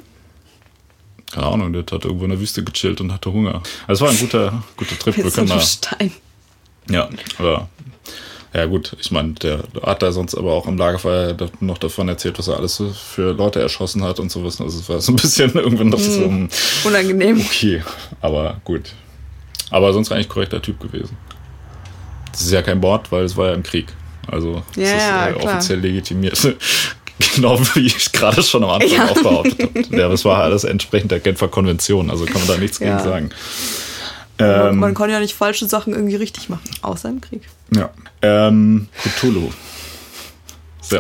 Keine 1.33 1.47
Ahnung, 1.47 1.73
der 1.73 1.81
hat 1.83 2.05
irgendwo 2.05 2.25
in 2.25 2.31
der 2.31 2.38
Wüste 2.38 2.62
gechillt 2.62 3.01
und 3.01 3.12
hatte 3.12 3.33
Hunger. 3.33 3.62
Also 3.88 4.05
es 4.05 4.09
war 4.09 4.11
ein 4.11 4.18
guter, 4.18 4.62
guter 4.77 4.97
Trip. 4.97 5.16
Wir 5.16 5.31
können 5.31 5.49
so 5.49 5.59
Stein. 5.59 6.12
Ja, 6.88 7.09
aber 7.38 7.68
ja 8.54 8.66
gut, 8.66 8.94
ich 9.00 9.10
meine, 9.10 9.32
der 9.32 9.60
hat 9.82 10.02
da 10.02 10.12
sonst 10.12 10.34
aber 10.34 10.52
auch 10.52 10.66
im 10.66 10.76
Lagerfeuer 10.76 11.34
noch 11.60 11.78
davon 11.78 12.08
erzählt, 12.08 12.38
was 12.38 12.48
er 12.48 12.58
alles 12.58 12.82
für 12.92 13.32
Leute 13.32 13.60
erschossen 13.60 14.04
hat 14.04 14.20
und 14.20 14.30
sowas. 14.30 14.60
Also 14.60 14.78
es 14.78 14.88
war 14.88 15.00
so 15.00 15.12
ein 15.12 15.16
bisschen 15.16 15.52
irgendwann 15.54 15.88
noch 15.88 15.98
so 15.98 16.24
hm, 16.24 16.48
unangenehm. 16.84 17.40
Okay, 17.40 17.82
aber 18.20 18.60
gut. 18.64 18.92
Aber 19.70 19.92
sonst 19.94 20.12
eigentlich 20.12 20.28
korrekter 20.28 20.60
Typ 20.60 20.80
gewesen. 20.80 21.16
Das 22.30 22.42
ist 22.42 22.52
ja 22.52 22.60
kein 22.62 22.78
Mord, 22.78 23.10
weil 23.10 23.24
es 23.24 23.36
war 23.36 23.48
ja 23.48 23.54
im 23.54 23.62
Krieg. 23.62 23.86
Also 24.26 24.62
ja, 24.76 25.26
ist 25.26 25.36
äh, 25.36 25.44
offiziell 25.44 25.80
legitimiert. 25.80 26.56
genau 27.34 27.58
wie 27.74 27.86
ich 27.86 28.12
gerade 28.12 28.42
schon 28.42 28.64
am 28.64 28.70
Anfang 28.70 28.90
ja. 28.90 29.08
auch 29.08 29.22
behauptet 29.22 29.60
habe. 29.62 29.96
Ja, 29.96 30.08
das 30.08 30.24
war 30.24 30.42
alles 30.42 30.64
entsprechend 30.64 31.10
der 31.10 31.20
Genfer 31.20 31.48
Konvention, 31.48 32.10
also 32.10 32.26
kann 32.26 32.34
man 32.34 32.48
da 32.48 32.56
nichts 32.58 32.78
ja. 32.78 32.96
gegen 32.96 33.08
sagen. 33.08 33.30
Ähm, 34.42 34.78
man 34.78 34.94
kann 34.94 35.11
ja 35.11 35.20
nicht 35.20 35.35
falsche 35.35 35.66
Sachen 35.66 35.92
irgendwie 35.92 36.16
richtig 36.16 36.48
machen, 36.48 36.68
außer 36.83 37.09
im 37.09 37.20
Krieg. 37.20 37.42
Ja. 37.74 37.90
Ähm, 38.22 38.88
Cthulhu. 39.02 39.50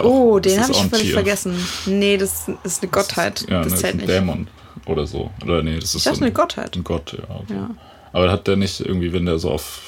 oh, 0.02 0.38
den 0.38 0.60
habe 0.60 0.72
ich 0.72 0.78
völlig 0.78 1.06
Tier. 1.06 1.14
vergessen. 1.14 1.54
Nee, 1.86 2.16
das 2.16 2.50
ist 2.64 2.82
eine 2.82 2.90
Gottheit. 2.90 3.44
Ja, 3.48 3.62
das, 3.62 3.72
das 3.72 3.82
ist 3.82 3.84
ein 3.84 4.06
Dämon 4.06 4.46
oder 4.86 5.06
so. 5.06 5.30
Oder 5.42 5.62
nee, 5.62 5.78
das 5.78 5.94
ist 5.94 6.06
das 6.06 6.18
so 6.18 6.24
eine 6.24 6.32
Gottheit. 6.32 6.76
Ein 6.76 6.84
Gott, 6.84 7.12
ja, 7.12 7.54
ja. 7.54 7.70
Aber 8.12 8.30
hat 8.30 8.46
der 8.46 8.56
nicht 8.56 8.80
irgendwie, 8.80 9.12
wenn 9.12 9.26
der 9.26 9.38
so 9.38 9.50
auf, 9.50 9.80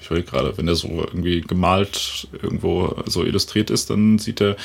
ich 0.00 0.10
will 0.10 0.22
gerade, 0.22 0.56
wenn 0.58 0.66
der 0.66 0.74
so 0.74 0.88
irgendwie 0.88 1.40
gemalt 1.40 2.28
irgendwo 2.32 2.96
so 3.06 3.24
illustriert 3.24 3.70
ist, 3.70 3.90
dann 3.90 4.18
sieht 4.18 4.40
er, 4.40 4.56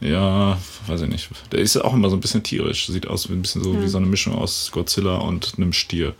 ja, 0.00 0.58
weiß 0.86 1.02
ich 1.02 1.08
nicht. 1.08 1.28
Der 1.52 1.60
ist 1.60 1.74
ja 1.74 1.84
auch 1.84 1.92
immer 1.92 2.08
so 2.08 2.16
ein 2.16 2.20
bisschen 2.20 2.42
tierisch. 2.42 2.86
Sieht 2.86 3.06
aus 3.06 3.28
wie 3.28 3.34
ein 3.34 3.42
bisschen 3.42 3.62
so 3.62 3.74
ja. 3.74 3.82
wie 3.82 3.88
so 3.88 3.98
eine 3.98 4.06
Mischung 4.06 4.34
aus 4.34 4.70
Godzilla 4.72 5.16
und 5.16 5.54
einem 5.56 5.72
Stier. 5.72 6.14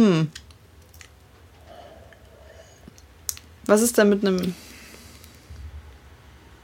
Hm. 0.00 0.28
Was 3.66 3.82
ist 3.82 3.98
da 3.98 4.04
mit 4.04 4.26
einem. 4.26 4.54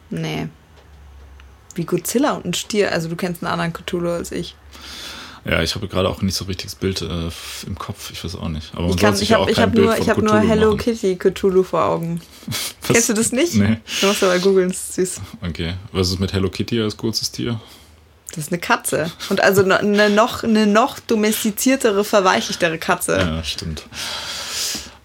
Nee. 0.09 0.49
Wie 1.75 1.85
Godzilla 1.85 2.33
und 2.33 2.47
ein 2.47 2.55
Stier. 2.55 2.93
Also 2.93 3.09
du 3.09 3.17
kennst 3.17 3.43
einen 3.43 3.53
anderen 3.53 3.75
Cthulhu 3.75 4.09
als 4.09 4.33
ich. 4.33 4.57
Ja, 5.45 5.63
ich 5.63 5.75
habe 5.75 5.87
gerade 5.87 6.09
auch 6.09 6.23
nicht 6.23 6.35
so 6.35 6.45
ein 6.45 6.49
richtiges 6.49 6.75
Bild 6.75 7.03
äh, 7.03 7.31
im 7.67 7.79
Kopf. 7.79 8.11
Ich 8.11 8.25
weiß 8.25 8.37
auch 8.37 8.49
nicht. 8.49 8.75
Aber 8.75 8.89
ich, 8.89 8.97
kann, 8.97 9.15
ich 9.21 9.33
habe 9.33 9.53
hab 9.53 9.75
nur, 9.75 9.95
hab 9.95 10.19
nur 10.19 10.41
Hello 10.41 10.69
machen. 10.69 10.79
Kitty 10.79 11.17
Cthulhu 11.17 11.63
vor 11.63 11.85
Augen. 11.85 12.23
Kennst 12.83 13.11
du 13.11 13.13
das 13.13 13.33
nicht? 13.33 13.55
Nee. 13.55 13.77
Du 14.01 14.07
musst 14.07 14.25
aber 14.25 14.39
googeln, 14.39 14.71
ist 14.71 14.95
süß. 14.95 15.21
Okay. 15.47 15.75
Was 15.93 16.09
ist 16.09 16.19
mit 16.19 16.33
Hello 16.33 16.49
Kitty 16.49 16.81
als 16.81 16.97
kurzes 16.97 17.31
Tier? 17.31 17.61
Das 18.31 18.39
ist 18.45 18.53
eine 18.53 18.61
Katze. 18.61 19.11
Und 19.31 19.43
also 19.43 19.63
eine 19.63 20.11
noch, 20.11 20.43
eine 20.43 20.67
noch 20.67 20.99
domestiziertere, 20.99 22.05
verweichlichtere 22.05 22.79
Katze. 22.79 23.19
Ja, 23.19 23.45
stimmt. 23.45 23.85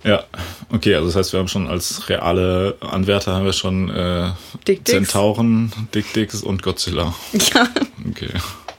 Ja, 0.03 0.23
okay, 0.71 0.95
also 0.95 1.07
das 1.07 1.15
heißt, 1.15 1.33
wir 1.33 1.39
haben 1.39 1.47
schon 1.47 1.67
als 1.67 2.09
reale 2.09 2.75
Anwärter 2.81 3.33
haben 3.33 3.45
wir 3.45 3.53
schon 3.53 3.89
äh, 3.89 4.31
Dick 4.67 4.87
Zentauren, 4.87 5.71
Dick 5.93 6.11
Dicks 6.13 6.41
und 6.41 6.63
Godzilla. 6.63 7.13
Ja. 7.33 7.67
Okay. 8.09 8.29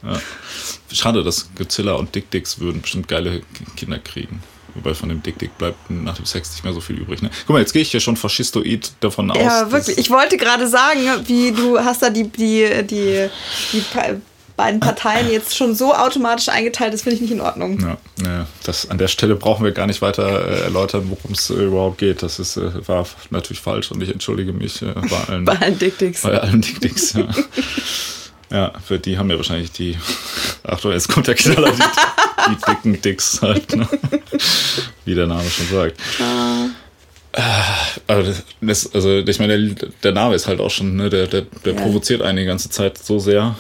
Ja. 0.03 0.21
Schade, 0.91 1.23
dass 1.23 1.49
Godzilla 1.55 1.93
und 1.93 2.15
Dick 2.15 2.31
Dicks 2.31 2.59
würden 2.59 2.83
bestimmt 2.83 3.07
geile 3.07 3.43
Kinder 3.77 4.01
kriegen. 4.01 4.43
Wobei 4.75 4.95
von 4.95 5.09
dem 5.11 5.23
Dick 5.23 5.39
Dick 5.39 5.57
bleibt 5.59 5.91
nach 5.91 6.17
dem 6.17 6.25
Sex 6.25 6.51
nicht 6.53 6.65
mehr 6.65 6.73
so 6.73 6.81
viel 6.81 6.97
übrig. 6.97 7.23
Ne? 7.23 7.31
Guck 7.47 7.55
mal, 7.55 7.61
jetzt 7.61 7.73
gehe 7.73 7.83
ich 7.83 7.91
hier 7.91 8.01
schon 8.01 8.17
faschistoid 8.17 8.93
davon 9.01 9.31
aus. 9.31 9.39
Ja, 9.39 9.71
wirklich. 9.71 9.99
Ich 9.99 10.11
wollte 10.11 10.39
gerade 10.39 10.67
sagen, 10.67 11.01
wie 11.27 11.53
du 11.53 11.79
hast 11.79 12.03
da 12.03 12.11
die, 12.11 12.25
die, 12.25 12.85
die, 12.85 13.29
die 13.73 13.81
beiden 14.57 14.81
Parteien 14.81 15.31
jetzt 15.31 15.57
schon 15.57 15.75
so 15.75 15.95
automatisch 15.95 16.49
eingeteilt, 16.49 16.93
das 16.93 17.03
finde 17.03 17.17
ich 17.17 17.23
nicht 17.23 17.33
in 17.33 17.41
Ordnung. 17.41 17.81
Ja, 17.81 17.97
ja, 18.25 18.47
das, 18.65 18.91
an 18.91 18.99
der 18.99 19.09
Stelle 19.09 19.35
brauchen 19.35 19.65
wir 19.65 19.73
gar 19.73 19.87
nicht 19.87 20.03
weiter 20.03 20.49
äh, 20.49 20.63
erläutern, 20.63 21.07
worum 21.09 21.33
es 21.33 21.51
äh, 21.51 21.55
überhaupt 21.55 21.99
geht. 21.99 22.23
Das 22.23 22.39
ist, 22.39 22.57
äh, 22.57 22.87
war 22.87 23.07
natürlich 23.31 23.61
falsch 23.61 23.91
und 23.91 24.03
ich 24.03 24.11
entschuldige 24.11 24.53
mich 24.53 24.83
äh, 24.83 24.95
bei 24.95 25.25
allen, 25.29 25.45
bei 25.45 25.59
allen 25.59 25.79
Dickdicks. 25.79 26.23
Bei 26.23 26.39
allen 26.39 26.61
Dickdicks, 26.61 27.15
ja. 27.15 27.29
ja, 28.51 28.73
für 28.85 28.99
die 28.99 29.19
haben 29.19 29.31
ja 29.31 29.37
wahrscheinlich 29.37 29.73
die, 29.73 29.97
Achtung, 30.65 30.93
jetzt 30.93 31.09
kommt 31.09 31.27
der 31.27 31.35
Knaller, 31.35 31.73
die, 31.73 32.51
die 32.51 32.65
dicken 32.67 33.03
Dicks 33.03 33.41
halt, 33.43 33.75
ne? 33.75 33.89
wie 35.05 35.15
der 35.15 35.27
Name 35.27 35.49
schon 35.49 35.69
sagt. 35.69 35.99
Ah. 36.21 36.67
Also, 38.07 38.43
das, 38.61 38.95
also 38.95 39.19
ich 39.19 39.39
meine, 39.39 39.71
der, 39.71 39.89
der, 40.03 40.13
Name 40.13 40.35
ist 40.35 40.47
halt 40.47 40.61
auch 40.61 40.71
schon, 40.71 40.97
ne, 40.97 41.09
der, 41.09 41.27
der, 41.27 41.43
der 41.65 41.73
ja. 41.73 41.81
provoziert 41.81 42.21
einen 42.21 42.39
die 42.39 42.45
ganze 42.45 42.69
Zeit 42.69 42.99
so 42.99 43.19
sehr. 43.19 43.57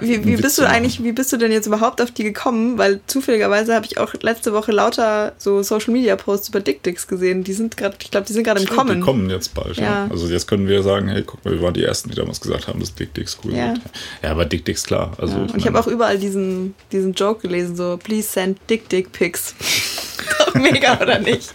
Wie, 0.00 0.24
wie 0.24 0.36
bist 0.36 0.58
du 0.58 0.62
eigentlich, 0.62 1.02
wie 1.02 1.12
bist 1.12 1.32
du 1.32 1.36
denn 1.36 1.50
jetzt 1.50 1.66
überhaupt 1.66 2.00
auf 2.00 2.10
die 2.10 2.22
gekommen? 2.22 2.78
Weil 2.78 3.00
zufälligerweise 3.06 3.74
habe 3.74 3.86
ich 3.86 3.98
auch 3.98 4.14
letzte 4.22 4.52
Woche 4.52 4.72
lauter 4.72 5.32
so 5.36 5.62
Social 5.62 5.92
Media 5.92 6.16
Posts 6.16 6.50
über 6.50 6.60
Dick 6.60 6.82
Dicks 6.82 7.06
gesehen. 7.06 7.44
Die 7.44 7.52
sind 7.52 7.76
gerade, 7.76 7.96
ich 8.00 8.10
glaube, 8.10 8.26
die 8.26 8.32
sind 8.32 8.44
gerade 8.44 8.60
im 8.60 8.68
Kommen. 8.68 9.00
Die 9.00 9.04
kommen 9.04 9.30
jetzt 9.30 9.52
bald. 9.52 9.76
Ja. 9.76 9.82
ja. 9.82 10.08
Also 10.10 10.28
jetzt 10.28 10.46
können 10.46 10.68
wir 10.68 10.82
sagen, 10.82 11.08
hey, 11.08 11.22
guck 11.26 11.44
mal, 11.44 11.54
wir 11.54 11.60
waren 11.60 11.74
die 11.74 11.84
ersten, 11.84 12.08
die 12.08 12.16
damals 12.16 12.40
gesagt 12.40 12.68
haben, 12.68 12.80
dass 12.80 12.94
Dick 12.94 13.14
Dicks 13.14 13.38
cool 13.44 13.52
ja. 13.52 13.74
sind. 13.74 13.82
Ja, 14.22 14.30
aber 14.30 14.44
Dick 14.44 14.64
Dicks 14.64 14.84
klar. 14.84 15.12
Also, 15.18 15.36
ja. 15.36 15.42
Und 15.42 15.50
ich, 15.50 15.56
ich 15.56 15.66
habe 15.66 15.78
auch 15.78 15.88
überall 15.88 16.18
diesen, 16.18 16.74
diesen 16.92 17.12
Joke 17.12 17.42
gelesen, 17.42 17.76
so 17.76 17.98
please 18.02 18.28
send 18.28 18.58
Dick 18.70 18.88
Dick 18.88 19.12
Pics. 19.12 19.54
doch 20.38 20.54
mega, 20.54 20.98
oder 21.00 21.18
nicht? 21.18 21.52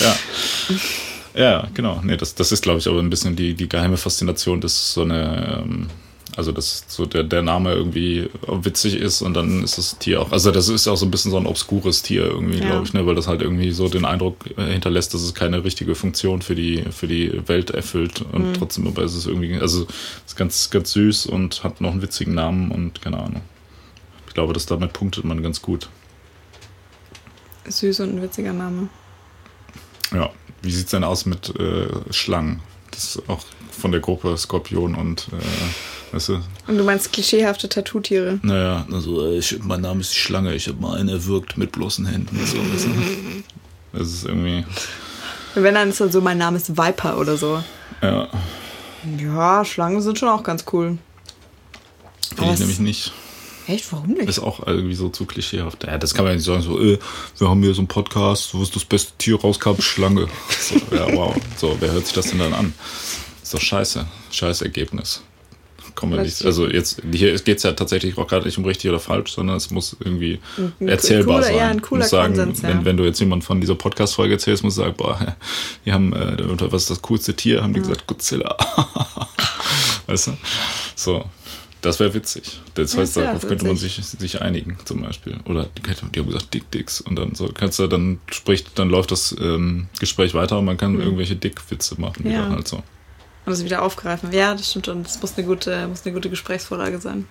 Ja. 0.00 0.16
Ja, 1.34 1.68
genau. 1.74 2.00
Nee, 2.04 2.16
das, 2.16 2.34
das 2.34 2.52
ist, 2.52 2.62
glaube 2.62 2.78
ich, 2.78 2.88
aber 2.88 2.98
ein 3.00 3.08
bisschen 3.10 3.36
die, 3.36 3.54
die 3.54 3.68
geheime 3.68 3.96
Faszination, 3.96 4.60
dass 4.60 4.92
so 4.92 5.02
eine, 5.02 5.62
ähm, 5.64 5.86
also 6.36 6.52
dass 6.52 6.84
so 6.88 7.06
der, 7.06 7.24
der 7.24 7.42
Name 7.42 7.72
irgendwie 7.72 8.28
witzig 8.46 8.96
ist 8.96 9.22
und 9.22 9.34
dann 9.34 9.62
ist 9.64 9.78
das 9.78 9.98
Tier 9.98 10.20
auch, 10.20 10.30
also 10.32 10.50
das 10.50 10.68
ist 10.68 10.88
auch 10.88 10.96
so 10.96 11.06
ein 11.06 11.10
bisschen 11.10 11.30
so 11.30 11.36
ein 11.38 11.46
obskures 11.46 12.02
Tier 12.02 12.24
irgendwie, 12.26 12.58
Ja. 12.58 12.66
glaube 12.66 12.84
ich, 12.86 12.92
ne, 12.92 13.06
weil 13.06 13.14
das 13.14 13.28
halt 13.28 13.40
irgendwie 13.42 13.70
so 13.70 13.88
den 13.88 14.04
Eindruck 14.04 14.36
äh, 14.58 14.72
hinterlässt, 14.72 15.14
dass 15.14 15.22
es 15.22 15.34
keine 15.34 15.64
richtige 15.64 15.94
Funktion 15.94 16.42
für 16.42 16.54
die, 16.54 16.84
für 16.90 17.06
die 17.06 17.32
Welt 17.48 17.70
erfüllt 17.70 18.22
und 18.32 18.48
Mhm. 18.50 18.54
trotzdem 18.54 18.86
aber 18.86 19.02
ist 19.02 19.14
es 19.14 19.26
irgendwie, 19.26 19.56
also 19.58 19.86
ist 20.26 20.36
ganz, 20.36 20.68
ganz 20.70 20.92
süß 20.92 21.26
und 21.26 21.64
hat 21.64 21.80
noch 21.80 21.92
einen 21.92 22.02
witzigen 22.02 22.34
Namen 22.34 22.70
und 22.70 23.00
keine 23.02 23.18
Ahnung. 23.18 23.40
Ich 24.28 24.34
glaube, 24.34 24.52
dass 24.54 24.64
damit 24.66 24.92
punktet 24.94 25.24
man 25.24 25.42
ganz 25.42 25.60
gut. 25.62 25.88
Süß 27.68 28.00
und 28.00 28.16
ein 28.16 28.22
witziger 28.22 28.52
Name. 28.52 28.88
Ja. 30.14 30.30
Wie 30.62 30.70
sieht's 30.72 30.90
denn 30.92 31.04
aus 31.04 31.26
mit 31.26 31.54
äh, 31.58 31.88
Schlangen? 32.12 32.60
Das 32.90 33.16
ist 33.16 33.22
auch 33.28 33.40
von 33.70 33.90
der 33.90 34.00
Gruppe 34.00 34.36
Skorpion 34.36 34.94
und 34.94 35.28
äh, 35.32 36.14
weißt 36.14 36.28
du, 36.28 36.40
Und 36.68 36.78
du 36.78 36.84
meinst 36.84 37.12
klischeehafte 37.12 37.68
Tattoo-Tiere. 37.68 38.38
naja, 38.42 38.86
also 38.92 39.26
äh, 39.26 39.38
ich, 39.38 39.58
mein 39.62 39.80
Name 39.80 40.00
ist 40.02 40.12
die 40.12 40.18
Schlange, 40.18 40.54
ich 40.54 40.68
habe 40.68 40.80
mal 40.80 40.98
einen 40.98 41.08
erwürgt 41.08 41.56
mit 41.56 41.72
bloßen 41.72 42.06
Händen. 42.06 42.38
So, 42.46 42.58
weißt 42.58 42.86
du? 42.86 42.90
Das 43.94 44.08
ist 44.08 44.24
irgendwie. 44.24 44.64
Wenn 45.54 45.74
dann 45.74 45.90
ist 45.90 46.00
dann 46.00 46.10
so, 46.10 46.22
mein 46.22 46.38
Name 46.38 46.56
ist 46.56 46.78
Viper 46.78 47.18
oder 47.18 47.36
so. 47.36 47.62
Ja, 48.00 48.26
Ja, 49.18 49.64
Schlangen 49.66 50.00
sind 50.00 50.18
schon 50.18 50.30
auch 50.30 50.42
ganz 50.42 50.64
cool. 50.72 50.96
finde 52.34 52.52
ich 52.54 52.58
nämlich 52.60 52.78
nicht. 52.78 53.12
Echt? 53.66 53.92
Warum 53.92 54.08
nicht? 54.08 54.28
Ist 54.28 54.38
auch 54.40 54.66
irgendwie 54.66 54.94
so 54.94 55.08
zu 55.08 55.24
klischeehaft. 55.24 55.84
Ja, 55.84 55.98
das 55.98 56.14
kann 56.14 56.24
man 56.24 56.32
ja 56.32 56.36
nicht 56.36 56.44
sagen, 56.44 56.62
so, 56.62 56.80
äh, 56.80 56.98
wir 57.38 57.48
haben 57.48 57.62
hier 57.62 57.74
so 57.74 57.80
einen 57.80 57.88
Podcast, 57.88 58.54
wo 58.54 58.62
ist 58.62 58.74
das 58.74 58.84
beste 58.84 59.12
Tier 59.18 59.36
rauskam? 59.40 59.80
Schlange. 59.80 60.28
So, 60.60 60.76
ja, 60.94 61.12
wow. 61.14 61.34
So, 61.56 61.76
wer 61.80 61.92
hört 61.92 62.06
sich 62.06 62.14
das 62.14 62.28
denn 62.30 62.38
dann 62.38 62.52
an? 62.54 62.74
Ist 63.42 63.52
doch 63.54 63.60
scheiße. 63.60 64.06
Scheiß 64.30 64.62
Ergebnis. 64.62 65.22
Kommen 65.94 66.12
wir 66.14 66.22
nicht. 66.22 66.44
Also 66.44 66.68
jetzt, 66.68 67.02
hier 67.12 67.34
geht 67.38 67.58
es 67.58 67.62
ja 67.64 67.72
tatsächlich 67.72 68.16
auch 68.16 68.26
gerade 68.26 68.46
nicht 68.46 68.56
um 68.56 68.64
richtig 68.64 68.88
oder 68.88 68.98
falsch, 69.00 69.32
sondern 69.32 69.56
es 69.56 69.70
muss 69.70 69.94
irgendwie 70.00 70.40
ein 70.80 70.88
erzählbar 70.88 71.36
cooler- 71.40 71.46
sein. 71.46 71.56
ja, 71.56 71.68
ein 71.68 71.82
cooler 71.82 72.04
sagen, 72.06 72.34
Konsens, 72.34 72.62
ja. 72.62 72.68
wenn, 72.70 72.84
wenn 72.84 72.96
du 72.96 73.04
jetzt 73.04 73.20
jemand 73.20 73.44
von 73.44 73.60
dieser 73.60 73.74
Podcast-Folge 73.74 74.34
erzählst, 74.34 74.64
musst 74.64 74.78
du 74.78 74.82
sagen, 74.82 74.94
boah, 74.96 75.36
wir 75.84 75.92
haben, 75.92 76.12
äh, 76.14 76.36
was 76.72 76.82
ist 76.82 76.90
das 76.90 77.02
coolste 77.02 77.34
Tier? 77.34 77.62
Haben 77.62 77.74
die 77.74 77.80
gesagt, 77.80 78.06
Godzilla. 78.06 78.56
weißt 80.06 80.28
du? 80.28 80.32
So. 80.96 81.24
Das 81.82 81.98
wäre 82.00 82.14
witzig. 82.14 82.60
Das 82.74 82.94
Ja, 82.94 83.00
heißt, 83.00 83.16
wär 83.16 83.24
darauf 83.26 83.46
könnte 83.46 83.66
man 83.66 83.76
sich, 83.76 83.96
sich 83.96 84.40
einigen, 84.40 84.78
zum 84.84 85.02
Beispiel. 85.02 85.36
Oder 85.46 85.66
die, 85.76 85.82
die 85.82 86.20
haben 86.20 86.26
gesagt, 86.26 86.54
Dick 86.54 86.70
Dicks. 86.70 87.00
Und 87.00 87.16
dann 87.16 87.34
so 87.34 87.48
kannst 87.52 87.78
du, 87.78 87.86
dann 87.88 88.20
spricht, 88.30 88.78
dann 88.78 88.88
läuft 88.88 89.10
das 89.10 89.34
ähm, 89.40 89.88
Gespräch 89.98 90.32
weiter 90.34 90.58
und 90.58 90.64
man 90.64 90.76
kann 90.76 90.98
irgendwelche 90.98 91.36
Dick-Witze 91.36 92.00
machen. 92.00 92.22
Mhm. 92.24 92.30
Ja. 92.30 92.46
Wieder 92.46 92.50
halt 92.56 92.68
so. 92.68 92.76
Und 92.76 92.84
das 93.50 93.64
wieder 93.64 93.82
aufgreifen. 93.82 94.30
Ja, 94.32 94.54
das 94.54 94.70
stimmt 94.70 94.86
schon. 94.86 95.02
Das 95.02 95.20
muss 95.20 95.36
eine 95.36 95.44
gute, 95.46 95.88
muss 95.88 96.04
eine 96.04 96.14
gute 96.14 96.30
Gesprächsvorlage 96.30 97.00
sein. 97.00 97.26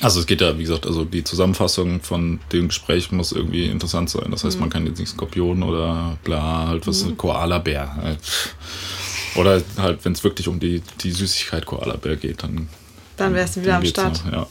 Also 0.00 0.20
es 0.20 0.26
geht 0.26 0.40
ja, 0.40 0.56
wie 0.56 0.62
gesagt, 0.62 0.86
also 0.86 1.04
die 1.04 1.24
Zusammenfassung 1.24 2.00
von 2.00 2.38
dem 2.52 2.68
Gespräch 2.68 3.10
muss 3.10 3.32
irgendwie 3.32 3.66
interessant 3.66 4.08
sein. 4.10 4.26
Das 4.30 4.42
Mhm. 4.44 4.48
heißt, 4.48 4.60
man 4.60 4.70
kann 4.70 4.86
jetzt 4.86 4.98
nicht 5.00 5.08
Skorpion 5.10 5.62
oder 5.64 6.16
bla, 6.22 6.68
halt 6.68 6.86
was, 6.86 7.04
Koala-Bär. 7.16 7.96
halt. 7.96 8.18
Oder 9.34 9.60
halt, 9.78 10.04
wenn 10.04 10.12
es 10.12 10.22
wirklich 10.22 10.46
um 10.46 10.60
die, 10.60 10.80
die 11.02 11.10
Süßigkeit 11.10 11.66
Koala-Bär 11.66 12.14
geht, 12.16 12.44
dann 12.44 12.68
Dann 13.16 13.34
wärst 13.34 13.56
du 13.56 13.62
wieder 13.62 13.76
am 13.76 13.84
Start. 13.84 14.24
noch, 14.26 14.32
ja. 14.32 14.46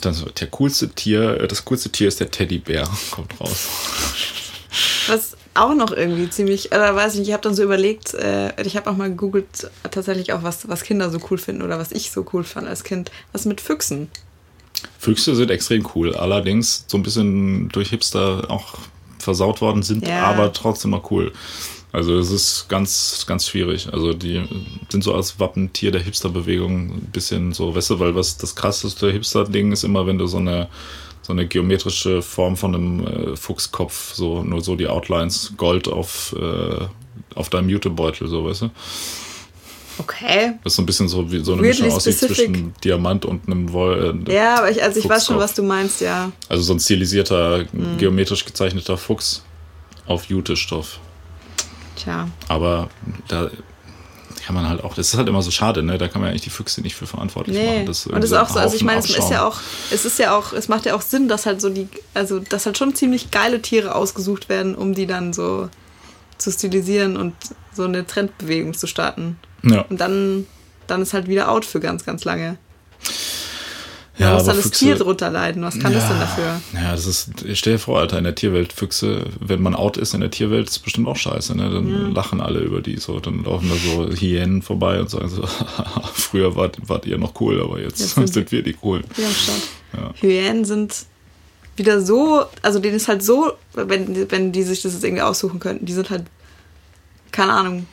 Dann 0.00 0.14
so, 0.14 0.26
der 0.26 0.46
coolste 0.48 0.88
Tier, 0.90 1.46
das 1.48 1.64
coolste 1.64 1.90
Tier 1.90 2.08
ist 2.08 2.20
der 2.20 2.30
Teddybär, 2.30 2.88
kommt 3.10 3.38
raus. 3.40 3.66
Was 5.08 5.36
auch 5.54 5.74
noch 5.74 5.90
irgendwie 5.90 6.30
ziemlich, 6.30 6.66
oder 6.72 6.94
weiß 6.94 7.14
ich 7.14 7.18
nicht, 7.20 7.28
ich 7.28 7.32
habe 7.34 7.42
dann 7.42 7.54
so 7.54 7.64
überlegt, 7.64 8.14
äh, 8.14 8.52
ich 8.62 8.76
habe 8.76 8.88
auch 8.90 8.96
mal 8.96 9.08
gegoogelt, 9.08 9.68
tatsächlich 9.90 10.32
auch, 10.32 10.42
was, 10.44 10.68
was 10.68 10.82
Kinder 10.82 11.10
so 11.10 11.18
cool 11.30 11.38
finden 11.38 11.62
oder 11.62 11.78
was 11.78 11.90
ich 11.90 12.10
so 12.12 12.24
cool 12.32 12.44
fand 12.44 12.68
als 12.68 12.84
Kind. 12.84 13.10
Was 13.32 13.44
mit 13.44 13.60
Füchsen? 13.60 14.08
Füchse 15.00 15.34
sind 15.34 15.50
extrem 15.50 15.84
cool, 15.96 16.14
allerdings 16.14 16.84
so 16.86 16.96
ein 16.96 17.02
bisschen 17.02 17.68
durch 17.70 17.90
Hipster 17.90 18.44
auch 18.48 18.74
versaut 19.18 19.60
worden 19.60 19.82
sind, 19.82 20.06
Ja. 20.06 20.22
aber 20.26 20.52
trotzdem 20.52 20.92
noch 20.92 21.10
cool. 21.10 21.32
Also 21.92 22.18
es 22.18 22.30
ist 22.30 22.66
ganz, 22.68 23.24
ganz 23.26 23.46
schwierig. 23.48 23.88
Also 23.92 24.12
die 24.12 24.42
sind 24.90 25.02
so 25.02 25.14
als 25.14 25.40
Wappentier 25.40 25.90
der 25.90 26.02
Hipster-Bewegung 26.02 26.90
ein 26.90 27.08
bisschen 27.12 27.52
so, 27.54 27.74
weißt 27.74 27.90
du, 27.90 27.98
weil 28.00 28.14
was 28.14 28.36
das 28.36 28.54
krasseste 28.54 29.10
Hipster-Ding 29.10 29.72
ist 29.72 29.84
immer, 29.84 30.06
wenn 30.06 30.18
du 30.18 30.26
so 30.26 30.36
eine 30.38 30.68
so 31.22 31.32
eine 31.34 31.46
geometrische 31.46 32.22
Form 32.22 32.56
von 32.56 32.74
einem 32.74 33.06
äh, 33.06 33.36
Fuchskopf, 33.36 34.14
so 34.14 34.42
nur 34.42 34.62
so 34.62 34.76
die 34.76 34.86
Outlines, 34.86 35.52
Gold 35.58 35.86
auf, 35.86 36.34
äh, 36.40 36.84
auf 37.34 37.50
deinem 37.50 37.68
Jutebeutel, 37.68 38.28
so, 38.28 38.46
weißt 38.46 38.62
du? 38.62 38.70
Okay. 39.98 40.52
Das 40.64 40.72
ist 40.72 40.76
so 40.76 40.82
ein 40.82 40.86
bisschen 40.86 41.08
so 41.08 41.30
wie 41.30 41.40
so 41.44 41.52
eine 41.52 41.60
Weirdly 41.62 41.82
Mischung 41.82 41.96
aussieht 41.96 42.18
zwischen 42.18 42.72
Diamant 42.84 43.26
und 43.26 43.46
einem 43.46 43.70
Woll. 43.72 44.22
Äh, 44.26 44.32
Ja, 44.32 44.56
aber 44.58 44.70
ich, 44.70 44.82
also 44.82 44.98
ich 45.00 45.08
weiß 45.08 45.26
schon, 45.26 45.36
was 45.36 45.52
du 45.54 45.62
meinst, 45.62 46.00
ja. 46.00 46.30
Also 46.48 46.62
so 46.62 46.72
ein 46.72 46.80
stilisierter, 46.80 47.64
Mhm. 47.72 47.98
geometrisch 47.98 48.44
gezeichneter 48.44 48.96
Fuchs 48.96 49.42
auf 50.06 50.24
Jutestoff. 50.26 50.98
Tja. 51.98 52.28
Aber 52.48 52.88
da 53.28 53.50
kann 54.46 54.54
man 54.54 54.68
halt 54.68 54.82
auch, 54.82 54.94
das 54.94 55.08
ist 55.08 55.16
halt 55.16 55.28
immer 55.28 55.42
so 55.42 55.50
schade, 55.50 55.82
ne? 55.82 55.98
Da 55.98 56.08
kann 56.08 56.20
man 56.20 56.28
ja 56.28 56.30
eigentlich 56.30 56.42
die 56.42 56.50
Füchse 56.50 56.80
nicht 56.80 56.94
für 56.94 57.06
verantwortlich 57.06 57.56
Nee. 57.56 57.66
machen. 57.66 57.86
Das 57.86 58.06
und 58.06 58.14
das 58.16 58.30
ist 58.30 58.36
auch 58.36 58.48
so, 58.48 58.58
also 58.58 58.76
ich 58.76 58.82
ein 58.82 58.86
meine, 58.86 59.00
es 59.00 59.10
ist 59.10 59.30
ja 59.30 59.46
auch, 59.46 59.58
es 59.90 60.04
ist 60.04 60.18
ja 60.18 60.36
auch, 60.36 60.52
es 60.52 60.68
macht 60.68 60.86
ja 60.86 60.94
auch 60.94 61.02
Sinn, 61.02 61.28
dass 61.28 61.44
halt 61.44 61.60
so 61.60 61.68
die, 61.68 61.88
also 62.14 62.38
dass 62.38 62.64
halt 62.64 62.78
schon 62.78 62.94
ziemlich 62.94 63.30
geile 63.30 63.60
Tiere 63.60 63.94
ausgesucht 63.94 64.48
werden, 64.48 64.74
um 64.74 64.94
die 64.94 65.06
dann 65.06 65.32
so 65.32 65.68
zu 66.38 66.50
stilisieren 66.52 67.16
und 67.16 67.34
so 67.74 67.84
eine 67.84 68.06
Trendbewegung 68.06 68.74
zu 68.74 68.86
starten. 68.86 69.38
Ja, 69.62 69.82
Und 69.88 70.00
dann, 70.00 70.46
dann 70.86 71.02
ist 71.02 71.12
halt 71.12 71.26
wieder 71.26 71.50
out 71.50 71.64
für 71.64 71.80
ganz, 71.80 72.04
ganz 72.04 72.24
lange. 72.24 72.56
Ja 74.18 74.30
da 74.30 74.34
muss 74.34 74.44
dann 74.44 74.56
das 74.56 74.64
Füchse, 74.66 74.84
Tier 74.84 74.94
drunter 74.96 75.30
leiden. 75.30 75.62
Was 75.62 75.78
kann 75.78 75.92
das 75.92 76.08
denn 76.08 76.18
dafür? 76.18 76.60
Ja, 76.74 76.92
das 76.92 77.06
ist, 77.06 77.30
stell 77.54 77.74
dir 77.74 77.78
vor, 77.78 78.00
Alter, 78.00 78.18
in 78.18 78.24
der 78.24 78.34
Tierwelt, 78.34 78.72
Füchse, 78.72 79.24
wenn 79.40 79.62
man 79.62 79.74
out 79.74 79.96
ist 79.96 80.14
in 80.14 80.20
der 80.20 80.30
Tierwelt, 80.30 80.68
ist 80.68 80.80
bestimmt 80.80 81.08
auch 81.08 81.16
scheiße, 81.16 81.56
ne? 81.56 81.70
Dann 81.70 82.14
lachen 82.14 82.40
alle 82.40 82.60
über 82.60 82.80
die 82.80 82.96
so, 82.96 83.20
dann 83.20 83.44
laufen 83.44 83.68
da 83.68 83.76
so 83.76 84.10
Hyänen 84.10 84.62
vorbei 84.62 85.00
und 85.00 85.10
sagen 85.10 85.28
so, 85.28 85.46
früher 86.14 86.56
wart, 86.56 86.78
wart 86.88 87.06
ihr 87.06 87.18
noch 87.18 87.40
cool, 87.40 87.62
aber 87.62 87.80
jetzt, 87.80 88.00
Jetzt 88.00 88.14
sind 88.14 88.26
sind, 88.32 88.52
wir 88.52 88.62
die 88.62 88.74
coolen. 88.74 89.04
Ja. 89.96 90.12
Hyänen 90.20 90.64
sind 90.64 91.06
wieder 91.76 92.00
so, 92.00 92.44
also 92.62 92.78
denen 92.80 92.96
ist 92.96 93.08
halt 93.08 93.22
so, 93.22 93.52
wenn, 93.74 94.30
wenn 94.30 94.52
die 94.52 94.62
sich 94.62 94.82
das 94.82 94.94
jetzt 94.94 95.04
irgendwie 95.04 95.22
aussuchen 95.22 95.60
könnten, 95.60 95.86
die 95.86 95.92
sind 95.92 96.10
halt, 96.10 96.24
keine 97.30 97.52
Ahnung, 97.52 97.86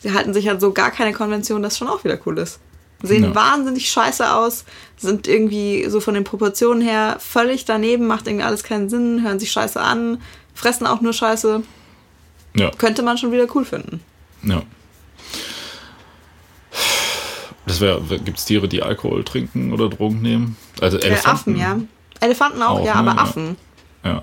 sie 0.00 0.12
halten 0.12 0.32
sich 0.32 0.48
halt 0.48 0.60
so 0.60 0.72
gar 0.72 0.90
keine 0.90 1.12
Konvention, 1.12 1.62
das 1.62 1.76
schon 1.76 1.88
auch 1.88 2.04
wieder 2.04 2.18
cool 2.24 2.38
ist. 2.38 2.60
Sehen 3.02 3.24
Ja. 3.24 3.34
wahnsinnig 3.34 3.90
scheiße 3.90 4.32
aus, 4.34 4.64
sind 4.96 5.26
irgendwie 5.26 5.86
so 5.88 6.00
von 6.00 6.14
den 6.14 6.24
Proportionen 6.24 6.82
her 6.82 7.16
völlig 7.18 7.64
daneben, 7.64 8.06
macht 8.06 8.26
irgendwie 8.26 8.44
alles 8.44 8.62
keinen 8.62 8.90
Sinn, 8.90 9.22
hören 9.22 9.38
sich 9.38 9.50
scheiße 9.50 9.80
an, 9.80 10.20
fressen 10.54 10.86
auch 10.86 11.00
nur 11.00 11.12
scheiße. 11.12 11.62
Ja. 12.56 12.70
Könnte 12.72 13.02
man 13.02 13.16
schon 13.16 13.32
wieder 13.32 13.46
cool 13.54 13.64
finden. 13.64 14.00
Ja. 14.42 14.62
Das 17.66 17.80
wäre, 17.80 18.00
gibt 18.20 18.38
es 18.38 18.44
Tiere, 18.44 18.68
die 18.68 18.82
Alkohol 18.82 19.22
trinken 19.24 19.72
oder 19.72 19.88
Drogen 19.88 20.20
nehmen? 20.22 20.56
Also 20.80 20.98
Äh, 20.98 21.06
Elefanten. 21.06 21.30
Affen, 21.30 21.56
ja. 21.56 21.78
Elefanten 22.20 22.62
auch, 22.62 22.80
Auch, 22.80 22.84
ja, 22.84 22.94
ne, 22.94 23.10
aber 23.10 23.12
ja. 23.12 23.22
Affen. 23.22 23.56
Ja. 24.04 24.22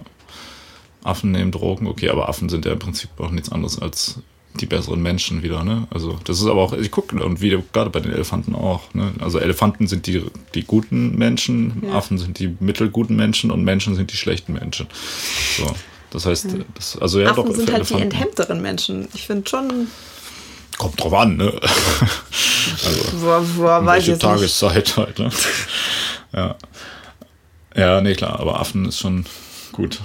Affen 1.03 1.31
nehmen 1.31 1.51
Drogen, 1.51 1.87
okay, 1.87 2.09
aber 2.09 2.27
Affen 2.27 2.49
sind 2.49 2.65
ja 2.65 2.73
im 2.73 2.79
Prinzip 2.79 3.09
auch 3.17 3.31
nichts 3.31 3.51
anderes 3.51 3.79
als 3.81 4.19
die 4.55 4.65
besseren 4.65 5.01
Menschen 5.01 5.43
wieder, 5.43 5.63
ne? 5.63 5.87
Also 5.91 6.17
das 6.23 6.39
ist 6.39 6.47
aber 6.47 6.61
auch, 6.61 6.73
ich 6.73 6.89
gucke 6.91 7.23
und 7.23 7.41
wie 7.41 7.57
gerade 7.73 7.89
bei 7.89 7.99
den 7.99 8.11
Elefanten 8.11 8.55
auch, 8.55 8.93
ne? 8.93 9.13
Also 9.19 9.39
Elefanten 9.39 9.87
sind 9.87 10.07
die, 10.07 10.23
die 10.55 10.63
guten 10.63 11.15
Menschen, 11.17 11.83
Ja. 11.85 11.93
Affen 11.93 12.17
sind 12.17 12.39
die 12.39 12.55
mittelguten 12.59 13.15
Menschen 13.15 13.51
und 13.51 13.63
Menschen 13.63 13.95
sind 13.95 14.11
die 14.11 14.17
schlechten 14.17 14.53
Menschen. 14.53 14.87
So. 15.57 15.75
Das 16.09 16.25
heißt, 16.25 16.47
das, 16.73 16.97
also 16.97 17.19
ja 17.19 17.31
Affen 17.31 17.45
doch, 17.45 17.55
sind 17.55 17.71
halt 17.71 17.89
die 17.89 17.93
Elefanten. 17.93 18.03
enthemmteren 18.17 18.61
Menschen. 18.61 19.07
Ich 19.13 19.27
finde 19.27 19.47
schon, 19.49 19.87
Kommt 20.77 21.01
drauf 21.03 21.13
an, 21.13 21.37
ne? 21.37 21.51
also 22.85 23.17
boah, 23.19 23.41
boah, 23.57 23.85
welche 23.85 24.11
jetzt 24.11 24.21
nicht. 24.23 24.31
Tageszeit 24.31 24.95
halt, 24.97 25.17
ne? 25.19 25.29
Ja. 26.33 26.55
Ja, 27.75 28.01
nee, 28.01 28.13
klar, 28.13 28.39
aber 28.39 28.59
Affen 28.59 28.85
ist 28.85 28.99
schon 28.99 29.25
gut. 29.71 29.99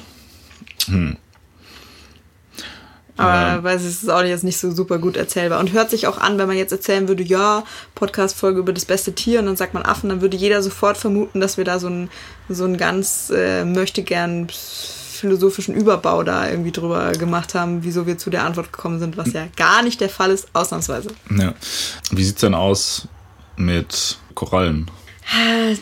Aber 3.22 3.64
weiß 3.64 3.82
ich, 3.82 3.88
es 3.88 4.02
ist 4.02 4.10
auch 4.10 4.22
jetzt 4.22 4.44
nicht 4.44 4.58
so 4.58 4.70
super 4.70 4.98
gut 4.98 5.16
erzählbar. 5.16 5.60
Und 5.60 5.72
hört 5.72 5.90
sich 5.90 6.06
auch 6.06 6.18
an, 6.18 6.38
wenn 6.38 6.48
man 6.48 6.56
jetzt 6.56 6.72
erzählen 6.72 7.08
würde, 7.08 7.22
ja, 7.22 7.64
Podcast-Folge 7.94 8.60
über 8.60 8.72
das 8.72 8.84
beste 8.84 9.14
Tier 9.14 9.40
und 9.40 9.46
dann 9.46 9.56
sagt 9.56 9.74
man 9.74 9.84
Affen, 9.84 10.08
dann 10.08 10.20
würde 10.20 10.36
jeder 10.36 10.62
sofort 10.62 10.96
vermuten, 10.96 11.40
dass 11.40 11.56
wir 11.56 11.64
da 11.64 11.78
so 11.78 11.86
einen 11.86 12.10
so 12.48 12.64
einen 12.64 12.76
ganz 12.76 13.30
äh, 13.34 13.64
möchte 13.64 14.02
gern 14.02 14.48
philosophischen 14.50 15.74
Überbau 15.74 16.24
da 16.24 16.50
irgendwie 16.50 16.72
drüber 16.72 17.12
gemacht 17.12 17.54
haben, 17.54 17.84
wieso 17.84 18.06
wir 18.06 18.18
zu 18.18 18.28
der 18.28 18.44
Antwort 18.44 18.72
gekommen 18.72 18.98
sind, 18.98 19.16
was 19.16 19.32
ja 19.32 19.46
gar 19.56 19.82
nicht 19.82 20.00
der 20.00 20.08
Fall 20.08 20.32
ist, 20.32 20.48
ausnahmsweise. 20.52 21.10
Ja. 21.30 21.54
Wie 22.10 22.24
sieht's 22.24 22.40
denn 22.40 22.54
aus 22.54 23.06
mit 23.56 24.18
Korallen? 24.34 24.90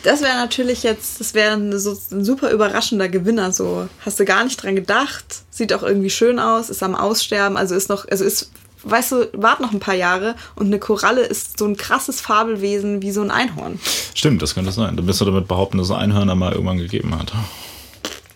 Das 0.03 0.21
wäre 0.21 0.35
natürlich 0.35 0.83
jetzt, 0.83 1.19
das 1.19 1.33
wäre 1.33 1.53
ein, 1.53 1.77
so 1.77 1.97
ein 2.11 2.23
super 2.23 2.51
überraschender 2.51 3.09
Gewinner. 3.09 3.51
So 3.51 3.89
hast 4.05 4.19
du 4.19 4.25
gar 4.25 4.43
nicht 4.43 4.61
dran 4.61 4.75
gedacht. 4.75 5.25
Sieht 5.49 5.73
auch 5.73 5.83
irgendwie 5.83 6.09
schön 6.09 6.39
aus, 6.39 6.69
ist 6.69 6.83
am 6.83 6.95
Aussterben, 6.95 7.57
also 7.57 7.75
ist 7.75 7.89
noch, 7.89 8.07
also 8.09 8.23
ist, 8.23 8.51
weißt 8.83 9.11
du, 9.11 9.29
wart 9.33 9.59
noch 9.59 9.73
ein 9.73 9.79
paar 9.79 9.95
Jahre 9.95 10.35
und 10.55 10.67
eine 10.67 10.79
Koralle 10.79 11.21
ist 11.21 11.59
so 11.59 11.65
ein 11.65 11.75
krasses 11.75 12.21
Fabelwesen 12.21 13.01
wie 13.01 13.11
so 13.11 13.21
ein 13.21 13.31
Einhorn. 13.31 13.79
Stimmt, 14.15 14.41
das 14.41 14.55
könnte 14.55 14.71
sein. 14.71 14.95
Du 14.95 15.03
bist 15.03 15.19
du 15.19 15.25
damit 15.25 15.47
behaupten, 15.49 15.77
dass 15.77 15.89
es 15.89 15.95
Einhörner 15.95 16.35
mal 16.35 16.53
irgendwann 16.53 16.77
gegeben 16.77 17.17
hat. 17.17 17.33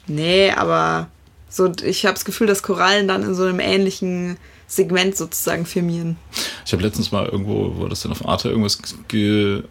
Nee, 0.07 0.51
aber 0.51 1.07
so, 1.49 1.72
ich 1.84 2.05
habe 2.05 2.16
das 2.16 2.26
Gefühl, 2.26 2.47
dass 2.47 2.61
Korallen 2.61 3.07
dann 3.07 3.24
in 3.24 3.36
so 3.36 3.43
einem 3.43 3.61
ähnlichen 3.61 4.38
Segment 4.68 5.16
sozusagen 5.16 5.66
firmieren. 5.66 6.18
Ich 6.66 6.74
habe 6.74 6.84
letztens 6.84 7.11
mal 7.11 7.26
irgendwo, 7.26 7.80
war 7.80 7.89
das 7.89 8.01
denn 8.01 8.11
auf 8.11 8.28
Arte 8.28 8.49
irgendwas 8.49 8.80
ge 9.07 9.63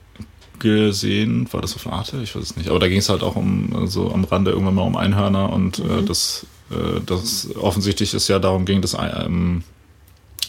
gesehen? 0.58 1.48
War 1.52 1.60
das 1.60 1.74
auf 1.76 1.86
Arte? 1.86 2.20
Ich 2.22 2.34
weiß 2.34 2.42
es 2.42 2.56
nicht. 2.56 2.68
Aber 2.70 2.78
da 2.78 2.88
ging 2.88 2.98
es 2.98 3.08
halt 3.08 3.22
auch 3.22 3.36
um, 3.36 3.86
so 3.86 4.10
am 4.12 4.24
Rande 4.24 4.50
irgendwann 4.52 4.74
mal 4.74 4.82
um 4.82 4.96
Einhörner 4.96 5.52
und 5.52 5.78
äh, 5.80 6.02
das, 6.06 6.46
äh, 6.70 7.00
das 7.04 7.48
offensichtlich 7.56 8.14
ist 8.14 8.28
ja 8.28 8.38
darum 8.38 8.64
ging, 8.64 8.80
dass 8.80 8.96
ähm, 8.98 9.62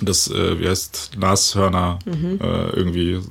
das, 0.01 0.29
äh, 0.29 0.59
wie 0.59 0.67
heißt, 0.67 1.11
Nashörner 1.17 1.99
äh, 2.05 2.69
irgendwie 2.75 3.11
äh, 3.13 3.21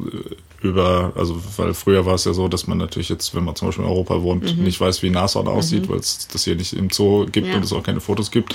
über, 0.62 1.12
also 1.14 1.40
weil 1.58 1.74
früher 1.74 2.06
war 2.06 2.14
es 2.14 2.24
ja 2.24 2.32
so, 2.32 2.48
dass 2.48 2.66
man 2.66 2.78
natürlich 2.78 3.10
jetzt, 3.10 3.34
wenn 3.34 3.44
man 3.44 3.54
zum 3.54 3.68
Beispiel 3.68 3.84
in 3.84 3.90
Europa 3.90 4.22
wohnt, 4.22 4.58
nicht 4.58 4.80
weiß, 4.80 5.02
wie 5.02 5.10
Nashorn 5.10 5.46
aussieht, 5.46 5.90
weil 5.90 5.98
es 5.98 6.26
das 6.28 6.44
hier 6.44 6.56
nicht 6.56 6.72
im 6.72 6.88
Zoo 6.90 7.26
gibt 7.26 7.48
Ja. 7.48 7.56
und 7.56 7.64
es 7.64 7.72
auch 7.74 7.82
keine 7.82 8.00
Fotos 8.00 8.30
gibt. 8.30 8.54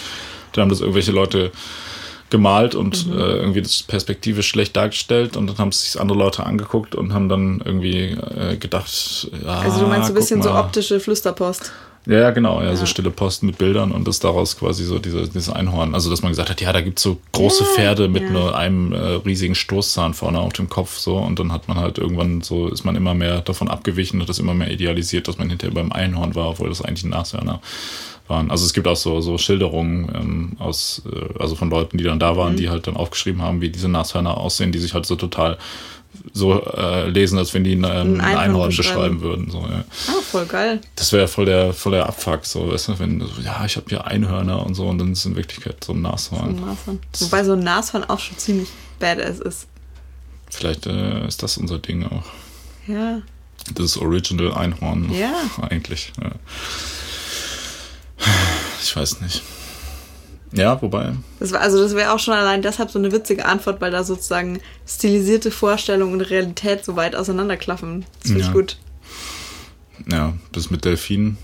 Dann 0.53 0.63
haben 0.63 0.69
das 0.69 0.81
irgendwelche 0.81 1.11
Leute 1.11 1.51
gemalt 2.29 2.75
und 2.75 3.07
Mhm. 3.07 3.13
äh, 3.13 3.21
irgendwie 3.37 3.61
das 3.61 3.83
perspektivisch 3.83 4.47
schlecht 4.47 4.75
dargestellt 4.75 5.35
und 5.37 5.47
dann 5.47 5.57
haben 5.57 5.71
sich 5.71 5.99
andere 5.99 6.17
Leute 6.17 6.45
angeguckt 6.45 6.95
und 6.95 7.13
haben 7.13 7.29
dann 7.29 7.61
irgendwie 7.63 8.11
äh, 8.37 8.57
gedacht, 8.57 9.29
ja, 9.43 9.59
Also 9.59 9.81
du 9.81 9.87
meinst 9.87 10.07
so 10.07 10.13
ein 10.13 10.15
bisschen 10.15 10.41
so 10.41 10.49
mal. 10.49 10.59
optische 10.61 10.99
Flüsterpost. 10.99 11.71
Ja, 12.05 12.17
ja, 12.19 12.31
genau, 12.31 12.61
ja, 12.63 12.73
so 12.75 12.83
Ja. 12.83 12.85
stille 12.87 13.11
Posten 13.11 13.45
mit 13.45 13.57
Bildern 13.57 13.91
und 13.91 14.07
das 14.07 14.19
daraus 14.19 14.57
quasi 14.57 14.85
so 14.85 14.99
diese, 14.99 15.27
dieses 15.27 15.49
Einhorn. 15.49 15.93
Also, 15.93 16.09
dass 16.09 16.21
man 16.21 16.31
gesagt 16.31 16.49
hat, 16.49 16.61
ja, 16.61 16.71
da 16.71 16.79
gibt's 16.81 17.03
so 17.03 17.19
große 17.33 17.65
Pferde 17.65 18.07
mit 18.07 18.23
ja. 18.23 18.29
nur 18.29 18.57
einem 18.57 18.93
äh, 18.93 18.97
riesigen 19.25 19.53
Stoßzahn 19.53 20.13
vorne 20.13 20.39
auf 20.39 20.53
dem 20.53 20.69
Kopf, 20.69 20.97
so. 20.97 21.17
Und 21.17 21.39
dann 21.39 21.51
hat 21.51 21.67
man 21.67 21.77
halt 21.77 21.97
irgendwann 21.97 22.41
so, 22.41 22.67
ist 22.69 22.85
man 22.85 22.95
immer 22.95 23.13
mehr 23.15 23.41
davon 23.41 23.67
abgewichen 23.67 24.21
und 24.21 24.29
das 24.29 24.39
immer 24.39 24.53
mehr 24.53 24.71
idealisiert, 24.71 25.27
dass 25.27 25.37
man 25.37 25.49
hinterher 25.49 25.73
beim 25.75 25.91
Einhorn 25.91 26.35
war, 26.35 26.51
obwohl 26.51 26.69
das 26.69 26.81
eigentlich 26.81 27.03
Nashörner 27.05 27.59
waren. 28.29 28.51
Also, 28.51 28.65
es 28.65 28.73
gibt 28.73 28.87
auch 28.87 28.95
so, 28.95 29.21
so 29.21 29.37
Schilderungen 29.37 30.09
ähm, 30.15 30.51
aus, 30.59 31.01
äh, 31.11 31.39
also 31.39 31.55
von 31.55 31.69
Leuten, 31.69 31.97
die 31.97 32.03
dann 32.03 32.19
da 32.19 32.33
Mhm. 32.33 32.37
waren, 32.37 32.55
die 32.57 32.69
halt 32.69 32.87
dann 32.87 32.95
aufgeschrieben 32.95 33.41
haben, 33.41 33.61
wie 33.61 33.69
diese 33.69 33.89
Nashörner 33.89 34.37
aussehen, 34.37 34.71
die 34.71 34.79
sich 34.79 34.93
halt 34.93 35.05
so 35.05 35.15
total 35.15 35.57
so 36.33 36.61
äh, 36.63 37.07
lesen, 37.09 37.37
als 37.37 37.53
wenn 37.53 37.63
die 37.63 37.73
ein, 37.75 37.83
ähm, 37.83 38.19
ein 38.19 38.35
Einhorn 38.37 38.75
beschreiben. 38.75 39.21
würden. 39.21 39.49
So, 39.51 39.59
ja. 39.59 39.83
Ah, 40.07 40.21
voll 40.23 40.45
geil. 40.47 40.81
Das 40.95 41.11
wäre 41.11 41.23
ja 41.23 41.27
voll 41.27 41.45
der, 41.45 41.71
voll 41.73 41.91
der 41.93 42.07
Abfuck, 42.07 42.45
so, 42.45 42.71
weißt 42.71 42.89
du, 42.89 42.99
wenn, 42.99 43.21
so, 43.21 43.41
ja, 43.43 43.63
ich 43.65 43.75
habe 43.77 43.85
hier 43.89 44.05
Einhörner 44.05 44.65
und 44.65 44.73
so, 44.73 44.87
und 44.87 44.97
dann 44.97 45.11
ist 45.13 45.19
es 45.19 45.25
in 45.25 45.35
Wirklichkeit 45.35 45.83
so 45.83 45.93
ein 45.93 46.01
Nashorn. 46.01 46.49
Ein 46.49 46.55
Nashorn. 46.65 46.99
Wobei 47.19 47.43
so 47.43 47.53
ein 47.53 47.59
Nashorn 47.59 48.03
auch 48.05 48.19
schon 48.19 48.37
ziemlich 48.37 48.69
badass 48.99 49.39
ist. 49.39 49.67
Vielleicht 50.49 50.87
äh, 50.87 51.27
ist 51.27 51.41
das 51.43 51.57
unser 51.57 51.77
Ding 51.77 52.03
auch. 52.05 52.25
Ja. 52.87 53.21
Das 53.75 53.95
Original 53.97 54.53
Einhorn. 54.55 55.11
Ja. 55.13 55.31
Eigentlich. 55.61 56.11
Ja. 56.21 56.31
Ich 58.81 58.95
weiß 58.95 59.21
nicht. 59.21 59.43
Ja, 60.51 60.81
wobei. 60.81 61.13
Das 61.39 61.51
war, 61.51 61.61
also 61.61 61.81
das 61.81 61.93
wäre 61.95 62.11
auch 62.11 62.19
schon 62.19 62.33
allein 62.33 62.61
deshalb 62.61 62.89
so 62.89 62.97
eine 62.97 63.11
witzige 63.11 63.45
Antwort, 63.45 63.81
weil 63.81 63.91
da 63.91 64.03
sozusagen 64.03 64.59
stilisierte 64.87 65.51
Vorstellung 65.51 66.11
und 66.13 66.21
Realität 66.21 66.83
so 66.83 66.95
weit 66.95 67.15
auseinanderklaffen. 67.15 68.05
Das 68.21 68.31
finde 68.31 68.39
Ja. 68.41 68.47
ich 68.47 68.53
gut. 68.53 68.77
Ja, 70.11 70.33
das 70.51 70.71
mit 70.71 70.85
Delfinen. 70.85 71.37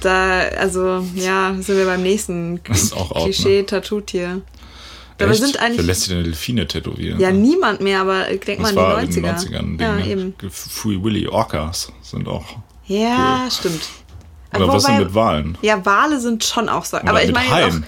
Da, 0.00 0.40
also, 0.58 1.04
ja, 1.14 1.54
sind 1.58 1.76
wir 1.76 1.86
beim 1.86 2.02
nächsten 2.02 2.54
ne? 2.54 2.60
Klischee-Tattoo-Tier. 2.60 4.42
Dabei 5.18 5.32
sind 5.32 5.58
eigentlich. 5.58 5.78
Wer 5.78 5.84
lässt 5.86 6.02
sich 6.02 6.10
denn 6.14 6.24
Delfine 6.24 6.66
tätowieren? 6.66 7.18
Ja, 7.18 7.30
niemand 7.32 7.80
mehr, 7.80 8.02
aber 8.02 8.24
denk 8.24 8.60
mal 8.60 8.74
das 8.74 9.08
die 9.10 9.18
in 9.18 9.24
90er. 9.24 9.48
den 9.48 9.54
90ern 9.54 9.58
ein 9.58 9.78
Ding. 9.78 9.80
ja, 9.80 9.92
ne? 9.94 10.06
eben. 10.06 10.34
Free 10.50 11.02
Willy 11.02 11.26
Orcas 11.26 11.90
sind 12.02 12.28
auch. 12.28 12.44
Ja, 12.86 13.48
stimmt. 13.50 13.88
Oder 14.54 14.68
was 14.68 14.84
Wobei- 14.84 14.94
denn 14.96 15.04
mit 15.04 15.14
Walen? 15.14 15.58
Ja, 15.62 15.84
Wale 15.84 16.20
sind 16.20 16.44
schon 16.44 16.68
auch 16.68 16.84
so. 16.84 16.96
Oder 16.98 17.08
Aber 17.08 17.22
ich 17.24 17.32
meine 17.32 17.50
Haien? 17.50 17.86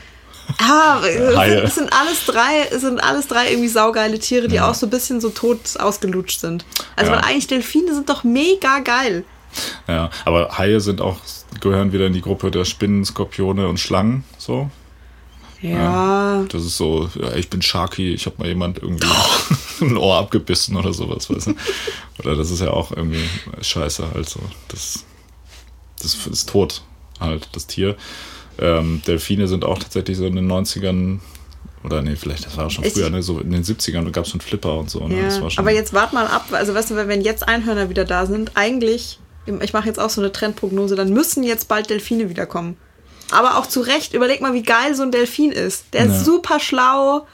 Ah, 0.62 0.98
es 1.04 1.36
Haie. 1.36 1.50
sind, 1.56 1.64
es 1.64 1.74
sind 1.74 1.92
alles 1.92 2.24
drei, 2.26 2.68
es 2.70 2.80
sind 2.80 3.00
alles 3.04 3.26
drei 3.28 3.50
irgendwie 3.50 3.68
saugeile 3.68 4.18
Tiere, 4.18 4.48
die 4.48 4.60
auch 4.60 4.74
so 4.74 4.86
ein 4.86 4.90
bisschen 4.90 5.20
so 5.20 5.28
tot 5.28 5.58
ausgelutscht 5.78 6.40
sind. 6.40 6.64
Also 6.96 7.12
Ja. 7.12 7.18
weil 7.18 7.24
eigentlich 7.24 7.46
Delfine 7.48 7.92
sind 7.94 8.08
doch 8.08 8.24
mega 8.24 8.78
geil. 8.80 9.24
Ja, 9.86 10.10
aber 10.24 10.56
Haie 10.58 10.80
sind 10.80 11.00
auch, 11.00 11.18
gehören 11.60 11.92
wieder 11.92 12.06
in 12.06 12.12
die 12.14 12.20
Gruppe 12.22 12.50
der 12.50 12.64
Spinnen, 12.64 13.04
Skorpione 13.04 13.68
und 13.68 13.78
Schlangen, 13.78 14.24
so. 14.38 14.70
Ja. 15.60 16.44
Das 16.50 16.62
ist 16.64 16.76
so, 16.76 17.10
ja, 17.20 17.34
ich 17.34 17.50
bin 17.50 17.60
Sharky, 17.62 18.14
ich 18.14 18.26
habe 18.26 18.36
mal 18.38 18.48
jemand 18.48 18.78
irgendwie 18.82 19.08
ein 19.80 19.96
Ohr 19.96 20.16
abgebissen 20.18 20.76
oder 20.76 20.92
sowas, 20.92 21.28
weißt 21.28 21.48
du. 21.48 21.54
Oder 22.20 22.36
das 22.36 22.50
ist 22.50 22.60
ja 22.60 22.70
auch 22.70 22.92
irgendwie 22.92 23.24
scheiße, 23.60 24.04
also 24.14 24.40
das, 24.68 25.04
das 25.98 26.14
ist 26.26 26.48
tot 26.48 26.82
halt, 27.20 27.48
das 27.52 27.66
Tier. 27.66 27.96
Ähm, 28.60 29.02
Delfine 29.06 29.46
sind 29.48 29.64
auch 29.64 29.78
tatsächlich 29.78 30.16
so 30.16 30.26
in 30.26 30.36
den 30.36 30.50
90ern, 30.50 31.20
oder 31.84 32.02
nee, 32.02 32.16
vielleicht, 32.16 32.44
das 32.46 32.56
war 32.56 32.66
auch 32.66 32.70
schon 32.70 32.84
Ich- 32.84 32.92
früher, 32.94 33.08
ne? 33.10 33.22
so 33.22 33.38
in 33.40 33.50
den 33.52 33.62
70ern 33.62 34.10
gab 34.10 34.24
es 34.24 34.30
schon 34.30 34.40
Flipper 34.40 34.76
und 34.78 34.90
so. 34.90 35.06
Ne? 35.06 35.22
Das 35.22 35.36
ja. 35.36 35.42
war 35.42 35.50
schon, 35.50 35.64
Aber 35.64 35.72
jetzt 35.72 35.92
wart 35.92 36.12
mal 36.12 36.26
ab, 36.26 36.46
also 36.52 36.74
weißt 36.74 36.90
du, 36.90 36.96
wenn 36.96 37.20
jetzt 37.22 37.46
Einhörner 37.48 37.88
wieder 37.88 38.04
da 38.04 38.26
sind, 38.26 38.52
eigentlich, 38.54 39.20
ich 39.60 39.72
mache 39.72 39.86
jetzt 39.86 39.98
auch 40.00 40.10
so 40.10 40.20
eine 40.20 40.32
Trendprognose, 40.32 40.96
dann 40.96 41.12
müssen 41.12 41.42
jetzt 41.44 41.68
bald 41.68 41.88
Delfine 41.90 42.28
wiederkommen. 42.30 42.76
Aber 43.30 43.58
auch 43.58 43.66
zu 43.66 43.80
Recht, 43.80 44.12
überleg 44.14 44.40
mal, 44.40 44.54
wie 44.54 44.62
geil 44.62 44.94
so 44.94 45.02
ein 45.02 45.12
Delfin 45.12 45.52
ist. 45.52 45.84
Der 45.92 46.06
Ja. 46.06 46.12
ist 46.12 46.24
super 46.24 46.58
schlau, 46.60 47.26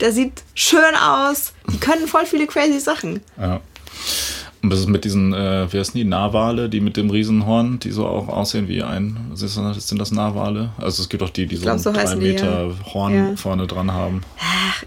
der 0.00 0.10
sieht 0.12 0.42
schön 0.54 0.94
aus, 1.00 1.52
die 1.72 1.78
können 1.78 2.08
voll 2.08 2.26
viele 2.26 2.46
crazy 2.46 2.80
Sachen. 2.80 3.20
Ja. 3.38 3.60
Und 4.62 4.70
das 4.70 4.78
ist 4.78 4.88
mit 4.88 5.04
diesen, 5.04 5.32
äh, 5.34 5.72
wie 5.72 5.78
heißen 5.78 5.94
die, 5.94 6.04
Narwale, 6.04 6.68
die 6.68 6.80
mit 6.80 6.96
dem 6.96 7.10
Riesenhorn, 7.10 7.80
die 7.80 7.90
so 7.90 8.06
auch 8.06 8.28
aussehen 8.28 8.68
wie 8.68 8.82
ein, 8.84 9.16
was 9.30 9.40
sind 9.40 9.98
das 9.98 10.12
Narwale? 10.12 10.70
Also 10.78 11.02
es 11.02 11.08
gibt 11.08 11.22
auch 11.24 11.30
die, 11.30 11.46
die 11.46 11.56
so 11.56 11.62
glaub, 11.62 11.78
so 11.80 11.92
drei 11.92 12.14
Meter 12.14 12.72
Horn 12.94 13.14
Ja. 13.14 13.36
vorne 13.36 13.66
dran 13.66 13.90
haben. 13.92 14.20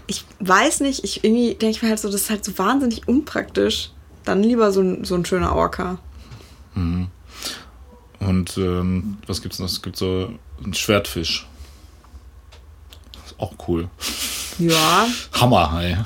Ich 0.06 0.24
weiß 0.40 0.80
nicht, 0.80 1.04
ich 1.04 1.24
irgendwie 1.24 1.54
denke 1.54 1.76
ich 1.76 1.82
mir 1.82 1.90
halt 1.90 1.98
so, 1.98 2.08
das 2.10 2.22
ist 2.22 2.30
halt 2.30 2.42
so 2.44 2.56
wahnsinnig 2.58 3.06
unpraktisch. 3.06 3.90
Dann 4.24 4.42
lieber 4.42 4.72
so 4.72 4.80
ein, 4.80 5.04
so 5.04 5.14
ein 5.14 5.26
schöner 5.26 5.54
Orca. 5.54 5.98
Und 6.74 8.56
ähm, 8.56 9.18
was 9.26 9.42
gibt's 9.42 9.58
noch? 9.58 9.66
Es 9.66 9.82
gibt 9.82 9.96
so 9.96 10.30
einen 10.64 10.74
Schwertfisch. 10.74 11.46
Ist 13.26 13.34
auch 13.38 13.52
cool. 13.68 13.88
Ja, 14.58 15.06
Hammerhai. 15.32 16.04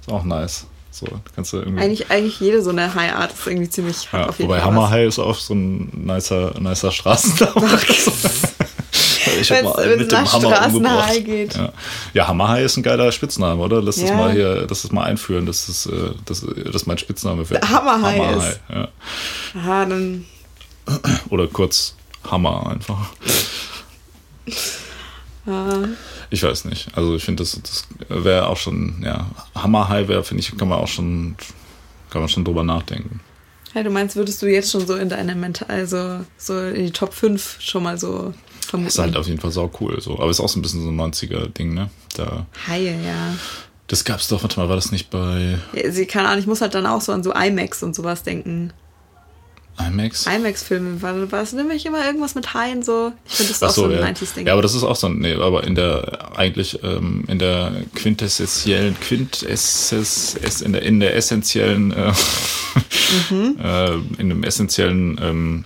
Ist 0.00 0.10
auch 0.10 0.24
nice. 0.24 0.66
So, 0.94 1.06
kannst 1.34 1.52
du 1.52 1.56
irgendwie. 1.56 1.82
eigentlich, 1.82 2.08
eigentlich 2.12 2.38
jede 2.38 2.62
so 2.62 2.70
eine 2.70 2.94
High-Art 2.94 3.32
ist 3.32 3.44
irgendwie 3.48 3.68
ziemlich 3.68 3.96
ja, 4.12 4.28
auf 4.28 4.38
jeden 4.38 4.48
wobei 4.48 4.60
Fall. 4.60 4.68
was. 4.68 4.76
Hammerhai 4.76 5.06
ist 5.06 5.18
auch 5.18 5.36
so 5.36 5.52
ein 5.52 5.90
nicer, 5.92 6.54
nicer 6.60 6.92
Straßenname. 6.92 7.52
ich 9.40 9.50
hab 9.50 9.64
mal 9.64 9.96
mit 9.96 10.02
dem 10.02 10.08
nach 10.22 10.32
Hammer 10.32 10.54
Straßenhai 10.54 10.68
umgebracht. 10.68 11.24
geht. 11.24 11.56
Ja. 11.56 11.72
ja, 12.12 12.28
Hammerhai 12.28 12.62
ist 12.62 12.76
ein 12.76 12.84
geiler 12.84 13.10
Spitzname, 13.10 13.60
oder? 13.60 13.82
Lass 13.82 13.96
das 13.96 14.10
Ja. 14.10 14.16
mal 14.16 14.30
hier, 14.30 14.66
lass 14.68 14.82
das 14.82 14.92
mal 14.92 15.02
einführen, 15.02 15.46
dass 15.46 15.66
das, 15.66 15.86
äh, 15.86 16.10
das, 16.26 16.46
das 16.72 16.86
mein 16.86 16.98
Spitzname 16.98 17.50
wird. 17.50 17.68
Hammerhai 17.68 18.34
ist. 18.36 18.60
Ja. 18.72 18.88
Aha, 19.58 19.84
dann. 19.86 20.24
Oder 21.28 21.48
kurz 21.48 21.96
Hammer 22.30 22.68
einfach. 22.70 23.10
Äh, 24.46 25.88
Ich 26.34 26.42
weiß 26.42 26.64
nicht. 26.64 26.88
Also 26.96 27.14
ich 27.14 27.24
finde, 27.24 27.44
das, 27.44 27.60
das 27.62 27.86
wäre 28.08 28.48
auch 28.48 28.56
schon, 28.56 29.00
ja, 29.04 29.30
Hammerhai 29.54 30.08
wäre, 30.08 30.24
finde 30.24 30.40
ich, 30.42 30.56
kann 30.56 30.66
man 30.66 30.80
auch 30.80 30.88
schon, 30.88 31.36
kann 32.10 32.22
man 32.22 32.28
schon 32.28 32.44
drüber 32.44 32.64
nachdenken. 32.64 33.20
ja, 33.72 33.84
du 33.84 33.90
meinst, 33.90 34.16
würdest 34.16 34.42
du 34.42 34.46
jetzt 34.46 34.72
schon 34.72 34.84
so 34.84 34.96
in 34.96 35.08
deine 35.08 35.36
Mental, 35.36 35.68
also 35.68 36.24
so 36.36 36.58
in 36.58 36.86
die 36.86 36.90
Top 36.90 37.14
5 37.14 37.58
schon 37.60 37.84
mal 37.84 37.98
so 37.98 38.34
vermuten? 38.66 38.88
Ist 38.88 38.98
halt 38.98 39.16
auf 39.16 39.28
jeden 39.28 39.38
Fall 39.40 39.52
sau 39.52 39.70
cool. 39.80 40.00
So. 40.00 40.18
Aber 40.18 40.28
ist 40.28 40.40
auch 40.40 40.48
so 40.48 40.58
ein 40.58 40.62
bisschen 40.62 40.82
so 40.82 40.88
ein 40.88 41.12
90er-Ding, 41.12 41.72
ne? 41.72 41.88
Da, 42.16 42.46
Haie, 42.66 42.98
ja. 43.06 43.36
das 43.86 44.04
gab's 44.04 44.26
doch, 44.26 44.42
warte 44.42 44.58
mal, 44.58 44.68
war 44.68 44.74
das 44.74 44.90
nicht 44.90 45.10
bei 45.10 45.58
ja. 45.72 45.92
Sie 45.92 46.06
kann 46.06 46.26
auch, 46.26 46.36
ich 46.36 46.48
muss 46.48 46.60
halt 46.60 46.74
dann 46.74 46.86
auch 46.86 47.00
so 47.00 47.12
an 47.12 47.22
so 47.22 47.32
IMAX 47.32 47.84
und 47.84 47.94
sowas 47.94 48.24
denken. 48.24 48.72
IMAX? 49.78 50.26
IMAX-Filme, 50.26 51.02
war, 51.02 51.32
war 51.32 51.42
es 51.42 51.52
nämlich 51.52 51.84
immer 51.86 52.04
irgendwas 52.06 52.34
mit 52.34 52.54
Haien 52.54 52.82
so? 52.82 53.12
Ich 53.26 53.34
finde, 53.34 53.52
das 53.52 53.62
Ach 53.62 53.68
auch 53.68 53.72
so 53.74 53.82
so, 53.82 53.88
ein 53.88 53.98
ja. 53.98 54.06
90s-Ding. 54.06 54.46
ja, 54.46 54.52
aber 54.52 54.62
das 54.62 54.74
ist 54.74 54.84
auch 54.84 54.96
so 54.96 55.08
ein, 55.08 55.18
nee, 55.18 55.34
aber 55.34 55.64
in 55.64 55.74
der, 55.74 56.36
eigentlich, 56.38 56.78
ähm, 56.82 57.24
in 57.28 57.38
der 57.38 57.72
quintessentiellen, 57.94 58.96
Quintessenz, 59.00 60.36
es- 60.40 60.60
in 60.62 60.72
der, 60.72 60.82
in 60.82 61.00
der 61.00 61.16
essentiellen, 61.16 61.92
äh, 61.92 62.12
Mhm. 63.30 63.56
äh, 63.62 63.94
in 64.18 64.28
dem 64.30 64.42
essentiellen 64.44 65.18
ähm, 65.22 65.64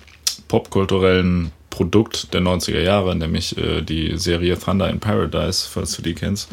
popkulturellen 0.49 1.53
Produkt 1.71 2.33
der 2.35 2.41
90er 2.41 2.81
Jahre, 2.81 3.15
nämlich 3.15 3.57
äh, 3.57 3.83
die 3.83 4.17
Serie 4.19 4.59
Thunder 4.59 4.91
in 4.91 4.99
Paradise, 5.01 5.67
falls 5.71 5.95
du 5.97 6.03
die 6.03 6.15
kennst. 6.15 6.49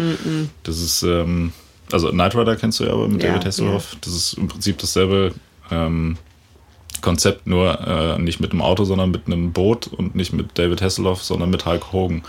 Das 0.63 0.79
ist, 0.79 1.03
ähm, 1.03 1.51
also 1.91 2.09
Knight 2.11 2.35
Rider 2.35 2.55
kennst 2.55 2.79
du 2.79 2.83
ja 2.85 2.91
aber 2.93 3.07
mit 3.07 3.23
Ja, 3.23 3.29
David 3.31 3.45
Hasselhoff. 3.45 3.95
Das 4.01 4.13
ist 4.13 4.33
im 4.33 4.47
Prinzip 4.47 4.77
dasselbe 4.77 5.33
ähm, 5.71 6.17
Konzept, 7.05 7.47
nur 7.47 7.79
äh, 7.87 8.19
nicht 8.19 8.41
mit 8.41 8.51
einem 8.51 8.61
Auto, 8.61 8.83
sondern 8.83 9.11
mit 9.11 9.27
einem 9.27 9.53
Boot 9.53 9.87
und 9.87 10.15
nicht 10.15 10.33
mit 10.33 10.57
David 10.57 10.81
Hasselhoff, 10.81 11.23
sondern 11.23 11.51
mit 11.51 11.65
Hulk 11.65 11.93
Hogan. 11.93 12.23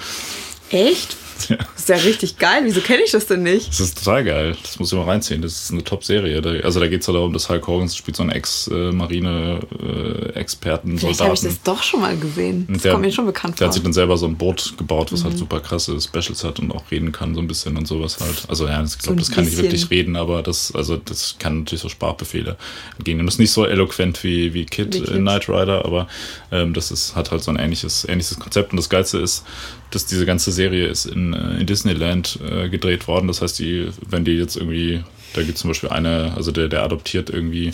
Echt? 0.71 1.17
Ja. 1.49 1.57
Das 1.57 1.67
ist 1.77 1.89
ja 1.89 1.97
richtig 1.97 2.39
geil. 2.39 2.63
Wieso 2.65 2.81
kenne 2.81 3.03
ich 3.05 3.11
das 3.13 3.27
denn 3.27 3.43
nicht? 3.43 3.69
Das 3.69 3.81
ist 3.81 3.99
total 3.99 4.25
geil. 4.25 4.57
Das 4.63 4.79
muss 4.79 4.91
ich 4.93 4.99
mal 4.99 5.05
reinziehen. 5.05 5.43
Das 5.43 5.53
ist 5.53 5.71
eine 5.71 5.85
Top-Serie. 5.85 6.43
Also 6.65 6.81
da 6.81 6.89
geht 6.89 7.03
es 7.03 7.07
ja 7.07 7.13
darum, 7.13 7.33
dass 7.33 7.49
Hulk 7.49 7.65
Hogan 7.67 7.89
spielt 7.89 8.17
so 8.17 8.23
einen 8.23 8.33
Ex-Marine-Experten, 8.33 10.99
Vielleicht 10.99 11.21
habe 11.21 11.35
ich 11.35 11.41
das 11.41 11.63
doch 11.63 11.83
schon 11.83 12.01
mal 12.01 12.17
gesehen. 12.17 12.67
Das 12.71 12.83
der, 12.83 12.93
kommt 12.93 13.05
mir 13.05 13.13
schon 13.13 13.27
bekannt 13.27 13.55
vor. 13.55 13.59
Der 13.59 13.67
hat 13.69 13.75
sich 13.75 13.83
dann 13.83 13.93
selber 13.93 14.17
so 14.17 14.27
ein 14.27 14.37
Boot 14.37 14.75
gebaut, 14.77 15.13
was 15.13 15.25
halt 15.25 15.35
mhm. 15.35 15.39
halt 15.39 15.39
super 15.39 15.61
krasse 15.61 16.01
Specials 16.01 16.45
hat 16.45 16.59
und 16.59 16.73
auch 16.73 16.91
reden 16.91 17.13
kann 17.13 17.35
so 17.35 17.41
ein 17.41 17.49
bisschen 17.49 17.77
und 17.77 17.87
sowas 17.87 18.19
halt. 18.21 18.45
Also 18.49 18.67
ja, 18.67 18.83
ich 18.83 18.99
glaube, 18.99 19.21
so 19.21 19.27
das 19.27 19.35
kann 19.35 19.45
nicht 19.45 19.57
wirklich 19.57 19.91
reden, 19.91 20.17
aber 20.17 20.43
das, 20.43 20.75
also 20.75 20.97
das 20.97 21.37
kann 21.39 21.61
natürlich 21.61 21.83
so 21.83 21.89
Sprachbefehle 21.89 22.57
entgegen. 22.97 23.25
Das 23.25 23.35
ist 23.35 23.39
nicht 23.39 23.53
so 23.53 23.67
eloquent 23.67 24.23
wie, 24.25 24.55
wie 24.55 24.67
Kid 24.67 24.95
wie 24.95 24.99
in 24.99 25.23
Knight 25.23 25.49
Rider, 25.49 25.85
aber 25.85 26.09
ähm, 26.51 26.75
das 26.75 26.91
ist, 26.91 27.15
hat 27.15 27.31
halt 27.31 27.43
so 27.43 27.51
ein 27.51 27.57
ähnliches, 27.57 28.07
ähnliches 28.09 28.39
Konzept. 28.39 28.73
Und 28.73 28.79
das 28.79 28.89
Geilste 28.89 29.19
ist, 29.19 29.45
dass 29.91 30.07
diese 30.07 30.27
ganze 30.27 30.53
Serie 30.53 30.87
ist 30.89 31.07
in, 31.07 31.33
äh, 31.33 31.61
in 31.61 31.67
Disneyland 31.67 32.39
äh, 32.49 32.69
gedreht 32.69 33.09
worden. 33.09 33.29
Das 33.29 33.43
heißt, 33.43 33.59
die, 33.59 33.89
wenn 34.09 34.25
die 34.25 34.33
jetzt 34.33 34.57
irgendwie, 34.57 35.05
da 35.35 35.43
gibt 35.43 35.57
es 35.57 35.61
zum 35.61 35.71
Beispiel 35.71 35.91
eine, 35.91 36.33
also 36.37 36.53
der, 36.53 36.69
der 36.69 36.83
adoptiert 36.83 37.31
irgendwie 37.31 37.73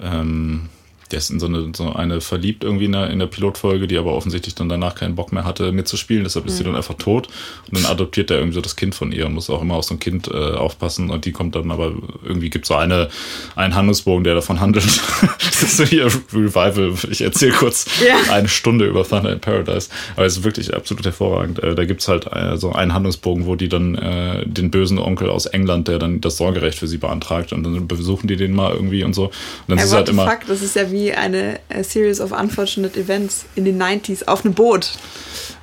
ähm, 0.00 0.68
der 1.08 1.18
ist 1.18 1.30
in 1.30 1.40
so 1.40 1.46
eine, 1.46 1.72
so 1.74 1.92
eine 1.92 2.20
verliebt 2.20 2.64
irgendwie 2.64 2.86
in 2.86 2.92
der, 2.92 3.10
in 3.10 3.18
der 3.18 3.26
Pilotfolge, 3.26 3.86
die 3.86 3.98
aber 3.98 4.12
offensichtlich 4.12 4.54
dann 4.54 4.68
danach 4.68 4.94
keinen 4.94 5.14
Bock 5.14 5.32
mehr 5.32 5.44
hatte 5.44 5.72
mitzuspielen, 5.72 6.24
deshalb 6.24 6.46
ist 6.46 6.54
mhm. 6.54 6.56
sie 6.56 6.64
dann 6.64 6.76
einfach 6.76 6.94
tot 6.94 7.28
und 7.68 7.76
dann 7.76 7.86
adoptiert 7.86 8.30
er 8.30 8.38
irgendwie 8.38 8.54
so 8.54 8.60
das 8.60 8.76
Kind 8.76 8.94
von 8.94 9.12
ihr 9.12 9.26
und 9.26 9.34
muss 9.34 9.50
auch 9.50 9.62
immer 9.62 9.74
auf 9.74 9.84
so 9.84 9.94
ein 9.94 10.00
Kind 10.00 10.28
äh, 10.28 10.32
aufpassen 10.32 11.10
und 11.10 11.24
die 11.24 11.32
kommt 11.32 11.54
dann 11.54 11.70
aber 11.70 11.92
irgendwie 12.24 12.50
gibt 12.50 12.66
so 12.66 12.74
eine, 12.74 13.08
einen 13.54 13.74
Handlungsbogen, 13.74 14.24
der 14.24 14.34
davon 14.34 14.60
handelt. 14.60 14.84
das 15.40 15.62
ist 15.62 15.76
so 15.76 15.84
hier 15.84 16.06
Revival. 16.06 16.94
Ich 17.10 17.20
erzähle 17.20 17.52
kurz 17.52 17.86
ja. 18.06 18.32
eine 18.32 18.48
Stunde 18.48 18.86
über 18.86 19.06
Thunder 19.06 19.32
in 19.32 19.40
Paradise, 19.40 19.90
aber 20.16 20.26
es 20.26 20.38
ist 20.38 20.44
wirklich 20.44 20.74
absolut 20.74 21.04
hervorragend. 21.04 21.62
Äh, 21.62 21.74
da 21.74 21.84
gibt 21.84 22.00
es 22.00 22.08
halt 22.08 22.26
äh, 22.32 22.56
so 22.56 22.72
einen 22.72 22.94
Handlungsbogen, 22.94 23.46
wo 23.46 23.54
die 23.54 23.68
dann 23.68 23.94
äh, 23.94 24.46
den 24.46 24.70
bösen 24.70 24.98
Onkel 24.98 25.30
aus 25.30 25.46
England, 25.46 25.88
der 25.88 25.98
dann 25.98 26.20
das 26.20 26.36
Sorgerecht 26.36 26.78
für 26.78 26.88
sie 26.88 26.98
beantragt 26.98 27.52
und 27.52 27.62
dann 27.62 27.86
besuchen 27.86 28.26
die 28.26 28.36
den 28.36 28.52
mal 28.52 28.72
irgendwie 28.72 29.04
und 29.04 29.14
so. 29.14 29.26
Und 29.26 29.32
dann 29.68 29.78
ist 29.78 29.86
es 29.86 29.92
halt 29.92 30.08
immer. 30.08 30.28
Fuck, 30.28 30.46
das 30.48 30.62
ist 30.62 30.76
ja 30.76 30.90
wie 30.90 30.95
wie 30.96 31.12
eine 31.12 31.60
Series 31.82 32.20
of 32.20 32.32
Unfortunate 32.32 32.98
Events 32.98 33.44
in 33.54 33.64
den 33.64 33.80
90s 33.80 34.26
auf 34.26 34.44
einem 34.44 34.54
Boot. 34.54 34.92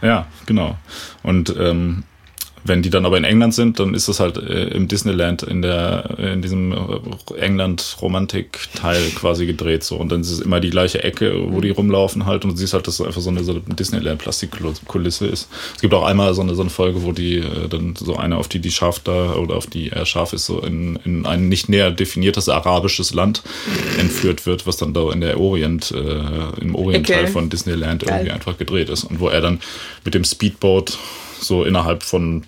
Ja, 0.02 0.28
genau. 0.46 0.78
Und 1.24 1.56
ähm, 1.58 2.04
wenn 2.64 2.82
die 2.82 2.90
dann 2.90 3.06
aber 3.06 3.18
in 3.18 3.24
England 3.24 3.54
sind, 3.54 3.80
dann 3.80 3.94
ist 3.94 4.08
das 4.08 4.20
halt 4.20 4.38
äh, 4.38 4.68
im 4.70 4.88
Disneyland 4.88 5.44
in 5.44 5.62
der 5.62 6.18
in 6.18 6.42
diesem 6.42 6.74
England-Romantik-Teil 7.38 9.12
quasi 9.16 9.46
gedreht 9.46 9.84
so 9.84 9.98
und 9.98 10.12
dann 10.12 10.22
ist 10.22 10.32
es 10.32 10.40
immer 10.40 10.60
die 10.60 10.70
gleiche 10.70 11.04
Ecke, 11.04 11.52
wo 11.52 11.62
die 11.62 11.72
rumlaufen 11.72 12.26
halt 12.26 12.46
und 12.46 12.52
du 12.52 12.58
siehst 12.58 12.74
halt, 12.74 12.88
dass 12.88 13.00
es 13.00 13.06
einfach 13.06 13.22
so 13.22 13.30
eine, 13.30 13.44
so 13.44 13.60
Disneyland-Plastikkulisse 13.60 15.28
ist. 15.28 15.50
Es 15.76 15.82
gibt 15.82 15.94
auch 15.94 16.04
einmal 16.04 16.34
so 16.34 16.42
eine, 16.42 16.56
so 16.56 16.62
eine 16.62 16.70
Folge, 16.70 17.04
wo 17.04 17.12
die 17.12 17.38
äh, 17.38 17.68
dann 17.70 17.96
so 17.96 18.16
eine 18.16 18.38
auf 18.38 18.48
die 18.48 18.60
die 18.60 18.72
Schaf 18.72 19.00
da 19.00 19.34
oder 19.36 19.56
auf 19.56 19.68
die 19.68 19.90
er 19.90 20.06
scharf 20.06 20.34
ist 20.34 20.46
so 20.46 20.60
in, 20.60 20.98
in 21.04 21.26
ein 21.26 21.50
nicht 21.50 21.70
näher 21.70 21.92
definiertes 21.92 22.50
arabisches 22.50 23.14
Land 23.14 23.44
entführt 24.00 24.46
wird, 24.46 24.66
was 24.66 24.78
dann 24.78 24.94
da 24.94 25.12
in 25.12 25.22
der 25.22 25.40
Orient 25.40 25.92
äh, 25.92 26.62
im 26.62 26.76
Orientteil 26.76 27.24
okay. 27.24 27.32
von 27.32 27.50
Disneyland 27.50 28.04
Geil. 28.04 28.14
irgendwie 28.14 28.32
einfach 28.32 28.58
gedreht 28.58 28.90
ist 28.90 29.04
und 29.04 29.20
wo 29.20 29.28
er 29.28 29.42
dann 29.42 29.60
mit 30.06 30.14
dem 30.14 30.24
Speedboat 30.24 30.98
so 31.44 31.64
innerhalb 31.64 32.04
von 32.04 32.44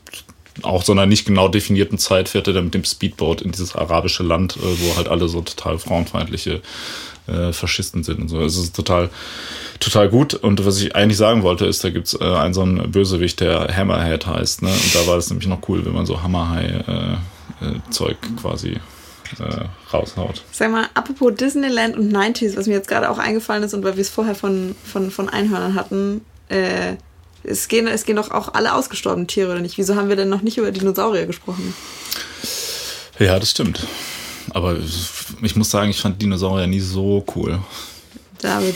auch 0.62 0.84
so 0.84 0.94
einer 0.94 1.06
nicht 1.06 1.26
genau 1.26 1.50
definierten 1.50 1.98
Zeit 1.98 2.30
fährt 2.30 2.48
er 2.48 2.54
dann 2.54 2.66
mit 2.66 2.74
dem 2.74 2.86
Speedboat 2.86 3.42
in 3.42 3.52
dieses 3.52 3.76
arabische 3.76 4.24
Land, 4.24 4.56
äh, 4.58 4.62
wo 4.62 4.96
halt 4.96 5.08
alle 5.08 5.28
so 5.28 5.42
total 5.42 5.78
frauenfeindliche 5.80 6.62
äh, 7.28 7.52
Faschisten 7.52 8.04
sind 8.04 8.20
und 8.22 8.30
so. 8.30 8.42
Es 8.42 8.56
ist 8.56 8.76
total, 8.76 9.10
total 9.80 10.10
gut. 10.10 10.34
Und 10.34 10.66
was 10.66 10.80
ich 10.82 10.96
eigentlich 10.96 11.18
sagen 11.18 11.44
wollte, 11.44 11.66
ist, 11.66 11.84
da 11.84 11.90
gibt's 11.90 12.14
äh, 12.14 12.24
einen 12.24 12.54
so 12.54 12.62
einen 12.62 12.90
Bösewicht, 12.92 13.42
der 13.42 13.76
Hammerhead 13.76 14.28
heißt, 14.28 14.62
ne? 14.62 14.70
Und 14.70 14.96
da 14.96 15.06
war 15.08 15.18
es 15.18 15.30
nämlich 15.30 15.48
noch 15.48 15.68
cool, 15.68 15.86
wenn 15.86 15.94
man 15.94 16.06
so 16.06 16.22
Hammerhai-Zeug 16.22 17.20
äh, 18.22 18.28
äh, 18.28 18.36
quasi 18.40 18.80
äh, 19.40 19.66
raushaut. 19.92 20.44
Sag 20.52 20.72
mal, 20.72 20.86
apropos 20.94 21.34
Disneyland 21.36 21.98
und 21.98 22.16
90s, 22.16 22.56
was 22.56 22.68
mir 22.68 22.76
jetzt 22.76 22.88
gerade 22.88 23.10
auch 23.10 23.18
eingefallen 23.18 23.64
ist 23.64 23.74
und 23.74 23.84
weil 23.84 23.96
wir 23.96 24.02
es 24.02 24.10
vorher 24.10 24.36
von, 24.36 24.76
von, 24.84 25.12
von 25.12 25.28
Einhörnern 25.30 25.76
hatten, 25.76 26.22
äh, 26.50 26.96
es 27.48 27.68
gehen, 27.68 27.88
es 27.88 28.06
gehen 28.06 28.16
doch 28.16 28.32
auch 28.32 28.54
alle 28.54 28.74
ausgestorbenen 28.74 29.28
Tiere, 29.28 29.52
oder 29.52 29.62
nicht? 29.62 29.78
Wieso 29.78 29.96
haben 29.96 30.10
wir 30.10 30.16
denn 30.16 30.30
noch 30.30 30.42
nicht 30.42 30.58
über 30.58 30.72
Dinosaurier 30.72 31.26
gesprochen? 31.26 31.74
Ja, 33.20 33.40
das 33.40 33.52
stimmt. 33.52 33.86
Aber 34.52 34.78
ich 35.42 35.56
muss 35.56 35.70
sagen, 35.70 35.90
ich 35.90 36.02
fand 36.02 36.22
Dinosaurier 36.22 36.68
nie 36.68 36.80
so 36.80 37.26
cool. 37.36 37.60
David, 38.42 38.76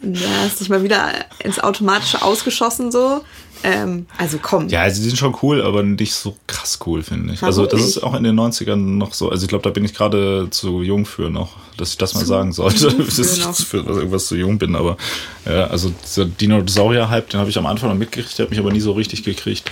da 0.00 0.28
hast 0.44 0.60
dich 0.60 0.68
mal 0.68 0.82
wieder 0.82 1.12
ins 1.40 1.58
Automatische 1.58 2.22
ausgeschossen 2.22 2.90
so. 2.90 3.22
Ähm, 3.64 4.06
also 4.18 4.38
komm. 4.40 4.68
Ja, 4.68 4.82
also 4.82 5.02
die 5.02 5.08
sind 5.08 5.18
schon 5.18 5.36
cool, 5.42 5.62
aber 5.62 5.82
nicht 5.82 6.14
so 6.14 6.36
krass 6.46 6.78
cool, 6.86 7.02
finde 7.02 7.34
ich. 7.34 7.42
Also 7.42 7.66
das 7.66 7.80
ist 7.80 8.02
auch 8.02 8.14
in 8.14 8.24
den 8.24 8.38
90ern 8.38 8.76
noch 8.76 9.14
so. 9.14 9.28
Also 9.28 9.44
ich 9.44 9.48
glaube, 9.48 9.62
da 9.62 9.70
bin 9.70 9.84
ich 9.84 9.94
gerade 9.94 10.48
zu 10.50 10.82
jung 10.82 11.06
für 11.06 11.30
noch, 11.30 11.56
dass 11.76 11.90
ich 11.90 11.98
das 11.98 12.14
mal 12.14 12.24
sagen 12.24 12.52
sollte. 12.52 12.92
dass 12.96 13.18
ich 13.18 13.66
für 13.66 13.78
irgendwas 13.78 14.26
zu 14.26 14.36
jung 14.36 14.58
bin. 14.58 14.76
Aber 14.76 14.96
ja, 15.44 15.66
also 15.66 15.92
dieser 16.04 16.24
Dinosaurier-Hype, 16.26 17.30
den 17.30 17.40
habe 17.40 17.50
ich 17.50 17.58
am 17.58 17.66
Anfang 17.66 17.90
noch 17.90 17.96
mitgekriegt, 17.96 18.38
der 18.38 18.44
hat 18.44 18.50
mich 18.50 18.58
aber 18.58 18.72
nie 18.72 18.80
so 18.80 18.92
richtig 18.92 19.24
gekriegt. 19.24 19.70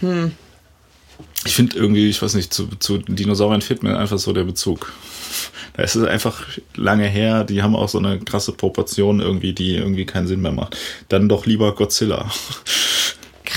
Hm. 0.00 0.32
Ich 1.46 1.54
finde 1.54 1.76
irgendwie, 1.76 2.08
ich 2.08 2.22
weiß 2.22 2.34
nicht, 2.34 2.52
zu, 2.54 2.68
zu 2.78 2.98
Dinosauriern 2.98 3.60
fehlt 3.60 3.82
mir 3.82 3.98
einfach 3.98 4.18
so 4.18 4.32
der 4.32 4.44
Bezug. 4.44 4.92
Da 5.76 5.82
ist 5.82 5.94
es 5.94 6.06
einfach 6.06 6.46
lange 6.74 7.06
her, 7.06 7.44
die 7.44 7.62
haben 7.62 7.76
auch 7.76 7.88
so 7.88 7.98
eine 7.98 8.18
krasse 8.20 8.52
Proportion 8.52 9.20
irgendwie, 9.20 9.52
die 9.52 9.76
irgendwie 9.76 10.06
keinen 10.06 10.26
Sinn 10.26 10.40
mehr 10.40 10.52
macht. 10.52 10.76
Dann 11.08 11.28
doch 11.28 11.44
lieber 11.46 11.74
Godzilla 11.74 12.30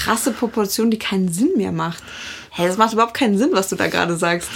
krasse 0.07 0.31
Proportion, 0.31 0.89
die 0.89 0.99
keinen 0.99 1.31
Sinn 1.31 1.51
mehr 1.57 1.73
macht. 1.73 2.01
Hey, 2.51 2.67
das 2.67 2.77
macht 2.77 2.93
überhaupt 2.93 3.13
keinen 3.13 3.37
Sinn, 3.37 3.49
was 3.51 3.67
du 3.67 3.75
da 3.75 3.87
gerade 3.87 4.15
sagst. 4.15 4.49